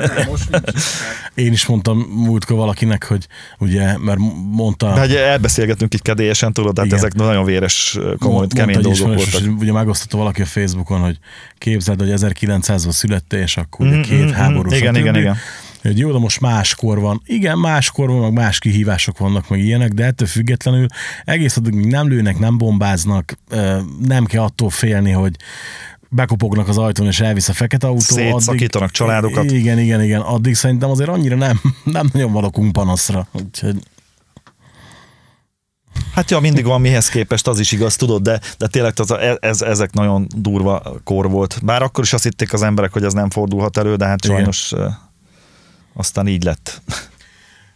én 1.34 1.52
is 1.52 1.66
mondtam 1.66 1.98
múltkor 1.98 2.56
valakinek, 2.56 3.04
hogy 3.04 3.26
ugye, 3.58 3.98
mert 3.98 4.18
mondta... 4.50 4.92
De 4.94 5.04
ugye 5.04 5.26
elbeszélgetünk 5.26 5.94
itt 5.94 6.02
kedélyesen, 6.02 6.52
tudod, 6.52 6.74
tehát 6.74 6.92
ezek 6.92 7.14
nagyon 7.14 7.44
véres, 7.44 7.98
komoly, 8.18 8.38
Mond, 8.38 8.52
kemény 8.52 8.80
dolgok 8.80 9.06
voltak. 9.06 9.40
És 9.40 9.46
ugye 9.58 9.72
megosztotta 9.72 10.16
valaki 10.16 10.42
a 10.42 10.46
Facebookon, 10.46 11.00
hogy 11.00 11.18
képzeld, 11.58 12.00
hogy 12.00 12.12
1900-ban 12.16 12.90
születte, 12.90 13.38
és 13.38 13.56
akkor 13.56 13.86
mm, 13.86 14.00
két 14.00 14.24
mm, 14.24 14.28
háború. 14.30 14.72
Igen, 14.72 14.96
igen, 14.96 15.16
igen 15.16 15.36
hogy 15.82 15.98
jó, 15.98 16.12
de 16.12 16.18
most 16.18 16.40
máskor 16.40 17.00
van. 17.00 17.22
Igen, 17.26 17.58
máskor 17.58 18.08
van, 18.08 18.20
meg 18.20 18.32
más 18.32 18.58
kihívások 18.58 19.18
vannak, 19.18 19.48
meg 19.48 19.60
ilyenek, 19.60 19.92
de 19.92 20.04
ettől 20.04 20.28
függetlenül 20.28 20.86
egész 21.24 21.56
addig 21.56 21.74
nem 21.74 22.08
lőnek, 22.08 22.38
nem 22.38 22.58
bombáznak, 22.58 23.38
nem 24.06 24.24
kell 24.24 24.42
attól 24.42 24.70
félni, 24.70 25.10
hogy 25.10 25.36
bekopognak 26.08 26.68
az 26.68 26.78
ajtón, 26.78 27.06
és 27.06 27.20
elvisz 27.20 27.48
a 27.48 27.52
fekete 27.52 27.86
autó. 27.86 28.00
Szétszakítanak 28.00 28.88
addig, 28.88 28.96
családokat. 28.96 29.50
Igen, 29.50 29.78
igen, 29.78 30.02
igen. 30.02 30.20
Addig 30.20 30.54
szerintem 30.54 30.90
azért 30.90 31.08
annyira 31.08 31.36
nem, 31.36 31.60
nem 31.84 32.08
nagyon 32.12 32.32
valakunk 32.32 32.72
panaszra. 32.72 33.26
Úgyhogy... 33.32 33.76
Hát 36.14 36.30
ja, 36.30 36.40
mindig 36.40 36.64
van 36.64 36.80
mihez 36.80 37.08
képest, 37.08 37.46
az 37.48 37.58
is 37.58 37.72
igaz, 37.72 37.96
tudod, 37.96 38.22
de, 38.22 38.40
de 38.58 38.66
tényleg 38.66 38.92
az, 38.96 39.14
ez, 39.40 39.62
ezek 39.62 39.92
nagyon 39.92 40.26
durva 40.36 40.82
kor 41.04 41.30
volt. 41.30 41.60
Bár 41.64 41.82
akkor 41.82 42.04
is 42.04 42.12
azt 42.12 42.22
hitték 42.22 42.52
az 42.52 42.62
emberek, 42.62 42.92
hogy 42.92 43.04
ez 43.04 43.12
nem 43.12 43.30
fordulhat 43.30 43.76
elő, 43.76 43.96
de 43.96 44.06
hát 44.06 44.24
sajnos 44.24 44.72
Igen. 44.72 44.98
aztán 45.94 46.26
így 46.26 46.42
lett. 46.42 46.82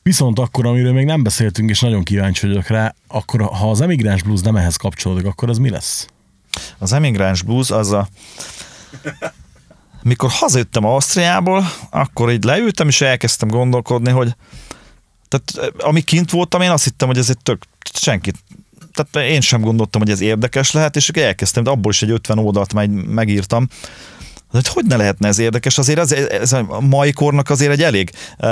Viszont 0.03 0.39
akkor, 0.39 0.67
amiről 0.67 0.93
még 0.93 1.05
nem 1.05 1.23
beszéltünk, 1.23 1.71
és 1.71 1.81
nagyon 1.81 2.03
kíváncsi 2.03 2.47
vagyok 2.47 2.67
rá, 2.67 2.95
akkor 3.09 3.43
ha 3.43 3.71
az 3.71 3.81
emigráns 3.81 4.23
blues 4.23 4.41
nem 4.41 4.57
ehhez 4.57 4.77
kapcsolódik, 4.77 5.27
akkor 5.27 5.49
az 5.49 5.59
mi 5.59 5.71
lesz? 5.71 6.07
Az 6.79 6.93
emigráns 6.93 7.43
blues 7.43 7.71
az 7.71 7.93
a... 7.93 8.09
Mikor 10.03 10.31
hazajöttem 10.31 10.85
Ausztriából, 10.85 11.65
akkor 11.91 12.31
így 12.33 12.45
leültem, 12.45 12.89
és 12.89 13.01
elkezdtem 13.01 13.49
gondolkodni, 13.49 14.11
hogy 14.11 14.37
tehát 15.29 15.73
ami 15.79 16.01
kint 16.01 16.31
voltam, 16.31 16.61
én 16.61 16.71
azt 16.71 16.85
hittem, 16.85 17.09
hogy 17.09 17.19
ez 17.19 17.31
egy 17.31 17.39
tök, 17.43 17.63
senkit, 17.93 18.37
tehát 18.93 19.31
én 19.31 19.41
sem 19.41 19.61
gondoltam, 19.61 20.01
hogy 20.01 20.11
ez 20.11 20.21
érdekes 20.21 20.71
lehet, 20.71 20.97
és 20.97 21.09
elkezdtem, 21.09 21.63
de 21.63 21.71
abból 21.71 21.93
is 21.93 22.03
egy 22.03 22.11
50 22.11 22.39
oldalt 22.39 22.75
meg, 22.75 22.91
megírtam, 22.91 23.69
hogy 24.51 24.69
hogy 24.69 24.85
ne 24.85 24.97
lehetne 24.97 25.29
ez 25.29 25.39
érdekes? 25.39 25.79
Azért 25.79 25.99
ez, 25.99 26.13
ez 26.13 26.53
a 26.53 26.81
mai 26.81 27.13
kornak 27.13 27.51
azért 27.51 27.73
egy 27.73 27.83
elég 27.83 28.11
uh, 28.39 28.49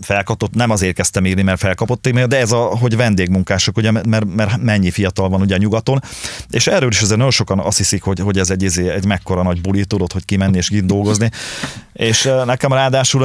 felkapott, 0.00 0.54
nem 0.54 0.70
azért 0.70 0.94
kezdtem 0.94 1.26
írni, 1.26 1.42
mert 1.42 1.58
felkapott 1.58 2.02
téma, 2.02 2.26
de 2.26 2.38
ez 2.38 2.52
a, 2.52 2.58
hogy 2.58 2.96
vendégmunkások, 2.96 3.76
ugye, 3.76 3.90
mert, 3.90 4.34
mert 4.34 4.62
mennyi 4.62 4.90
fiatal 4.90 5.28
van 5.28 5.40
ugye 5.40 5.56
nyugaton, 5.56 6.02
és 6.50 6.66
erről 6.66 6.88
is 6.88 7.00
azért 7.00 7.16
nagyon 7.16 7.30
sokan 7.30 7.58
azt 7.58 7.76
hiszik, 7.76 8.02
hogy, 8.02 8.20
hogy 8.20 8.38
ez 8.38 8.50
egy, 8.50 8.62
izé, 8.62 8.88
egy 8.88 9.04
mekkora 9.04 9.42
nagy 9.42 9.60
buli, 9.60 9.84
tudod, 9.84 10.12
hogy 10.12 10.24
kimenni 10.24 10.56
és 10.56 10.68
kint 10.68 10.86
dolgozni, 10.86 11.30
és 11.92 12.30
nekem 12.44 12.72
ráadásul 12.72 13.24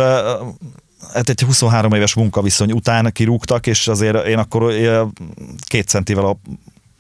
hát 1.14 1.30
egy 1.30 1.42
23 1.42 1.94
éves 1.94 2.14
munkaviszony 2.14 2.72
után 2.72 3.12
kirúgtak, 3.12 3.68
és 3.68 3.88
azért 3.88 4.26
én 4.26 4.38
akkor 4.38 4.74
két 5.68 5.88
centivel 5.88 6.26
a 6.26 6.38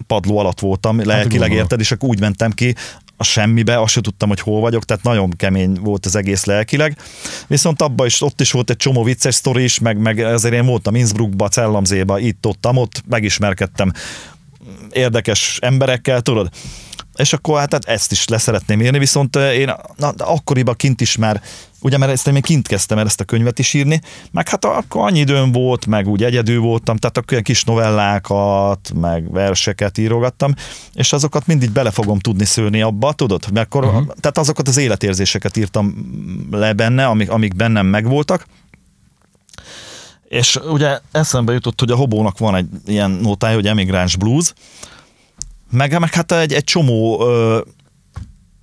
padló 0.07 0.37
alatt 0.37 0.59
voltam, 0.59 0.97
hát 0.97 1.05
lelkileg 1.05 1.51
érted, 1.51 1.79
és 1.79 1.91
akkor 1.91 2.09
úgy 2.09 2.19
mentem 2.19 2.51
ki, 2.51 2.75
a 3.17 3.23
semmibe, 3.23 3.81
azt 3.81 3.93
sem 3.93 4.03
tudtam, 4.03 4.29
hogy 4.29 4.39
hol 4.39 4.61
vagyok, 4.61 4.85
tehát 4.85 5.03
nagyon 5.03 5.29
kemény 5.29 5.79
volt 5.81 6.05
az 6.05 6.15
egész 6.15 6.45
lelkileg. 6.45 6.97
Viszont 7.47 7.81
abban 7.81 8.05
is, 8.05 8.21
ott 8.21 8.41
is 8.41 8.51
volt 8.51 8.69
egy 8.69 8.77
csomó 8.77 9.03
vicces 9.03 9.35
sztori 9.35 9.63
is, 9.63 9.79
meg, 9.79 9.97
meg 9.97 10.19
ezért 10.19 10.53
én 10.53 10.65
voltam 10.65 10.95
Innsbruckba, 10.95 11.47
Cellamzéba, 11.47 12.19
itt, 12.19 12.45
ott, 12.45 12.67
ott, 12.67 13.03
megismerkedtem 13.09 13.91
érdekes 14.91 15.57
emberekkel, 15.61 16.21
tudod. 16.21 16.49
És 17.15 17.33
akkor 17.33 17.59
hát, 17.59 17.71
hát 17.71 17.85
ezt 17.85 18.11
is 18.11 18.27
leszeretném 18.27 18.81
írni, 18.81 18.99
viszont 18.99 19.35
én 19.35 19.73
na, 19.95 20.09
akkoriban 20.17 20.75
kint 20.75 21.01
is 21.01 21.15
már 21.15 21.41
ugye 21.85 21.97
mert 21.97 22.11
ezt 22.11 22.27
én 22.27 22.33
még 22.33 22.43
kint 22.43 22.67
kezdtem 22.67 22.97
el 22.97 23.05
ezt 23.05 23.19
a 23.19 23.23
könyvet 23.23 23.59
is 23.59 23.73
írni, 23.73 24.01
meg 24.31 24.49
hát 24.49 24.65
akkor 24.65 25.07
annyi 25.07 25.19
időm 25.19 25.51
volt, 25.51 25.85
meg 25.85 26.07
úgy 26.07 26.23
egyedül 26.23 26.59
voltam, 26.59 26.97
tehát 26.97 27.17
akkor 27.17 27.31
ilyen 27.31 27.43
kis 27.43 27.63
novellákat, 27.63 28.91
meg 28.99 29.31
verseket 29.31 29.97
írogattam, 29.97 30.53
és 30.93 31.13
azokat 31.13 31.47
mindig 31.47 31.71
bele 31.71 31.91
fogom 31.91 32.19
tudni 32.19 32.45
szőni 32.45 32.81
abba, 32.81 33.13
tudod? 33.13 33.51
Mert 33.53 33.65
akkor, 33.65 33.85
uh-huh. 33.85 34.05
Tehát 34.19 34.37
azokat 34.37 34.67
az 34.67 34.77
életérzéseket 34.77 35.57
írtam 35.57 35.95
le 36.51 36.73
benne, 36.73 37.05
amik, 37.05 37.29
amik 37.29 37.55
bennem 37.55 37.85
megvoltak, 37.85 38.45
és 40.27 40.59
ugye 40.71 40.99
eszembe 41.11 41.53
jutott, 41.53 41.79
hogy 41.79 41.91
a 41.91 41.95
Hobónak 41.95 42.37
van 42.37 42.55
egy 42.55 42.67
ilyen 42.85 43.11
nótája, 43.11 43.55
hogy 43.55 43.67
emigráns 43.67 44.15
blues, 44.15 44.53
meg, 45.71 45.99
meg 45.99 46.13
hát 46.13 46.31
egy, 46.31 46.53
egy 46.53 46.63
csomó 46.63 47.27
ö, 47.27 47.61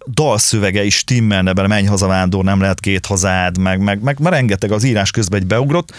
dalszövege 0.07 0.85
is 0.85 0.97
stimmelne 0.97 1.53
bele, 1.53 1.69
menj 1.69 1.87
haza 1.87 2.07
vándor, 2.07 2.45
nem 2.45 2.61
lehet 2.61 2.81
két 2.81 3.07
hazád, 3.07 3.59
meg, 3.59 3.81
meg, 3.81 4.03
meg, 4.03 4.19
meg 4.19 4.33
rengeteg 4.33 4.73
az 4.73 4.85
írás 4.85 5.11
közben 5.11 5.41
egy 5.41 5.47
beugrott, 5.47 5.93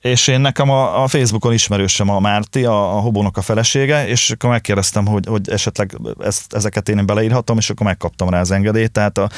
és 0.00 0.26
én 0.26 0.40
nekem 0.40 0.70
a, 0.70 1.02
a 1.02 1.08
Facebookon 1.08 1.52
ismerősem 1.52 2.08
a 2.08 2.20
Márti, 2.20 2.64
a, 2.64 2.96
a 2.96 3.00
Hobónak 3.00 3.36
a 3.36 3.42
felesége, 3.42 4.08
és 4.08 4.30
akkor 4.30 4.50
megkérdeztem, 4.50 5.06
hogy, 5.06 5.26
hogy 5.26 5.48
esetleg 5.50 5.96
ezt, 6.20 6.52
ezeket 6.52 6.88
én 6.88 7.06
beleírhatom, 7.06 7.58
és 7.58 7.70
akkor 7.70 7.86
megkaptam 7.86 8.28
rá 8.28 8.40
az 8.40 8.50
engedélyt, 8.50 8.90
tehát 8.90 9.18
a, 9.18 9.30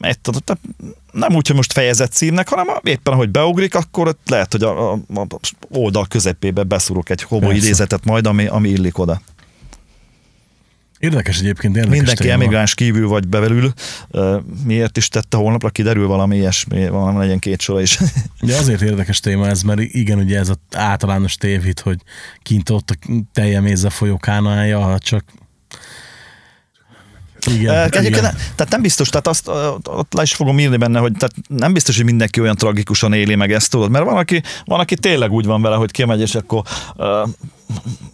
egy, 0.00 0.18
nem 1.12 1.34
úgy, 1.34 1.46
hogy 1.46 1.56
most 1.56 1.72
fejezett 1.72 2.12
címnek, 2.12 2.48
hanem 2.48 2.66
éppen, 2.82 3.12
ahogy 3.12 3.30
beugrik, 3.30 3.74
akkor 3.74 4.16
lehet, 4.26 4.52
hogy 4.52 4.62
a, 4.62 4.92
a, 4.92 4.98
a 5.14 5.26
oldal 5.68 6.06
közepébe 6.06 6.62
beszúrok 6.62 7.10
egy 7.10 7.26
Persze. 7.28 7.54
idézetet 7.54 8.04
majd, 8.04 8.26
ami, 8.26 8.46
ami 8.46 8.68
illik 8.68 8.98
oda. 8.98 9.20
Érdekes 11.06 11.38
egyébként, 11.38 11.76
érdekes 11.76 11.96
Mindenki 11.96 12.22
téma. 12.22 12.34
emigráns 12.34 12.74
kívül 12.74 13.08
vagy 13.08 13.28
bevelül, 13.28 13.72
miért 14.64 14.96
is 14.96 15.08
tette 15.08 15.36
holnapra, 15.36 15.70
kiderül 15.70 16.06
valami 16.06 16.36
ilyesmi, 16.36 16.88
valami 16.88 17.18
legyen 17.18 17.38
két 17.38 17.60
sora 17.60 17.80
is. 17.80 17.98
Ugye 18.42 18.56
azért 18.56 18.80
érdekes 18.80 19.20
téma 19.20 19.46
ez, 19.46 19.62
mert 19.62 19.80
igen, 19.80 20.18
ugye 20.18 20.38
ez 20.38 20.48
az 20.48 20.58
általános 20.72 21.34
tévhit, 21.34 21.80
hogy 21.80 21.98
kint 22.42 22.70
ott 22.70 22.90
a 22.90 23.24
teljemézze 23.32 23.90
folyó 23.90 24.16
kánája, 24.16 24.98
csak 24.98 25.24
igen, 27.46 27.74
Egyébként 27.74 28.06
igen. 28.06 28.22
ne, 28.22 28.30
tehát 28.30 28.68
nem 28.70 28.82
biztos, 28.82 29.08
tehát 29.08 29.26
azt 29.26 29.48
ott 29.84 30.12
le 30.12 30.22
is 30.22 30.34
fogom 30.34 30.58
írni 30.58 30.76
benne, 30.76 30.98
hogy 30.98 31.12
tehát 31.12 31.34
nem 31.48 31.72
biztos, 31.72 31.96
hogy 31.96 32.04
mindenki 32.04 32.40
olyan 32.40 32.56
tragikusan 32.56 33.12
éli 33.12 33.34
meg 33.34 33.52
ezt, 33.52 33.70
tudod, 33.70 33.90
mert 33.90 34.04
van, 34.04 34.16
aki, 34.16 34.42
van, 34.64 34.80
aki 34.80 34.94
tényleg 34.96 35.32
úgy 35.32 35.46
van 35.46 35.62
vele, 35.62 35.76
hogy 35.76 35.90
kimegy, 35.90 36.20
és 36.20 36.34
akkor 36.34 36.62
uh, 36.96 37.28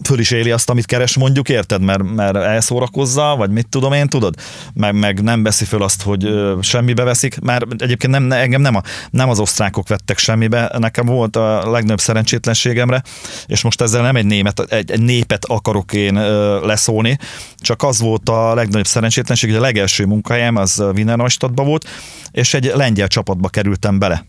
föl 0.05 0.19
is 0.19 0.31
éli 0.31 0.51
azt, 0.51 0.71
amit 0.71 0.87
keres, 0.87 1.17
mondjuk, 1.17 1.49
érted, 1.49 1.83
mert, 1.83 2.03
mert 2.15 2.37
elszórakozza, 2.37 3.35
vagy 3.37 3.51
mit 3.51 3.69
tudom 3.69 3.93
én, 3.93 4.09
tudod, 4.09 4.35
meg, 4.75 4.95
meg 4.95 5.23
nem 5.23 5.43
veszi 5.43 5.65
föl 5.65 5.83
azt, 5.83 6.03
hogy 6.03 6.25
ö, 6.25 6.59
semmibe 6.63 7.03
veszik, 7.03 7.41
mert 7.41 7.65
egyébként 7.79 8.13
nem, 8.13 8.33
engem 8.33 8.61
nem, 8.61 8.75
a, 8.75 8.83
nem 9.11 9.29
az 9.29 9.39
osztrákok 9.39 9.89
vettek 9.89 10.19
semmibe, 10.19 10.73
nekem 10.79 11.07
volt 11.07 11.37
a 11.37 11.71
legnagyobb 11.71 12.01
szerencsétlenségemre, 12.01 13.03
és 13.47 13.63
most 13.63 13.81
ezzel 13.81 14.03
nem 14.03 14.17
egy, 14.17 14.27
német, 14.27 14.61
egy, 14.61 14.91
egy 14.91 15.03
népet 15.03 15.45
akarok 15.45 15.93
én 15.93 16.17
ö, 16.17 16.67
leszólni, 16.67 17.19
csak 17.57 17.83
az 17.83 18.01
volt 18.01 18.29
a 18.29 18.55
legnagyobb 18.55 18.87
szerencsétlenség, 18.87 19.51
hogy 19.51 19.59
a 19.59 19.63
legelső 19.63 20.05
munkahelyem 20.05 20.57
az 20.57 20.83
Wiener 20.95 21.31
volt, 21.55 21.89
és 22.31 22.55
egy 22.55 22.73
lengyel 22.75 23.09
csapatba 23.09 23.49
kerültem 23.49 23.99
bele. 23.99 24.25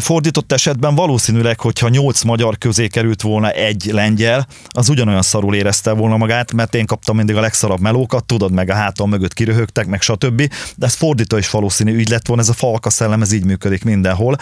Fordított 0.00 0.52
esetben 0.52 0.94
valószínűleg, 0.94 1.60
hogyha 1.60 1.88
nyolc 1.88 2.22
magyar 2.22 2.58
közé 2.58 2.86
került 2.86 3.22
volna 3.22 3.50
egy 3.50 3.90
lengyel, 3.92 4.46
az 4.68 4.88
ugyanolyan 4.88 5.22
szarul 5.22 5.54
érezte 5.54 5.92
volna 5.92 6.16
magát, 6.16 6.52
mert 6.52 6.74
én 6.74 6.86
kaptam 6.86 7.16
mindig 7.16 7.36
a 7.36 7.40
legszarabb 7.40 7.80
melókat, 7.80 8.24
tudod, 8.24 8.52
meg 8.52 8.70
a 8.70 8.74
hátam 8.74 9.08
mögött 9.08 9.32
kiröhögtek, 9.32 9.86
meg 9.86 10.00
stb. 10.00 10.52
De 10.76 10.86
ez 10.86 10.94
fordítva 10.94 11.38
is 11.38 11.50
valószínű 11.50 11.94
ügy 11.94 12.08
lett 12.08 12.26
volna, 12.26 12.42
ez 12.42 12.48
a 12.48 12.52
falka 12.52 12.90
szellem, 12.90 13.22
ez 13.22 13.32
így 13.32 13.44
működik 13.44 13.84
mindenhol. 13.84 14.36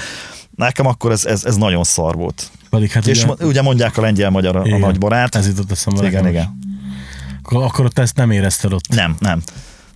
Nekem 0.57 0.87
akkor 0.87 1.11
ez, 1.11 1.25
ez, 1.25 1.45
ez 1.45 1.57
nagyon 1.57 1.85
szar 1.85 2.15
volt. 2.15 2.51
Pedig 2.71 2.91
hát 2.91 3.07
És 3.07 3.25
ugye, 3.25 3.47
ugye 3.47 3.63
mondják 3.63 3.97
a 3.97 4.01
lengyel-magyar 4.01 4.57
a, 4.57 4.61
a 4.61 4.67
igen, 4.67 4.81
nagy 4.81 4.99
barát. 4.99 5.35
Ez 5.35 5.47
jutott 5.47 5.71
eszembe. 5.71 6.07
Igen, 6.07 6.29
igen. 6.29 6.59
Akkor, 7.43 7.63
akkor 7.63 7.85
ott 7.85 7.99
ezt 7.99 8.17
nem 8.17 8.31
érezted 8.31 8.73
ott. 8.73 8.89
Nem, 8.89 9.17
nem. 9.19 9.43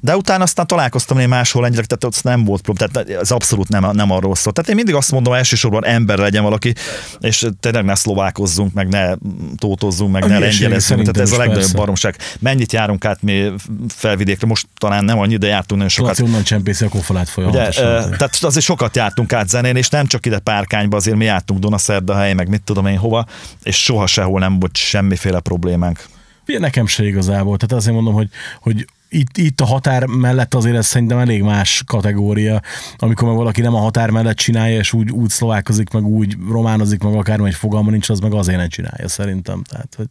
De 0.05 0.17
utána 0.17 0.43
aztán 0.43 0.67
találkoztam 0.67 1.19
én 1.19 1.29
máshol 1.29 1.63
lengyelek, 1.63 1.87
tehát 1.87 2.05
ott 2.05 2.23
nem 2.23 2.45
volt 2.45 2.61
probléma, 2.61 2.91
tehát 2.93 3.21
ez 3.21 3.31
abszolút 3.31 3.69
nem, 3.69 3.91
nem 3.93 4.11
arról 4.11 4.35
szól. 4.35 4.53
Tehát 4.53 4.71
én 4.71 4.77
mindig 4.77 4.95
azt 4.95 5.11
mondom, 5.11 5.33
elsősorban 5.33 5.85
ember 5.85 6.19
legyen 6.19 6.43
valaki, 6.43 6.75
és 7.21 7.47
tényleg 7.61 7.85
ne 7.85 7.95
szlovákozzunk, 7.95 8.73
meg 8.73 8.89
ne 8.89 9.15
tótozzunk, 9.57 10.13
meg 10.13 10.23
A 10.23 10.27
ne 10.27 10.39
lengyelezzünk. 10.39 11.01
Tehát 11.01 11.17
ez 11.17 11.33
a 11.33 11.37
legnagyobb 11.37 11.63
persze. 11.63 11.77
baromság. 11.77 12.17
Mennyit 12.39 12.73
járunk 12.73 13.05
át 13.05 13.23
mi 13.23 13.53
felvidékre, 13.89 14.47
most 14.47 14.67
talán 14.79 15.05
nem 15.05 15.19
annyi, 15.19 15.37
de 15.37 15.47
jártunk 15.47 15.71
nagyon 15.71 15.89
sokat. 15.89 16.19
Laci 16.19 16.31
onnan 16.31 16.43
csempészi 16.43 16.85
a 16.85 16.89
kofalát 16.89 17.23
Ugye, 17.23 17.33
folyamatosan. 17.33 17.87
ö, 17.87 18.17
tehát 18.17 18.39
azért 18.41 18.65
sokat 18.65 18.97
jártunk 18.97 19.33
át 19.33 19.49
zenén, 19.49 19.77
és 19.77 19.89
nem 19.89 20.07
csak 20.07 20.27
ide 20.27 20.39
Párkányba, 20.39 20.97
azért 20.97 21.17
mi 21.17 21.25
jártunk 21.25 21.61
Dunaszerdahely, 21.61 22.33
meg 22.33 22.49
mit 22.49 22.63
tudom 22.63 22.87
én 22.87 22.99
hova, 22.99 23.27
és 23.63 23.83
soha 23.83 24.07
sehol 24.07 24.41
nem 24.41 24.59
volt 24.59 24.77
semmiféle 24.77 25.41
problémánk. 25.41 26.05
Ugye 26.49 26.59
nekem 26.59 26.87
se 26.87 27.05
igazából, 27.05 27.57
tehát 27.57 27.75
azért 27.75 27.95
mondom, 27.95 28.15
hogy, 28.15 28.29
hogy 28.61 28.87
itt, 29.15 29.37
itt 29.37 29.61
a 29.61 29.65
határ 29.65 30.07
mellett 30.07 30.55
azért 30.55 30.77
ez 30.77 30.87
szerintem 30.87 31.19
elég 31.19 31.43
más 31.43 31.83
kategória, 31.87 32.61
amikor 32.97 33.29
meg 33.29 33.37
valaki 33.37 33.61
nem 33.61 33.75
a 33.75 33.79
határ 33.79 34.11
mellett 34.11 34.37
csinálja, 34.37 34.79
és 34.79 34.93
úgy, 34.93 35.11
úgy 35.11 35.31
szlovákozik, 35.31 35.91
meg 35.91 36.05
úgy 36.05 36.37
románozik, 36.49 37.03
meg 37.03 37.15
akármi 37.15 37.49
egy 37.49 37.55
fogalma 37.55 37.91
nincs, 37.91 38.09
az 38.09 38.19
meg 38.19 38.33
azért 38.33 38.59
nem 38.59 38.69
csinálja 38.69 39.09
szerintem. 39.09 39.63
Tehát, 39.63 39.95
hogy 39.97 40.07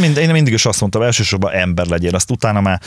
Mind, 0.00 0.16
én 0.16 0.30
mindig 0.30 0.52
is 0.52 0.66
azt 0.66 0.80
mondtam, 0.80 1.02
elsősorban 1.02 1.52
ember 1.52 1.86
legyél, 1.86 2.14
azt 2.14 2.30
utána 2.30 2.60
már, 2.60 2.80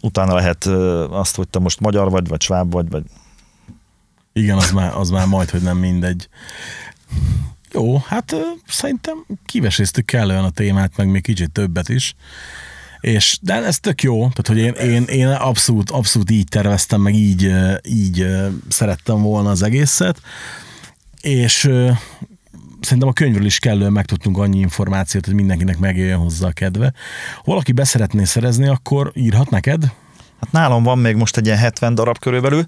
utána 0.00 0.34
lehet 0.34 0.64
azt, 1.10 1.36
hogy 1.36 1.48
te 1.48 1.58
most 1.58 1.80
magyar 1.80 2.10
vagy, 2.10 2.28
vagy 2.28 2.42
sváb 2.42 2.72
vagy, 2.72 2.90
vagy 2.90 3.02
igen, 4.32 4.56
az 4.56 4.70
már, 4.70 4.94
az 4.96 5.10
már 5.10 5.26
majd, 5.26 5.50
hogy 5.50 5.62
nem 5.62 5.76
mindegy. 5.76 6.28
Jó, 7.72 7.98
hát 7.98 8.36
szerintem 8.66 9.26
kiveséztük 9.46 10.04
kellően 10.04 10.44
a 10.44 10.50
témát, 10.50 10.96
meg 10.96 11.08
még 11.08 11.22
kicsit 11.22 11.50
többet 11.50 11.88
is. 11.88 12.14
És, 13.04 13.38
de 13.42 13.64
ez 13.64 13.78
tök 13.78 14.02
jó, 14.02 14.18
tehát 14.18 14.46
hogy 14.46 14.58
én, 14.58 14.72
én, 14.72 15.02
én 15.02 15.26
abszolút, 15.26 15.90
abszolút 15.90 16.30
így 16.30 16.48
terveztem, 16.48 17.00
meg 17.00 17.14
így, 17.14 17.52
így 17.82 18.26
szerettem 18.68 19.22
volna 19.22 19.50
az 19.50 19.62
egészet. 19.62 20.20
És 21.20 21.70
szerintem 22.80 23.08
a 23.08 23.12
könyvről 23.12 23.44
is 23.44 23.58
kellően 23.58 23.92
megtudtunk 23.92 24.38
annyi 24.38 24.58
információt, 24.58 25.24
hogy 25.24 25.34
mindenkinek 25.34 25.78
megjöjjön 25.78 26.18
hozzá 26.18 26.46
a 26.46 26.52
kedve. 26.52 26.92
Ha 27.36 27.42
valaki 27.44 27.72
beszeretné 27.72 28.24
szerezni, 28.24 28.68
akkor 28.68 29.12
írhat 29.14 29.50
neked? 29.50 29.82
Hát 30.40 30.52
nálam 30.52 30.82
van 30.82 30.98
még 30.98 31.16
most 31.16 31.36
egy 31.36 31.46
ilyen 31.46 31.58
70 31.58 31.94
darab 31.94 32.18
körülbelül, 32.18 32.66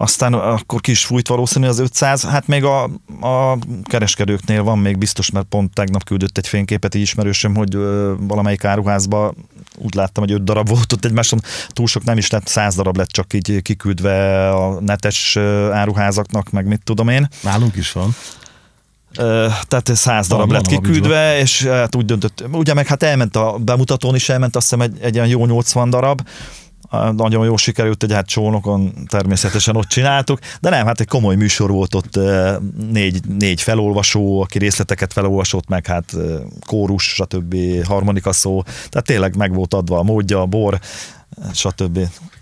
aztán 0.00 0.34
akkor 0.34 0.80
ki 0.80 0.90
is 0.90 1.04
fújt 1.04 1.28
valószínű 1.28 1.66
az 1.66 1.78
500, 1.78 2.24
hát 2.24 2.46
még 2.46 2.64
a, 2.64 2.82
a 3.20 3.58
kereskedőknél 3.82 4.62
van 4.62 4.78
még 4.78 4.98
biztos, 4.98 5.30
mert 5.30 5.46
pont 5.46 5.74
tegnap 5.74 6.04
küldött 6.04 6.38
egy 6.38 6.46
fényképet 6.46 6.94
így 6.94 7.02
ismerősöm, 7.02 7.54
hogy 7.54 7.74
ö, 7.74 8.14
valamelyik 8.18 8.64
áruházba 8.64 9.34
úgy 9.76 9.94
láttam, 9.94 10.24
hogy 10.24 10.32
5 10.32 10.44
darab 10.44 10.68
volt 10.68 10.92
ott 10.92 11.04
egymáson, 11.04 11.40
túl 11.68 11.86
sok 11.86 12.04
nem 12.04 12.18
is 12.18 12.30
lett, 12.30 12.46
100 12.46 12.74
darab 12.74 12.96
lett 12.96 13.08
csak 13.08 13.32
így 13.32 13.62
kiküldve 13.62 14.48
a 14.50 14.80
netes 14.80 15.36
áruházaknak, 15.72 16.50
meg 16.50 16.66
mit 16.66 16.80
tudom 16.84 17.08
én. 17.08 17.28
Nálunk 17.42 17.76
is 17.76 17.92
van. 17.92 18.14
Tehát 19.68 19.90
100 19.94 20.26
darab 20.28 20.50
lett 20.50 20.66
kiküldve, 20.66 21.38
és 21.38 21.64
hát 21.64 21.94
úgy 21.94 22.04
döntött, 22.04 22.44
ugye 22.52 22.74
meg 22.74 22.86
hát 22.86 23.02
elment 23.02 23.36
a 23.36 23.56
bemutatón 23.60 24.14
is 24.14 24.28
elment, 24.28 24.56
azt 24.56 24.70
hiszem 24.70 24.80
egy, 24.80 24.98
egy 25.00 25.16
olyan 25.16 25.28
jó 25.28 25.46
80 25.46 25.90
darab, 25.90 26.20
nagyon 26.90 27.44
jó 27.44 27.56
sikerült, 27.56 28.00
hogy 28.00 28.12
hát 28.12 28.26
csónokon 28.26 28.92
természetesen 29.06 29.76
ott 29.76 29.86
csináltuk, 29.86 30.38
de 30.60 30.70
nem, 30.70 30.86
hát 30.86 31.00
egy 31.00 31.08
komoly 31.08 31.36
műsor 31.36 31.70
volt 31.70 31.94
ott, 31.94 32.18
négy, 32.92 33.20
négy 33.38 33.62
felolvasó, 33.62 34.40
aki 34.40 34.58
részleteket 34.58 35.12
felolvasott, 35.12 35.68
meg 35.68 35.86
hát 35.86 36.16
kórus, 36.66 37.04
stb. 37.04 37.56
harmonika 37.86 38.32
szó, 38.32 38.62
tehát 38.62 39.06
tényleg 39.06 39.36
meg 39.36 39.54
volt 39.54 39.74
adva 39.74 39.98
a 39.98 40.02
módja, 40.02 40.40
a 40.40 40.46
bor, 40.46 40.78
stb. 41.52 41.98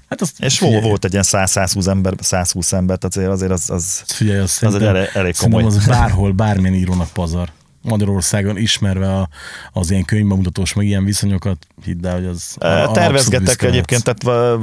Hát 0.09 0.21
azt 0.21 0.33
És 0.43 0.61
volt, 0.61 0.83
volt 0.83 1.05
egy 1.05 1.13
ilyen 1.13 1.25
100-120 1.27 1.87
ember, 1.87 2.15
120 2.21 2.73
ember, 2.73 2.99
tehát 2.99 3.17
azért, 3.17 3.31
azért 3.31 3.53
az, 3.53 3.71
az 3.71 4.03
Figyelj, 4.07 4.39
az, 4.39 4.43
egy 4.43 4.49
szerintem, 4.49 4.97
elég- 4.97 5.11
elég 5.13 5.37
komoly. 5.37 5.63
az 5.63 5.87
bárhol, 5.87 6.33
bármilyen 6.33 6.75
írónak 6.75 7.09
pazar. 7.09 7.49
Magyarországon 7.87 8.57
ismerve 8.57 9.13
a, 9.13 9.29
az 9.73 9.91
ilyen 9.91 10.05
könyvbemutatós, 10.05 10.73
meg 10.73 10.87
ilyen 10.87 11.05
viszonyokat, 11.05 11.67
hidd 11.85 12.07
el, 12.07 12.15
hogy 12.15 12.27
az 12.27 12.57
a 12.59 12.91
Tervezgetek 12.91 13.63
egyébként, 13.63 14.03
tehát 14.03 14.59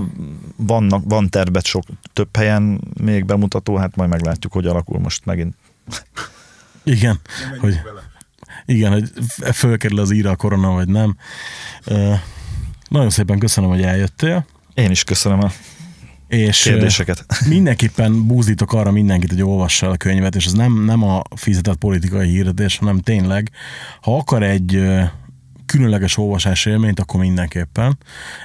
vannak, 0.56 1.04
van 1.06 1.30
tervet 1.30 1.66
sok 1.66 1.84
több 2.14 2.36
helyen 2.36 2.82
még 3.00 3.26
bemutató, 3.26 3.76
hát 3.76 3.96
majd 3.96 4.10
meglátjuk, 4.10 4.54
hogy 4.54 4.66
alakul 4.66 5.00
most 5.00 5.26
megint. 5.26 5.56
Igen, 6.84 7.20
hogy, 7.60 7.80
igen, 8.66 8.92
hogy 8.92 9.12
fölkerül 9.54 10.00
az 10.00 10.12
íra 10.12 10.30
a 10.30 10.36
korona, 10.36 10.72
vagy 10.72 10.88
nem. 10.88 11.18
Nagyon 12.90 13.10
szépen 13.10 13.40
köszönöm, 13.40 13.70
hogy 13.70 13.82
eljöttél, 13.82 14.46
Én 14.74 14.92
is 14.92 15.04
köszönöm 15.04 15.44
a 15.44 15.52
és 16.28 16.62
kérdéseket. 16.62 17.26
mindenképpen 17.48 18.28
búzdítok 18.28 18.74
arra 18.74 18.92
mindenkit, 18.92 19.30
hogy 19.30 19.44
olvassa 19.44 19.86
el 19.86 19.92
a 19.92 19.98
könyvet, 19.98 20.36
és 20.36 20.46
ez 20.46 20.54
nem, 20.54 20.84
nem 20.86 21.04
a 21.04 21.22
fizetett 21.36 21.76
politikai 21.76 22.30
hirdetés, 22.30 22.78
hanem 22.78 23.00
tényleg, 23.00 23.52
ha 24.02 24.18
akar 24.18 24.44
egy 24.44 24.82
különleges 25.74 26.18
olvasás 26.18 26.66
élményt, 26.66 27.00
akkor 27.00 27.20
mindenképpen. 27.20 27.98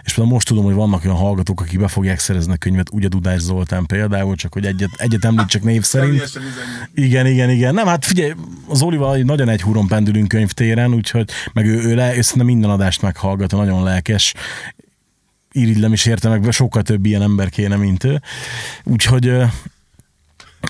És 0.03 0.13
például 0.13 0.35
most 0.35 0.47
tudom, 0.47 0.65
hogy 0.65 0.75
vannak 0.75 1.05
olyan 1.05 1.17
hallgatók, 1.17 1.61
akik 1.61 1.79
be 1.79 1.89
fogják 1.89 2.19
szerezni 2.19 2.53
a 2.53 2.57
könyvet, 2.57 2.91
ugye 2.93 3.09
Dudás 3.09 3.41
Zoltán 3.41 3.87
például, 3.87 4.37
csak 4.37 4.53
hogy 4.53 4.67
egyet, 4.67 4.91
egyet 4.97 5.25
említsek 5.25 5.63
név 5.63 5.83
szerint. 5.83 6.31
Igen, 6.95 7.27
igen, 7.27 7.51
igen. 7.51 7.75
Nem, 7.75 7.87
hát 7.87 8.05
figyelj, 8.05 8.33
az 8.69 8.83
Olival 8.83 9.17
nagyon 9.17 9.49
egy 9.49 9.63
húron 9.63 9.87
pendülünk 9.87 10.29
könyvtéren, 10.29 10.95
úgyhogy 10.95 11.31
meg 11.53 11.67
ő, 11.67 11.83
ő 11.83 11.95
le, 11.95 12.17
ő 12.17 12.43
minden 12.43 12.71
adást 12.71 13.03
meghallgat, 13.03 13.51
nagyon 13.51 13.83
lelkes. 13.83 14.35
Irigylem 15.59 15.93
is 15.93 16.07
érte 16.07 16.29
meg, 16.29 16.53
sokkal 16.53 16.83
több 16.83 17.07
ilyen 17.07 17.23
ember 17.23 17.49
kéne, 17.49 17.77
mint 17.77 18.05
ő. 18.05 18.21
Úgyhogy 18.85 19.33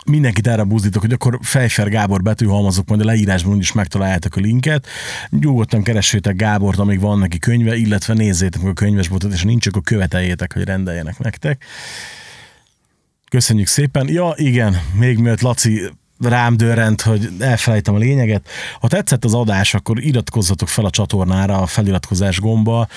mindenkit 0.05 0.47
erre 0.47 0.62
buzdítok, 0.62 1.03
hogy 1.03 1.12
akkor 1.12 1.39
Fejfer 1.43 1.89
Gábor 1.89 2.22
betűhalmazok, 2.22 2.89
majd 2.89 3.01
a 3.01 3.05
leírásban 3.05 3.55
úgyis 3.55 3.73
megtaláljátok 3.73 4.36
a 4.36 4.40
linket. 4.40 4.86
Nyugodtan 5.28 5.82
keressétek 5.82 6.36
Gábort, 6.36 6.78
amíg 6.78 7.01
van 7.01 7.19
neki 7.19 7.39
könyve, 7.39 7.77
illetve 7.77 8.15
nézzétek 8.15 8.60
meg 8.60 8.70
a 8.70 8.74
könyvesbotot, 8.74 9.32
és 9.32 9.43
nincs, 9.43 9.66
akkor 9.66 9.82
követeljétek, 9.82 10.52
hogy 10.52 10.65
rendeljenek 10.65 11.19
nektek. 11.19 11.65
Köszönjük 13.31 13.66
szépen. 13.66 14.09
Ja, 14.09 14.32
igen, 14.36 14.81
még 14.93 15.19
mielőtt 15.19 15.40
Laci 15.40 15.90
rám 16.20 16.57
dörrent, 16.57 17.01
hogy 17.01 17.28
elfelejtem 17.39 17.95
a 17.95 17.99
lényeget. 17.99 18.49
Ha 18.81 18.89
tetszett 18.89 19.24
az 19.24 19.35
adás, 19.35 19.74
akkor 19.74 20.05
iratkozzatok 20.05 20.69
fel 20.69 20.85
a 20.85 20.90
csatornára, 20.90 21.59
a 21.59 21.66
feliratkozás 21.66 22.40
gomba, 22.40 22.89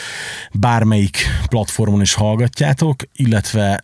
bármelyik 0.54 1.18
platformon 1.50 2.02
is 2.02 2.14
hallgatjátok, 2.14 2.96
illetve 3.16 3.84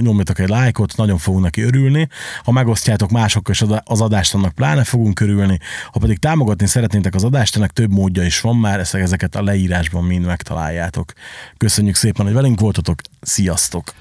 nyomjatok 0.00 0.38
egy 0.38 0.48
lájkot, 0.48 0.96
nagyon 0.96 1.18
fogunk 1.18 1.42
neki 1.42 1.62
örülni. 1.62 2.08
Ha 2.44 2.52
megosztjátok 2.52 3.10
másokkal 3.10 3.54
is 3.54 3.62
az 3.84 4.00
adást, 4.00 4.34
annak 4.34 4.54
pláne 4.54 4.84
fogunk 4.84 5.20
örülni. 5.20 5.58
Ha 5.92 5.98
pedig 5.98 6.18
támogatni 6.18 6.66
szeretnétek 6.66 7.14
az 7.14 7.24
adást, 7.24 7.56
ennek 7.56 7.70
több 7.70 7.90
módja 7.90 8.22
is 8.22 8.40
van 8.40 8.56
már, 8.56 8.86
ezeket 8.92 9.34
a 9.34 9.42
leírásban 9.42 10.04
mind 10.04 10.24
megtaláljátok. 10.24 11.12
Köszönjük 11.56 11.94
szépen, 11.94 12.24
hogy 12.24 12.34
velünk 12.34 12.60
voltatok, 12.60 13.00
sziasztok! 13.20 13.92